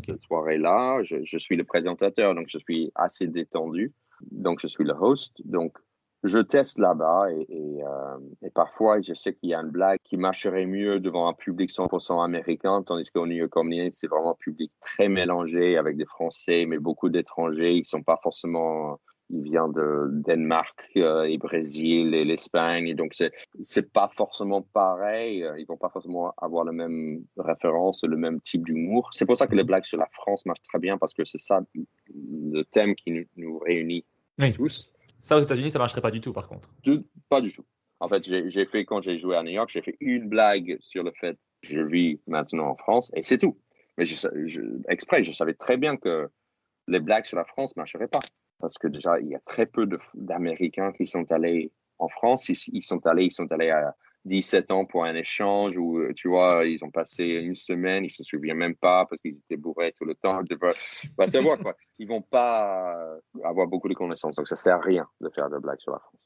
[0.07, 1.03] cette soirée-là.
[1.03, 3.93] Je, je, suis le présentateur, donc je suis assez détendu.
[4.31, 5.41] Donc, je suis le host.
[5.45, 5.79] Donc,
[6.25, 9.99] je teste là-bas et, et, euh, et, parfois, je sais qu'il y a une blague
[10.05, 14.33] qui marcherait mieux devant un public 100% américain, tandis qu'au New York Comedy, c'est vraiment
[14.33, 17.75] un public très mélangé avec des Français, mais beaucoup d'étrangers.
[17.75, 19.01] Ils sont pas forcément,
[19.33, 22.95] ils viennent de Danemark euh, et Brésil et l'Espagne.
[22.95, 25.45] Donc, c'est, c'est pas forcément pareil.
[25.59, 29.11] Ils vont pas forcément avoir la même référence, le même type d'humour.
[29.13, 31.41] C'est pour ça que les blagues sur la France marchent très bien parce que c'est
[31.41, 31.61] ça
[32.15, 34.05] le thème qui nous, nous réunit
[34.51, 34.93] tous.
[35.21, 36.69] Ça, aux États-Unis, ça marcherait pas du tout, par contre.
[37.29, 37.65] pas du tout.
[38.01, 41.05] En fait, j'ai fait, quand j'ai joué à New York, j'ai fait une blague sur
[41.05, 43.57] le fait que je vis maintenant en France et c'est tout.
[43.97, 44.17] Mais je,
[44.89, 46.29] exprès, je savais très bien que
[46.89, 48.19] les blagues sur la France ne marcheraient pas.
[48.63, 52.49] Parce que déjà, il y a très peu d'Américains qui sont allés en France.
[52.49, 53.95] ils, sont allés, ils sont allés à,
[54.25, 58.11] 17 ans pour un échange où, euh, tu vois, ils ont passé une semaine, ils
[58.11, 60.41] se souviennent même pas parce qu'ils étaient bourrés tout le temps.
[61.17, 61.75] Bah, savoir, quoi.
[61.99, 62.97] Ils vont pas
[63.43, 64.37] avoir beaucoup de connaissances.
[64.37, 66.21] Donc, ça sert à rien de faire de blagues sur la France.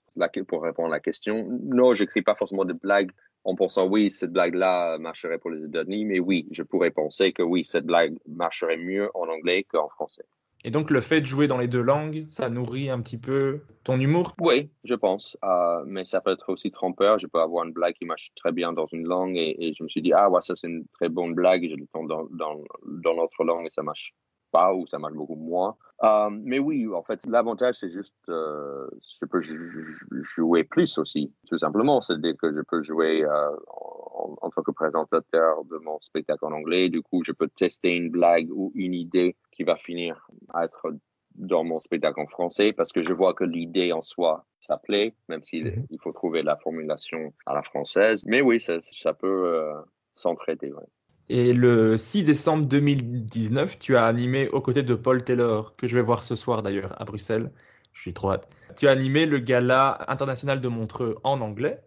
[0.49, 3.13] Pour répondre à la question, non, j'écris pas forcément de blagues
[3.45, 7.43] en pensant, oui, cette blague-là marcherait pour les États-Unis, mais oui, je pourrais penser que
[7.43, 10.25] oui, cette blague marcherait mieux en anglais qu'en français.
[10.67, 13.61] Et donc le fait de jouer dans les deux langues, ça nourrit un petit peu
[13.85, 14.35] ton humour?
[14.41, 15.39] Oui, je pense.
[15.45, 17.21] Euh, mais ça peut être aussi trompeur.
[17.21, 19.89] Je peux avoir une blague qui marche très bien dans une langue et, je me
[19.89, 22.25] suis dit, ah ouais, ça c'est une très bonne blague et je le tente dans,
[22.33, 24.13] dans, dans l'autre langue et ça marche
[24.51, 25.77] pas ou ça marche beaucoup moins.
[26.03, 28.89] Euh, mais oui, en fait, l'avantage, c'est juste, euh,
[29.21, 32.01] je peux jouer plus aussi, tout simplement.
[32.01, 36.89] C'est-à-dire que je peux jouer euh, en, tant que présentateur de mon spectacle en anglais.
[36.89, 40.95] Du coup, je peux tester une blague ou une idée qui va finir à être
[41.35, 45.15] dans mon spectacle en français parce que je vois que l'idée en soi, ça plaît,
[45.29, 45.87] même s'il mhm.
[45.91, 48.23] il faut trouver la formulation à la française.
[48.27, 49.75] Mais oui, ça, ça peut euh,
[50.15, 50.73] s'entraider.
[50.73, 50.85] Ouais.
[51.29, 55.97] Et le 6 décembre 2019, tu as animé aux côtés de Paul Taylor, que je
[55.97, 57.51] vais voir ce soir d'ailleurs à Bruxelles.
[57.93, 58.49] Je suis trop hâte.
[58.77, 61.81] Tu as animé le gala international de Montreux en anglais.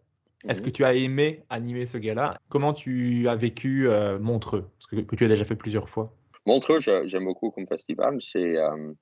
[0.47, 0.73] Est-ce que mhm.
[0.73, 2.39] tu as aimé animer ce gala?
[2.49, 4.69] Comment tu as vécu euh, Montreux?
[4.77, 6.05] Parce que, que, tu as déjà fait plusieurs fois.
[6.49, 8.17] Montreux, j'aime beaucoup comme festival.
[8.21, 8.93] C'est euh,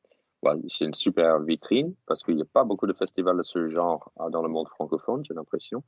[0.68, 4.12] c'est une super vitrine parce qu'il n'y a pas beaucoup de festivals de ce genre
[4.20, 5.82] euh, dans le monde francophone, j'ai l'impression.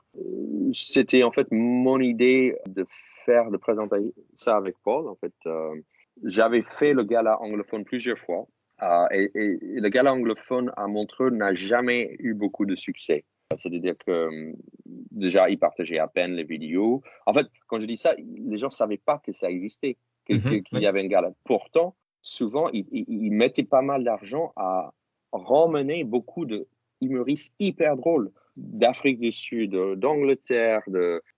[0.74, 2.86] C'était en fait mon idée de
[3.26, 5.10] faire, de présenter ça avec Paul.
[5.10, 5.76] En fait, euh,
[6.24, 8.48] j'avais fait le gala anglophone plusieurs fois
[8.82, 9.30] euh, et,
[9.62, 13.26] le gala anglophone à Montreux n'a jamais eu beaucoup de succès.
[13.58, 14.54] C'est-à-dire que
[14.86, 17.02] déjà, ils partageaient à peine les vidéos.
[17.26, 19.98] En fait, quand je dis ça, les gens ne savaient pas que ça existait,
[20.38, 21.32] mhm, qu'il y avait un gala.
[21.44, 24.94] Pourtant, souvent, ils, mettaient pas mal d'argent à
[25.32, 26.68] ramener beaucoup de
[27.02, 30.82] humoristes hyper drôles d'Afrique du Sud, d'Angleterre,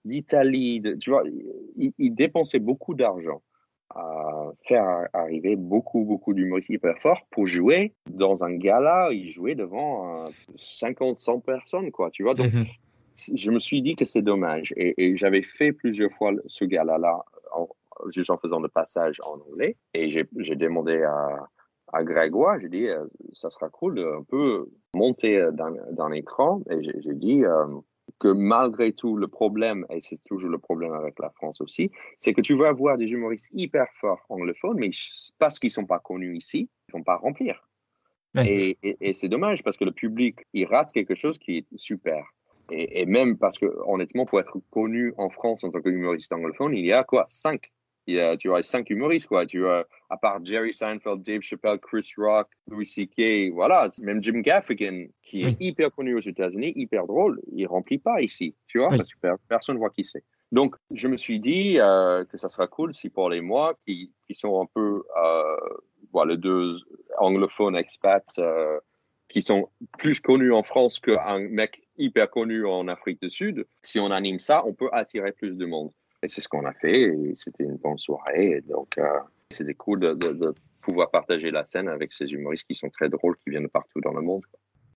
[0.04, 0.82] d'Italie.
[1.00, 1.22] Tu vois,
[1.76, 3.42] ils, dépensaient beaucoup d'argent
[3.94, 9.10] à faire arriver beaucoup, beaucoup d'humoristes hyper forts pour jouer dans un gala.
[9.12, 12.10] Ils jouaient devant 50, 100 personnes, quoi.
[12.10, 12.52] Tu vois, donc.
[12.52, 12.64] Mhm.
[13.34, 17.22] Je me suis dit que c'est dommage et, et j'avais fait plusieurs fois ce gala-là
[18.10, 19.76] juste en faisant le passage en anglais.
[19.94, 21.48] Et j'ai demandé à,
[21.92, 23.04] à Grégoire, j'ai dit, euh,
[23.34, 26.62] ça sera cool de un peu monter euh, dans, dans l'écran.
[26.70, 27.66] Et j'ai dit euh,
[28.18, 32.32] que malgré tout, le problème, et c'est toujours le problème avec la France aussi, c'est
[32.32, 34.90] que tu vas avoir des humoristes hyper forts anglophones, mais
[35.38, 37.68] parce qu'ils ne sont pas connus ici, ils ne vont pas remplir.
[38.38, 42.24] Et, et, c'est dommage parce que le public, il rate quelque chose qui est super.
[42.70, 46.72] Et, et, même parce que, honnêtement, pour être connu en France en tant qu'humoriste anglophone,
[46.74, 47.26] il y a quoi?
[47.28, 47.70] Cinq
[48.06, 49.46] il y a, tu vois, cinq humoristes, quoi.
[49.46, 53.88] Tu vois, à part Jerry Seinfeld, Dave Chappelle, Chris Rock, Louis C.K., voilà.
[53.98, 58.54] Même Jim Gaffigan, qui est hyper connu aux États-Unis, hyper drôle, il remplit pas ici,
[58.66, 60.24] tu vois, parce que personne voit qui c'est.
[60.50, 64.12] Donc, je me suis dit euh, que ça sera cool si pour les mois qui,
[64.26, 65.56] qui sont un peu, euh,
[66.12, 66.76] voilà, deux
[67.18, 68.78] anglophones expats euh,
[69.28, 73.98] qui sont plus connus en France qu'un mec hyper connu en Afrique du Sud, si
[73.98, 75.90] on anime ça, on peut attirer plus de monde.
[76.22, 78.50] Et c'est ce qu'on a fait et c'était une bonne soirée.
[78.52, 79.18] Et donc, euh,
[79.50, 83.08] c'était cool de, de, de, pouvoir partager la scène avec ces humoristes qui sont très
[83.08, 84.42] drôles, qui viennent de partout dans le monde.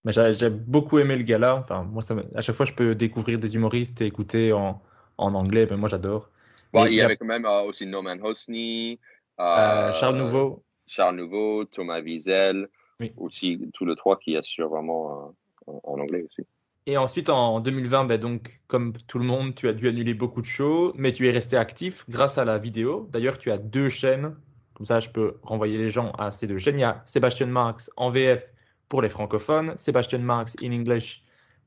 [0.05, 1.57] J'ai beaucoup aimé le gala.
[1.57, 4.81] Enfin, moi, ça, à chaque fois, je peux découvrir des humoristes et écouter en,
[5.19, 5.67] en anglais.
[5.67, 6.31] Ben, moi, j'adore.
[6.73, 9.01] Bon, il y avait quand même euh, aussi Norman Hosni,
[9.41, 10.63] euh, Charles Nouveau.
[10.87, 12.69] Charles Nouveau, Thomas Wiesel,
[13.01, 13.13] oui.
[13.17, 15.35] aussi tous les trois qui assurent vraiment
[15.69, 16.47] euh, en anglais aussi.
[16.87, 20.41] Et ensuite, en 2020, ben donc, comme tout le monde, tu as dû annuler beaucoup
[20.41, 23.09] de shows, mais tu es resté actif grâce à la vidéo.
[23.13, 24.37] D'ailleurs, tu as deux chaînes.
[24.75, 26.79] Comme ça, je peux renvoyer les gens à ces deux chaînes.
[26.79, 28.47] Il y a Sébastien Marx en VF
[28.89, 31.25] pour les francophones, Sébastien Marx in English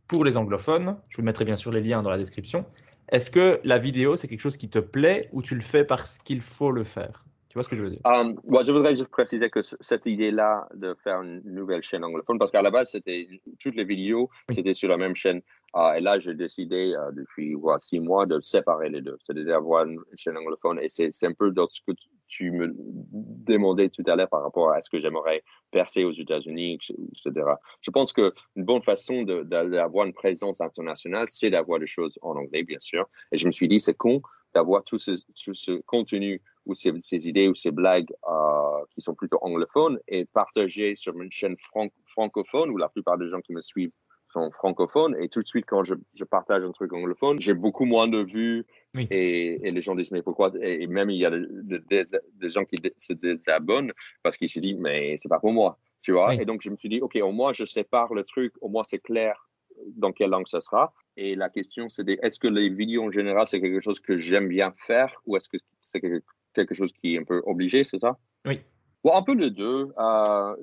[0.07, 0.97] pour les anglophones.
[1.09, 2.65] Je vous mettrai bien sûr les liens dans la description.
[3.09, 6.17] Est-ce que la vidéo, c'est quelque chose qui te plaît ou tu le fais parce
[6.19, 7.25] qu'il faut le faire?
[7.49, 8.01] Tu vois ce que je veux dire?
[8.05, 12.37] Um, ouais, Je voudrais juste préciser que cette idée-là de faire une nouvelle chaîne anglophone,
[12.37, 13.27] parce qu'à la base, c'était
[13.59, 14.55] toutes les vidéos, oui.
[14.55, 15.41] c'était sur la même chaîne.
[15.75, 19.85] Uh, et là, j'ai décidé uh, depuis six mois de séparer les deux, c'est-à-dire d'avoir
[19.85, 20.79] une chaîne anglophone.
[20.79, 21.93] Et c'est un peu dans ce que
[22.27, 26.75] tu me demandais tout à l'heure par rapport à ce que j'aimerais percer aux États-Unis,
[26.75, 27.45] etc.
[27.81, 32.63] Je pense qu'une bonne façon d'avoir une présence internationale, c'est d'avoir des choses en anglais,
[32.63, 33.09] bien sûr.
[33.31, 34.21] Et je me suis dit, c'est con
[34.53, 35.11] d'avoir tout ce,
[35.43, 39.99] tout ce contenu ou ces, ces, idées ou ces blagues euh, qui sont plutôt anglophones
[40.07, 43.91] et partager sur une chaîne franc francophone où la plupart des gens qui me suivent
[44.31, 47.85] sont francophones et tout de suite quand je, je partage un truc anglophone j'ai beaucoup
[47.85, 49.07] moins de vues oui.
[49.09, 50.51] et, et, les gens disent mais pourquoi?
[50.61, 52.03] Et, même il y a des, des,
[52.35, 53.91] des gens qui se désabonnent
[54.21, 56.29] parce qu'ils se disent mais c'est pas pour moi tu vois?
[56.29, 56.37] Oui.
[56.39, 58.83] et donc je me suis dit ok au moins je sépare le truc au moins
[58.83, 59.49] c'est clair
[59.95, 63.47] dans quelle langue ça sera et la question c'est est-ce que les vidéos en général
[63.47, 67.15] c'est quelque chose que j'aime bien faire ou est-ce que c'est quelque quelque chose qui
[67.15, 68.17] est un peu obligé, c'est ça?
[68.45, 68.61] Oui.
[69.03, 69.89] Bon, un peu les deux.
[69.97, 70.55] Euh,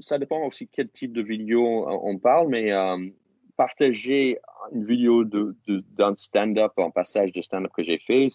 [0.00, 2.96] ça dépend aussi quel type de vidéo on parle, mais euh,
[3.56, 4.38] partager
[4.72, 8.28] une vidéo d'un de, de, stand-up, un passage de stand-up que j'ai fait,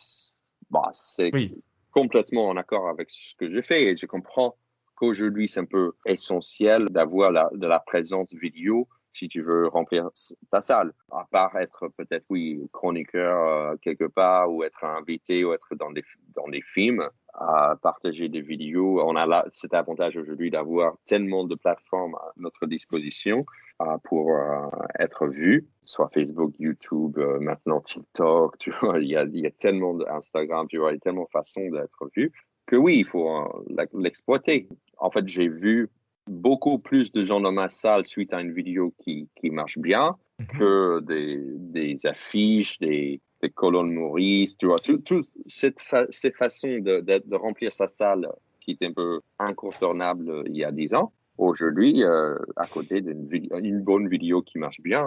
[0.70, 1.50] bah, c'est oui.
[1.92, 4.56] complètement en accord avec ce que j'ai fait et je comprends
[4.96, 10.10] qu'aujourd'hui c'est un peu essentiel d'avoir de la présence vidéo si tu veux remplir
[10.52, 10.94] ta salle.
[11.12, 15.92] À part être peut-être, oui, chroniqueur euh, quelque part ou être invité ou être dans
[15.92, 16.04] des,
[16.36, 19.02] dans des films, à partager des vidéos.
[19.02, 23.46] On a cet avantage aujourd'hui d'avoir tellement de plateformes à notre disposition
[23.82, 24.68] euh, pour euh,
[25.00, 29.94] être vu, soit Facebook, YouTube, maintenant TikTok, tu vois, il y a, y a tellement
[29.94, 32.32] d'Instagram, tu vois, il y a tellement de façons d'être vu
[32.66, 34.70] que oui, il faut l'exploiter.
[35.00, 35.90] En fait, j'ai vu
[36.30, 40.12] beaucoup plus de gens dans ma salle suite à une vidéo qui, qui marche bien
[40.12, 40.58] mm -hmm.
[40.60, 41.38] que des,
[41.78, 46.94] des affiches, des, des colonnes Maurice, tu vois, toute tout cette fa ces façons de,
[47.08, 48.26] de, de, remplir sa salle
[48.62, 51.12] qui était un peu incontournable il y a dix ans.
[51.38, 53.30] Aujourd'hui, euh, à côté d'une
[53.70, 55.06] une bonne vidéo qui marche bien,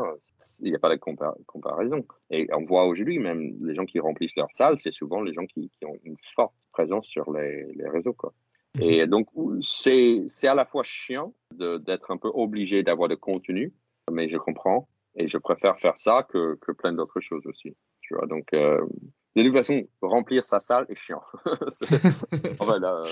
[0.65, 2.01] il n'y a pas de compar comparaison.
[2.31, 5.47] Et on voit aujourd'hui, même les gens qui remplissent leur salle, c'est souvent les gens
[5.53, 8.17] qui, qui, ont une forte présence sur les, les réseaux.
[8.23, 8.33] Quoi.
[8.81, 9.29] Et donc,
[9.61, 13.73] c'est à la fois chiant d'être un peu obligé d'avoir de contenu,
[14.11, 14.89] mais je comprends.
[15.15, 17.77] Et je préfère faire ça que, que plein d'autres choses aussi.
[18.01, 18.81] Tu vois, donc, euh,
[19.37, 21.23] de toute façon, remplir sa salle est chiant.
[22.63, 23.05] euh,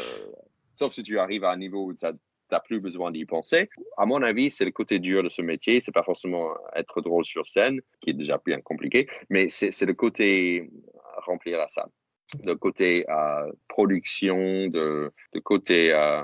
[0.77, 3.69] sauf si tu arrives à un niveau où tu n'as plus besoin d'y penser.
[3.99, 5.81] À mon avis, c'est le côté dur de ce métier.
[5.81, 9.95] C'est pas forcément être drôle sur scène, qui est déjà bien compliqué, mais c'est le
[9.95, 10.71] côté
[11.27, 11.91] remplir la salle
[12.39, 16.23] de côté euh, production, de, de côté euh,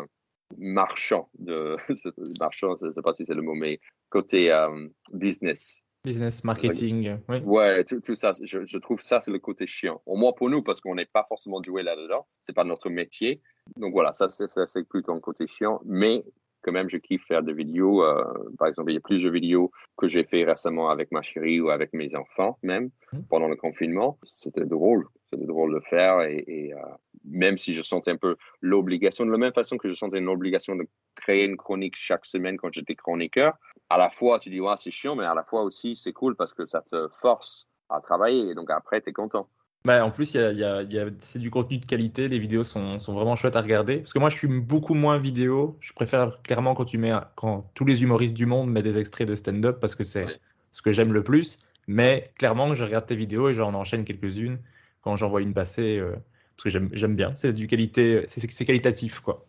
[0.59, 1.77] marchand, de
[2.41, 3.81] marchand, je ne sais pas si c'est le mot, mais
[4.11, 5.83] côté euh, business.
[6.05, 7.39] Business, marketing, oui.
[7.41, 10.01] Ouais, tout, tout ça, je, je, trouve ça, c'est le côté chiant.
[10.07, 13.43] Au moins pour nous, parce qu'on n'est pas forcément doué là-dedans, c'est pas notre métier.
[13.77, 16.23] Donc voilà, ça, c'est plutôt un côté chiant, mais
[16.67, 18.05] quand même, je kiffe faire des vidéos.
[18.05, 18.25] Euh,
[18.59, 21.71] par exemple, il y a plusieurs vidéos que j'ai fait récemment avec ma chérie ou
[21.71, 23.21] avec mes enfants, même, mmh.
[23.31, 24.19] pendant le confinement.
[24.25, 25.07] C'était drôle.
[25.31, 26.21] C'était drôle de faire.
[26.23, 26.79] Et, et euh,
[27.25, 30.29] même si je sentais un peu l'obligation, de la même façon que je sentais une
[30.29, 33.55] obligation de créer une chronique chaque semaine quand j'étais chroniqueur,
[33.89, 36.35] à la fois, tu dis, ouais, c'est chiant, mais à la fois aussi, c'est cool
[36.35, 38.51] parce que ça te force à travailler.
[38.51, 39.49] Et donc après, tu es content.
[39.87, 42.41] Bah, en plus, y a, y a, y a, c'est du contenu de qualité, les
[42.41, 43.99] vidéos sont, sont, vraiment chouettes à regarder.
[43.99, 45.77] Parce que moi, je suis beaucoup moins vidéo.
[45.79, 49.29] Je préfère clairement quand, tu mets, quand tous les humoristes du monde mettent des extraits
[49.29, 50.27] de stand-up parce que c'est
[50.73, 51.61] ce que j'aime le plus.
[51.87, 54.59] Mais clairement, je regarde tes vidéos et j'en enchaîne quelques-unes
[55.03, 55.99] quand j'en vois une passer.
[55.99, 56.17] Euh,
[56.57, 57.37] parce que j'aime bien.
[57.37, 59.47] C'est du qualité, c'est qualitatif, quoi.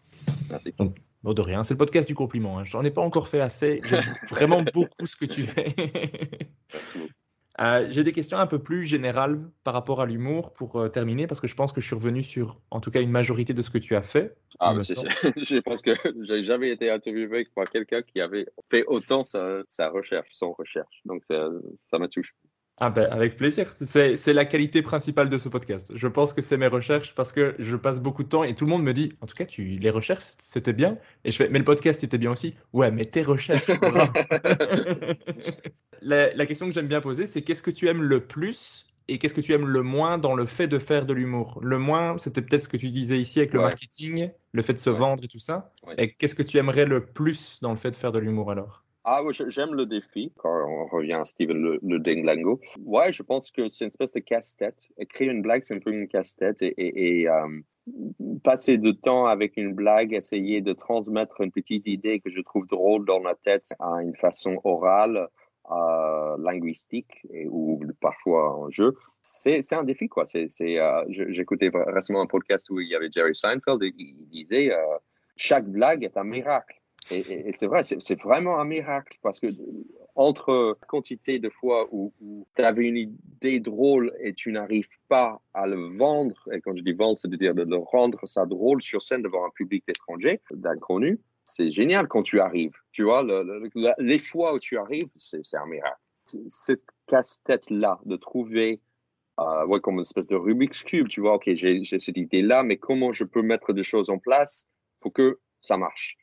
[0.51, 0.71] Merci.
[0.77, 1.63] Donc, bon, de rien.
[1.63, 2.59] C'est le podcast du compliment.
[2.59, 2.63] Hein.
[2.63, 3.81] J'en ai pas encore fait assez.
[3.85, 5.73] J'aime vraiment beaucoup ce que tu fais.
[7.59, 11.25] Euh, j'ai des questions un peu plus générales par rapport à l'humour pour euh, terminer,
[11.25, 13.61] parce que je pense que je suis revenu sur, en tout cas, une majorité de
[13.61, 14.37] ce que tu as fait.
[14.59, 19.23] Ah, mais je pense que j'ai jamais été interviewé par quelqu'un qui avait fait autant
[19.23, 21.01] sa, sa recherche, son recherche.
[21.05, 21.23] Donc
[21.77, 22.31] ça m'a touché.
[22.79, 23.73] Ah ben, avec plaisir.
[23.81, 25.91] C'est la qualité principale de ce podcast.
[25.95, 28.65] Je pense que c'est mes recherches parce que je passe beaucoup de temps et tout
[28.65, 30.99] le monde me dit, en tout cas, tu les recherches, c'était bien.
[31.25, 32.53] Et je fais, mais le podcast était bien aussi.
[32.73, 33.65] Ouais, mais tes recherches.
[36.01, 39.17] la, la, question que j'aime bien poser, c'est qu'est-ce que tu aimes le plus et
[39.17, 41.59] qu'est-ce que tu aimes le moins dans le fait de faire de l'humour?
[41.63, 44.77] Le moins, c'était peut-être ce que tu disais ici avec le marketing, le fait de
[44.77, 45.71] se vendre et tout ça.
[45.97, 48.83] Et qu'est-ce que tu aimerais le plus dans le fait de faire de l'humour alors?
[49.09, 52.59] Ah oui, j'aime le défi quand on revient à Steven le, le Dinglango.
[52.83, 54.89] Ouais, je pense que c'est une espèce de casse-tête.
[55.07, 57.61] Créer une blague, c'est un peu une casse-tête et, euh,
[58.43, 62.67] passer de temps avec une blague, essayer de transmettre une petite idée que je trouve
[62.67, 65.29] drôle dans ma tête à une façon orale,
[65.71, 70.25] euh, linguistique et, ou parfois en jeu, c'est un défi quoi.
[70.35, 74.71] Euh, j'écoutais récemment un podcast où il y avait Jerry Seinfeld et il disait
[75.37, 76.75] chaque blague est un miracle.
[77.11, 79.47] Et, c'est vrai, c'est vraiment un miracle parce que
[80.15, 82.11] entre quantité de fois où,
[82.55, 86.81] tu avais une idée drôle et tu n'arrives pas à le vendre, et quand je
[86.81, 91.71] dis vendre, c'est-à-dire de rendre ça drôle sur scène devant un public étranger, d'inconnu, c'est
[91.71, 92.75] génial quand tu arrives.
[92.91, 93.25] Tu vois,
[93.99, 96.01] les fois où tu arrives, c'est un miracle.
[96.49, 98.81] Cette casse-tête-là, de trouver
[99.39, 102.77] euh, ouais, comme une espèce de Rubik's Cube, tu vois, ok, j'ai cette idée-là, mais
[102.77, 104.67] comment je peux mettre des choses en place
[104.99, 106.17] pour que ça marche?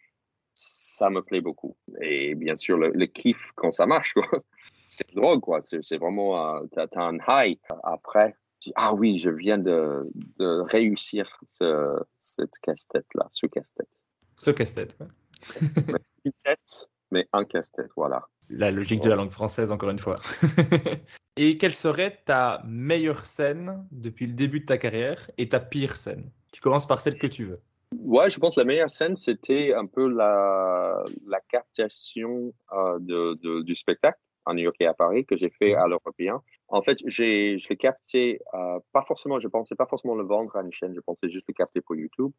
[0.55, 1.76] Ça me plaît beaucoup.
[2.01, 4.14] Et bien sûr, le, kiff quand ça marche,
[4.89, 5.60] c'est drôle, quoi.
[5.62, 7.59] C'est vraiment, tu as, un high.
[7.82, 13.89] Après, tu dis, ah oui, je viens de, de réussir ce, cette casse-tête-là, ce casse-tête.
[14.36, 14.97] Ce casse-tête,
[16.24, 18.26] Une tête, mais un casse-tête, voilà.
[18.48, 20.16] La logique de la langue française, encore une fois.
[21.36, 25.97] et quelle serait ta meilleure scène depuis le début de ta carrière et ta pire
[25.97, 26.31] scène?
[26.52, 27.60] Tu commences par celle que tu veux.
[28.02, 33.34] Ouais, je pense que la meilleure scène, c'était un peu la, la captation euh, de,
[33.42, 36.42] de, du spectacle en New York et à Paris que j'ai fait à l'Européen.
[36.68, 40.54] En fait, j'ai, je l'ai capté, euh, pas forcément, je pensais pas forcément le vendre
[40.56, 42.32] à une chaîne, je pensais juste le capter pour YouTube.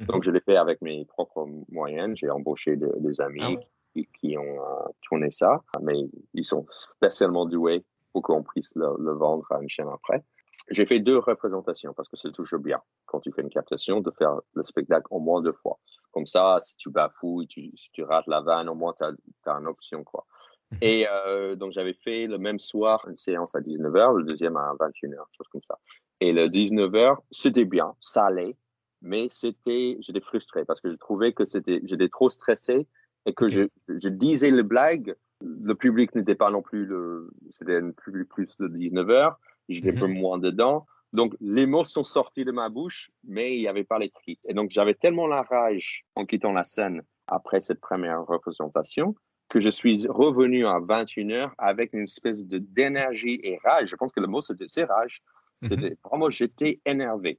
[0.00, 0.06] Mhm.
[0.06, 2.16] Donc, je l'ai fait avec mes propres moyens.
[2.18, 3.60] J'ai embauché des amis ah
[3.92, 5.96] qui, qui, ont euh, tourné ça, mais
[6.34, 10.22] ils sont spécialement doués pour qu'on puisse le, le, vendre à une chaîne après.
[10.70, 14.10] J'ai fait deux représentations parce que c'est toujours bien quand tu fais une captation de
[14.12, 15.78] faire le spectacle au moins deux fois.
[16.12, 19.12] Comme ça, si tu bafouilles, tu, si tu rates la vanne, au moins tu as,
[19.46, 20.04] as, une option.
[20.04, 20.24] quoi.
[20.70, 20.78] Mhm.
[20.82, 24.72] Et euh, donc j'avais fait le même soir une séance à 19h, le deuxième à
[24.78, 25.78] 21h, chose comme ça.
[26.20, 28.56] Et le 19h, c'était bien, ça allait,
[29.00, 32.86] mais c'était, j'étais frustré parce que je trouvais que c'était, j'étais trop stressé
[33.26, 37.80] et que je, je disais les blagues, le public n'était pas non plus le, c'était
[37.96, 39.34] plus, plus le 19h
[39.68, 40.86] j'ai un peu moins dedans.
[41.12, 44.38] Donc, les mots sont sortis de ma bouche, mais il n'y avait pas les cris.
[44.48, 49.14] Et donc, j'avais tellement la rage en quittant la scène après cette première représentation
[49.48, 53.90] que je suis revenu à 21h avec une espèce d'énergie et rage.
[53.90, 55.22] Je pense que le mot, c'était rage.
[55.60, 55.68] Mhm.
[55.68, 57.38] C'était vraiment, j'étais énervé.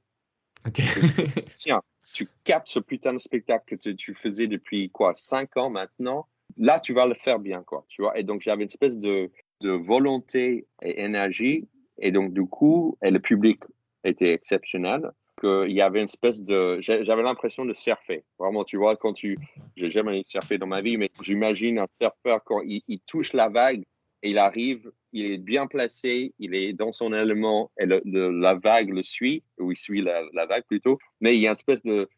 [1.50, 1.82] Tiens,
[2.12, 6.28] tu captes ce putain de spectacle que tu, faisais depuis quoi, cinq ans maintenant?
[6.56, 7.84] Là, tu vas le faire bien, quoi.
[7.88, 8.16] Tu vois?
[8.16, 11.66] Et donc, j'avais une espèce de, de volonté et énergie
[11.98, 13.62] et donc, du coup, et le public
[14.04, 15.10] était exceptionnel.
[15.40, 16.78] Qu'il y avait une espèce de.
[16.80, 18.24] J'avais l'impression de surfer.
[18.38, 19.36] Vraiment, tu vois, quand tu.
[19.76, 23.82] J'ai jamais surfé dans ma vie, mais j'imagine un surfeur quand il, touche la vague
[24.22, 28.54] et il arrive, il est bien placé, il est dans son élément et le, la
[28.54, 30.98] vague le suit, ou il suit la, la, vague plutôt.
[31.20, 32.08] Mais il y a une espèce de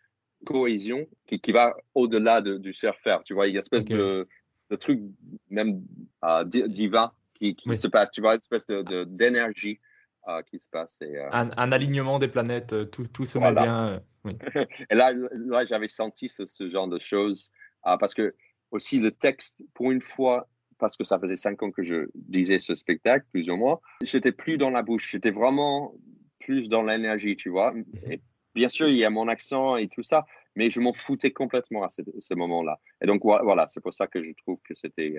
[0.45, 3.25] cohésion qui, qui va au-delà de, du surfeur.
[3.25, 4.29] Tu vois, il y a une espèce de,
[4.71, 5.01] de truc
[5.49, 5.83] même
[6.23, 8.11] euh, divin qui, se passe.
[8.11, 10.97] Tu vois, une espèce d'énergie de, euh, qui se passe.
[11.01, 14.03] Et, euh, un, alignement des planètes, euh, tout, tout se met bien.
[14.91, 17.51] et là, là j'avais senti ce, ce, genre de choses
[17.85, 18.35] parce que
[18.73, 20.49] aussi le texte, pour une fois,
[20.79, 24.33] parce que ça faisait cinq ans que je disais ce spectacle, plus ou moins, j'étais
[24.33, 25.95] plus dans la bouche, j'étais vraiment
[26.41, 27.73] plus dans l'énergie, tu vois.
[28.11, 28.21] Et
[28.57, 30.27] bien sûr, il y a mon accent et tout ça,
[30.57, 32.81] mais je m'en foutais complètement à ce, ce moment-là.
[33.01, 35.15] Et donc voilà, c'est pour ça que je trouve que c'était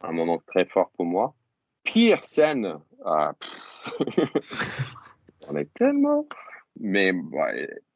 [0.00, 1.36] un moment très fort pour moi
[1.88, 3.32] pire scène, ah,
[5.48, 6.28] on est tellement.
[6.78, 7.12] Mais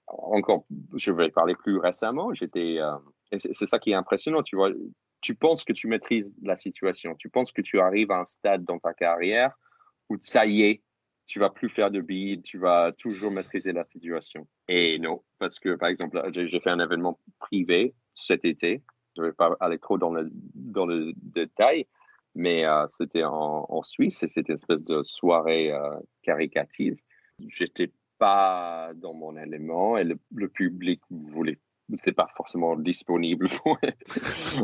[0.08, 0.64] encore,
[0.94, 2.32] je vais parler plus récemment.
[2.32, 2.96] J'étais, euh,
[3.36, 4.70] c'est ça qui est impressionnant, tu vois.
[5.20, 8.64] Tu penses que tu maîtrises la situation, tu penses que tu arrives à un stade
[8.64, 9.52] dans ta carrière
[10.08, 10.82] où ça y est,
[11.26, 14.48] tu vas plus faire de bide, tu vas toujours maîtriser la situation.
[14.68, 18.82] Et non, parce que par exemple, j'ai fait un événement privé cet été.
[19.16, 21.86] Je ne vais pas aller trop dans le, dans le détail,
[22.34, 26.96] mais euh, c'était en, en, Suisse et c'était une espèce de soirée euh, caricative.
[27.48, 33.78] J'étais pas dans mon élément et le, le public voulait n'était pas forcément disponible pour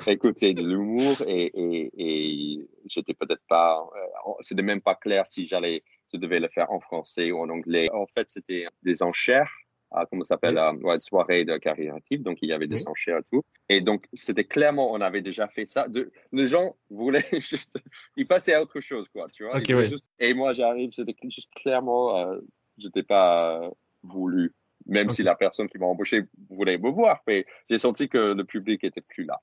[0.06, 5.46] écouter de l'humour et, et, et j'étais peut-être pas, euh, c'était même pas clair si
[5.46, 5.82] j'allais,
[6.12, 7.88] je devais le faire en français ou en anglais.
[7.92, 9.50] En fait, c'était des enchères
[9.90, 10.84] à, comment ça s'appelle, oui.
[10.84, 12.22] ouais, soirée de carrière active.
[12.22, 12.88] Donc, il y avait des oui.
[12.88, 13.44] enchères et tout.
[13.68, 15.88] Et donc, c'était clairement, on avait déjà fait ça.
[15.88, 17.78] De, les gens voulaient juste,
[18.16, 19.56] ils passaient à autre chose, quoi, tu vois.
[19.56, 19.88] Okay, oui.
[19.88, 22.38] juste, et moi, j'arrive, c'était juste clairement, euh,
[22.76, 23.70] j'étais pas euh,
[24.02, 24.54] voulu,
[24.86, 25.16] même okay.
[25.16, 27.22] si la personne qui m'a embauché voulait me voir.
[27.26, 29.40] Mais j'ai senti que le public était plus là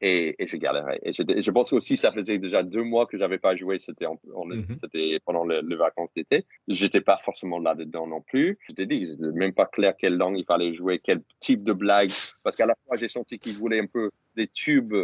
[0.00, 0.98] et, et j'ai galéré.
[1.02, 3.78] Et, et, je pense aussi ça faisait déjà deux mois que j'avais pas joué.
[3.78, 4.76] C'était en, en, mm -hmm.
[4.76, 6.38] c'était pendant les le vacances d'été.
[6.68, 8.58] J'étais pas forcément là dedans non plus.
[8.66, 9.02] Je t'ai dit,
[9.42, 12.12] même pas clair quelle langue il fallait jouer, quel type de blague.
[12.42, 14.96] Parce qu'à la fois j'ai senti qu'ils voulaient un peu des tubes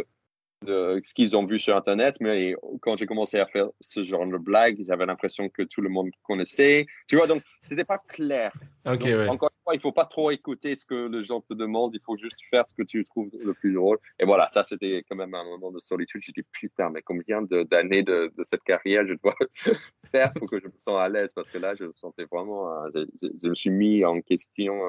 [0.65, 4.25] de ce qu'ils ont vu sur Internet, mais quand j'ai commencé à faire ce genre
[4.25, 6.85] de blague, j'avais l'impression que tout le monde connaissait.
[7.07, 8.51] Tu vois, donc c'était pas clair.
[8.85, 9.27] Okay, donc, ouais.
[9.27, 12.01] Encore une fois, il faut pas trop écouter ce que les gens te demandent, il
[12.05, 13.97] faut juste faire ce que tu trouves le plus drôle.
[14.19, 16.21] Et voilà, ça c'était quand même un moment de solitude.
[16.23, 19.35] J'ai dit putain, mais combien d'années de, de, de, cette carrière je dois
[20.11, 21.33] faire pour que je me sente à l'aise?
[21.33, 24.81] Parce que là, je me sentais vraiment, euh, je, je, me suis mis en question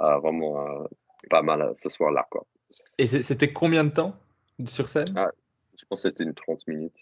[0.00, 0.84] euh, vraiment euh,
[1.30, 2.46] pas mal ce soir-là, quoi.
[2.98, 4.16] Et c'était combien de temps?
[4.66, 5.06] Sur scène?
[5.16, 5.30] Ah,
[5.78, 6.96] Je pense que c'était une 30 minutes.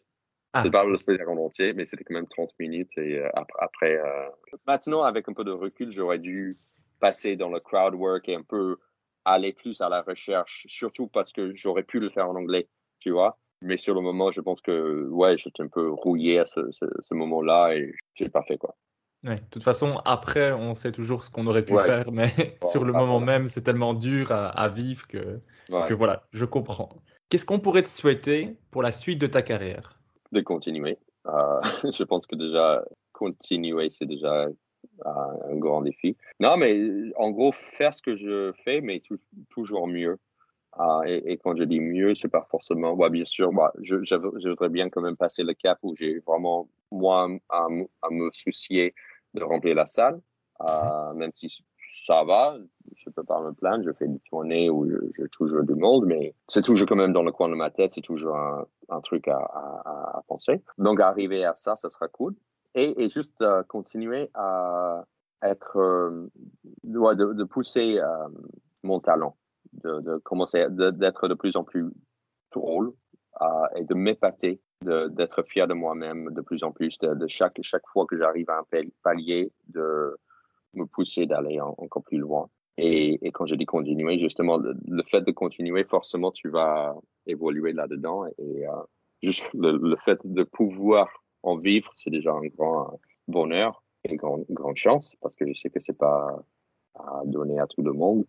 [0.53, 0.63] Ah.
[0.63, 2.91] C'est pas le spectacle en entier, mais c'était quand même 30 minutes.
[2.99, 4.29] Et euh, après, euh...
[4.67, 6.59] maintenant, avec un peu de recul, j'aurais dû
[7.01, 8.77] passer dans le crowd work et un peu
[9.25, 12.69] aller plus à la recherche, surtout parce que j'aurais pu le faire en anglais,
[12.99, 13.39] tu vois.
[13.63, 16.85] Mais sur le moment, je pense que ouais, j'étais un peu rouillé à ce, ce,
[17.01, 18.77] ce moment-là et j'ai pas fait quoi.
[19.25, 21.85] Ouais, de toute façon, après, on sait toujours ce qu'on aurait pu ouais.
[21.85, 22.33] faire, mais
[22.73, 25.87] sur le moment même, c'est tellement dur à, à vivre que, ouais.
[25.89, 26.89] que voilà, je comprends.
[27.33, 29.99] Qu'est-ce qu'on pourrait te souhaiter pour la suite de ta carrière?
[30.33, 30.99] De continuer.
[31.27, 31.61] Euh,
[31.91, 34.51] je pense que déjà, continuer, c'est déjà euh,
[35.07, 36.15] un grand défi.
[36.41, 36.79] Non, mais
[37.17, 39.01] en gros, faire ce que je fais, mais
[39.49, 40.19] toujours mieux.
[40.79, 42.93] Euh, et, quand je dis mieux, c'est pas forcément.
[42.93, 43.97] Ouais, bien sûr, bah, je,
[44.51, 47.67] voudrais bien quand même passer le cap où j'ai vraiment, moi, à,
[48.11, 48.95] me soucier
[49.33, 50.21] de remplir la salle,
[51.15, 52.57] même si ça va,
[52.97, 56.35] je peux pas me plaindre, je fais des tournées où j'ai toujours du monde, mais
[56.49, 60.23] c'est toujours quand même dans le coin de ma tête, c'est toujours un, truc à,
[60.27, 60.63] penser.
[60.79, 62.35] Donc, arriver à ça, ça sera cool.
[62.75, 65.05] Et, juste euh, continuer à
[65.43, 66.31] être, euh,
[66.85, 68.29] de, de, pousser euh,
[68.83, 69.37] mon talent,
[69.73, 71.91] de, de commencer d'être de, plus en plus
[72.53, 72.93] drôle
[73.77, 78.07] et de m'épater, d'être fier de moi-même de plus en plus, de, chaque, chaque fois
[78.07, 80.17] que j'arrive à un palier, de
[80.75, 82.49] me pousser d'aller encore plus loin.
[82.79, 86.95] Et, et, quand je dis continuer, justement, le, fait de continuer, forcément, tu vas
[87.27, 88.27] évoluer là-dedans.
[88.39, 88.71] Et euh,
[89.23, 91.09] juste le, fait de pouvoir
[91.43, 95.71] en vivre, c'est déjà un grand bonheur et grande, grande chance, parce que je sais
[95.71, 96.43] que c'est pas
[96.95, 98.25] à donner à tout le monde.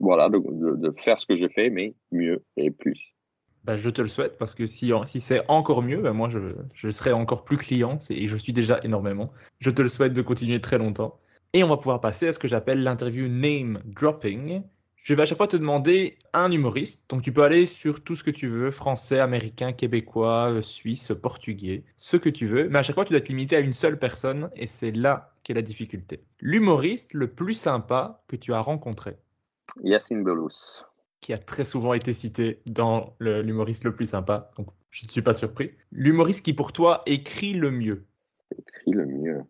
[0.00, 3.14] Voilà, de, faire ce que je fais, mais mieux et plus.
[3.62, 6.40] Bah, je te le souhaite, parce que si, si c'est encore mieux, bah, moi, je,
[6.74, 9.30] je serai encore plus client, et je suis déjà énormément.
[9.60, 11.18] Je te le souhaite de continuer très longtemps.
[11.56, 14.62] Et on va pouvoir passer à ce que j'appelle l'interview name dropping.
[14.96, 17.08] Je vais à chaque fois te demander un humoriste.
[17.08, 21.84] Donc tu peux aller sur tout ce que tu veux, français, américain, québécois, suisse, portugais,
[21.96, 22.68] ce que tu veux.
[22.68, 25.32] Mais à chaque fois, tu dois te limiter à une seule personne et c'est là
[25.44, 26.24] qu'est la difficulté.
[26.40, 29.16] L'humoriste le plus sympa que tu as rencontré
[29.84, 30.82] Yacine Belous.
[31.20, 34.50] Qui a très souvent été cité dans l'humoriste le, le plus sympa.
[34.56, 35.70] Donc je ne suis pas surpris.
[35.92, 38.06] L'humoriste qui pour toi écrit le mieux
[38.58, 39.42] Écrit le mieux.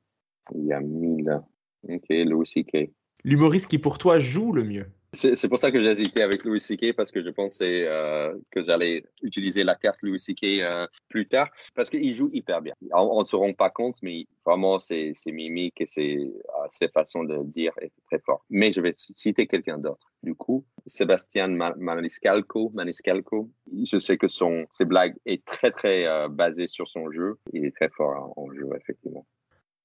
[0.55, 1.41] Il y a mille.
[1.89, 2.91] Ok, Louis C.K.
[3.25, 6.61] L'humoriste qui pour toi joue le mieux C'est pour ça que j'ai hésité avec Louis
[6.61, 6.95] C.K.
[6.95, 10.45] parce que je pensais euh, que j'allais utiliser la carte Louis C.K.
[10.61, 12.75] Euh, plus tard parce qu'il joue hyper bien.
[12.93, 17.25] On ne se rend pas compte, mais vraiment ses mimiques et ses, euh, ses, façons
[17.25, 18.45] de dire est très fort.
[18.51, 20.13] Mais je vais citer quelqu'un d'autre.
[20.23, 26.29] Du coup, Sébastien Maniscalco, Maniscalco, je sais que son, ses blagues est très très euh,
[26.29, 27.39] basées sur son jeu.
[27.53, 29.27] Il est très fort en jeu, effectivement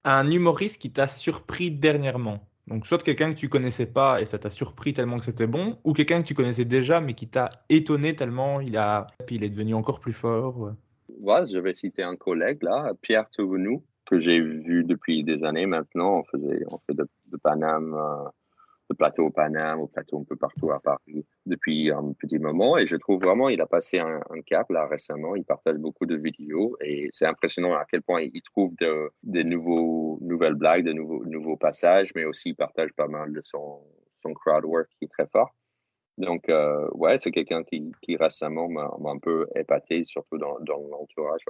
[0.03, 4.39] un humoriste qui t'a surpris dernièrement Donc, soit quelqu'un que tu connaissais pas et ça
[4.39, 7.49] t'a surpris tellement que c'était bon, ou quelqu'un que tu connaissais déjà mais qui t'a
[7.69, 10.73] étonné tellement il a, puis il est devenu encore plus fort.
[11.19, 15.65] Ouais, je vais citer un collègue là, Pierre Touvenou, que j'ai vu depuis des années
[15.65, 16.19] maintenant.
[16.19, 17.95] On faisait, on fait de, de Paname,
[18.89, 22.77] de plateau au Paname, au plateau un peu partout à Paris depuis un petit moment.
[22.77, 25.35] Et je trouve vraiment il a passé un, un cap là récemment.
[25.35, 30.19] Il partage beaucoup de vidéos et c'est impressionnant à quel point il trouve de, nouveaux,
[30.21, 33.81] nouvelles blagues, de nouveaux, nouveaux passages, mais aussi il partage pas mal de son,
[34.21, 35.53] son crowd work qui est très fort.
[36.17, 41.41] Donc, euh, ouais, c'est quelqu'un qui, récemment m'a un peu épaté, surtout dans, dans l'entourage.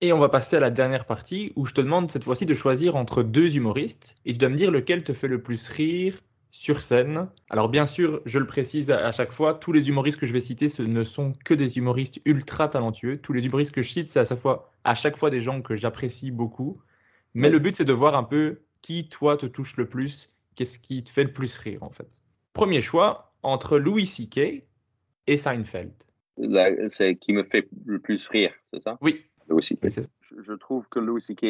[0.00, 2.54] Et on va passer à la dernière partie où je te demande cette fois-ci de
[2.54, 6.18] choisir entre deux humoristes et tu dois me dire lequel te fait le plus rire
[6.52, 7.28] sur scène.
[7.50, 10.40] Alors bien sûr, je le précise à chaque fois, tous les humoristes que je vais
[10.40, 13.18] citer ce ne sont que des humoristes ultra talentueux.
[13.18, 15.62] Tous les humoristes que je cite, c'est à chaque fois, à chaque fois des gens
[15.62, 16.80] que j'apprécie beaucoup.
[17.34, 20.78] Mais le but, c'est de voir un peu qui, toi, te touche le plus, qu'est-ce
[20.78, 22.08] qui te fait le plus rire, en fait.
[22.52, 24.62] Premier choix, entre Louis C.K.
[25.26, 25.94] et Seinfeld.
[26.90, 28.98] C'est qui me fait le plus rire, c'est ça?
[29.00, 29.24] Oui.
[29.48, 30.02] Louis C.K.
[30.46, 31.46] Je, trouve que Louis C.K.,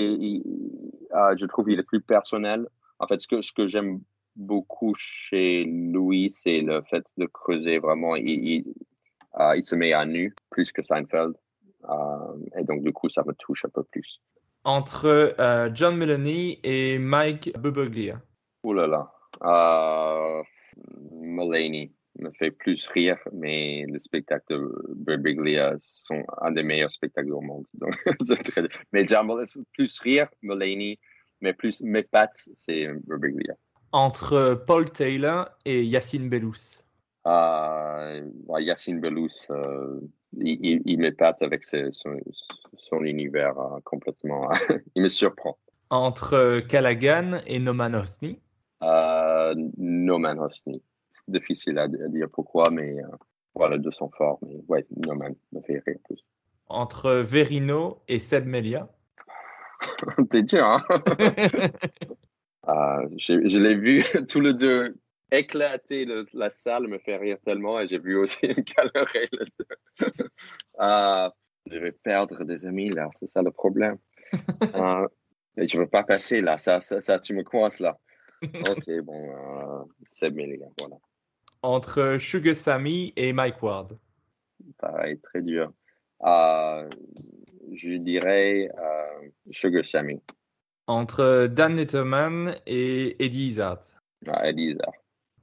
[1.13, 2.69] ah, je trouve qu'il est plus personnel.
[3.01, 4.01] En fait, ce que, ce que j'aime
[4.37, 8.17] beaucoup chez Louis, c'est le fait de creuser vraiment.
[8.17, 8.65] Il,
[9.57, 11.35] il, se met à nu plus que Seinfeld.
[11.85, 12.29] Ah,
[12.59, 14.21] et donc, du coup, ça me touche un peu plus
[14.65, 18.21] entre euh, John Mulaney et Mike Bubaglia
[18.63, 20.43] Oh là là.
[21.11, 27.33] Mulaney me fait plus rire, mais le spectacle de Bubaglia sont un des meilleurs spectacles
[27.33, 27.65] au monde.
[27.75, 27.97] Donc,
[28.93, 29.29] mais John
[29.73, 30.99] plus rire, Mulaney,
[31.41, 33.55] mais plus mes pattes, c'est Bubaglia
[33.93, 36.83] Entre Paul Taylor et Yacine Bellous.
[37.27, 38.23] Uh,
[38.59, 40.01] Yacine Bellous, euh,
[40.39, 41.91] il, il m'épate avec son,
[42.77, 44.49] son, univers hein, complètement.
[44.95, 45.59] il me surprend.
[45.91, 48.41] Entre euh, Callaghan et Noman Hosni
[48.83, 50.83] euh, Noman Hosni.
[51.29, 53.07] Difficile à, dire pourquoi, mais euh,
[53.55, 54.39] voilà, deux sont forts.
[54.43, 56.25] Mais ouais, Noman me fait rire plus.
[56.69, 58.89] Entre Verino et Seb Melia
[60.31, 60.83] T'es dur, hein
[62.69, 64.97] euh, je, l'ai vu tous les deux
[65.31, 69.29] éclater la salle me fait rire tellement et j'ai vu aussi une galerie.
[70.79, 71.33] ah,
[71.71, 73.97] je vais perdre des amis là, c'est ça le problème.
[74.75, 75.07] ah,
[75.57, 77.99] et je veux pas passer là, ça, ça, tu me coinces là.
[78.43, 80.97] Ok, bon, euh, c'est bien les gars, voilà.
[81.63, 83.97] Entre Sugar Sammy et Mike Ward.
[84.79, 85.73] Pareil, très dur.
[86.25, 86.89] Euh,
[87.73, 90.21] je dirais euh, Sugar Sammy.
[90.93, 93.81] Entre Dan Netterman et Eddie Izzard.
[94.27, 94.93] Ah, Eddie Izzard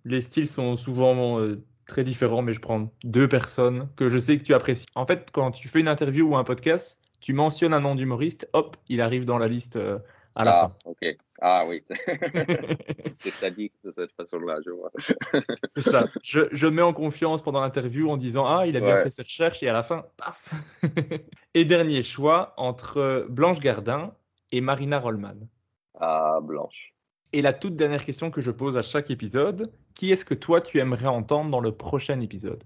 [0.05, 4.37] les styles sont souvent euh, très différents, mais je prends deux personnes que je sais
[4.37, 4.87] que tu apprécies.
[4.95, 8.49] En fait, quand tu fais une interview ou un podcast, tu mentionnes un nom d'humoriste,
[8.53, 9.99] hop, il arrive dans la liste euh,
[10.35, 10.75] à la ah, fin.
[10.85, 11.17] ok.
[11.41, 11.83] Ah oui.
[13.19, 14.91] C'est sadique de cette façon-là, je vois.
[15.75, 16.05] C'est ça.
[16.23, 19.25] Je, je, mets en confiance pendant l'interview en disant Ah, il a bien fait cette
[19.25, 20.53] recherche, et à la fin, paf
[21.53, 24.13] Et dernier choix entre Blanche Gardin
[24.51, 25.47] et Marina Rollman.
[25.99, 26.93] Ah, Blanche.
[27.31, 30.61] Et la toute dernière question que je pose à chaque épisode, qui est-ce que toi
[30.61, 32.63] tu aimerais entendre dans le prochain épisode?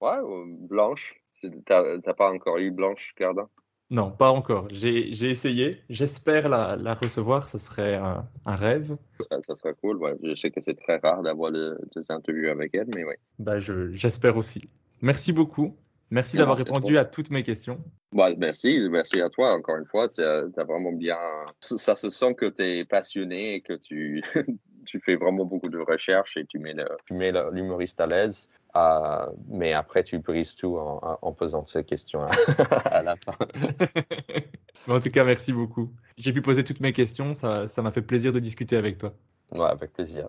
[0.00, 1.20] Ouais, Blanche.
[1.66, 3.48] T'as pas encore eu Blanche Gardin?
[3.88, 4.66] Non, pas encore.
[4.70, 5.82] J'ai essayé.
[5.88, 7.48] J'espère la, la, recevoir.
[7.48, 8.96] Ce serait un, rêve.
[9.30, 10.00] Ça, serait cool.
[10.24, 11.70] Je sais que c'est très rare d'avoir des
[12.08, 13.14] interviews avec elle, mais oui.
[13.38, 14.60] Bah, J'espère aussi.
[15.02, 15.76] Merci beaucoup.
[16.10, 17.82] Merci d'avoir répondu à toutes mes questions.
[18.12, 20.08] Bah, merci, merci à toi encore une fois.
[20.08, 21.18] Tu as, vraiment bien.
[21.60, 24.22] Ça se sent que tu es passionné et que tu,
[24.86, 26.74] tu fais vraiment beaucoup de recherches et tu mets
[27.52, 28.48] l'humoriste à l'aise.
[28.76, 32.20] Euh, mais après, tu brises tout en, en posant ces questions
[32.84, 33.34] à, la fin.
[34.88, 35.88] en tout cas, merci beaucoup.
[36.18, 37.34] J'ai pu poser toutes mes questions.
[37.34, 39.14] Ça m'a fait plaisir de discuter avec toi.
[39.52, 40.28] Ouais, avec plaisir.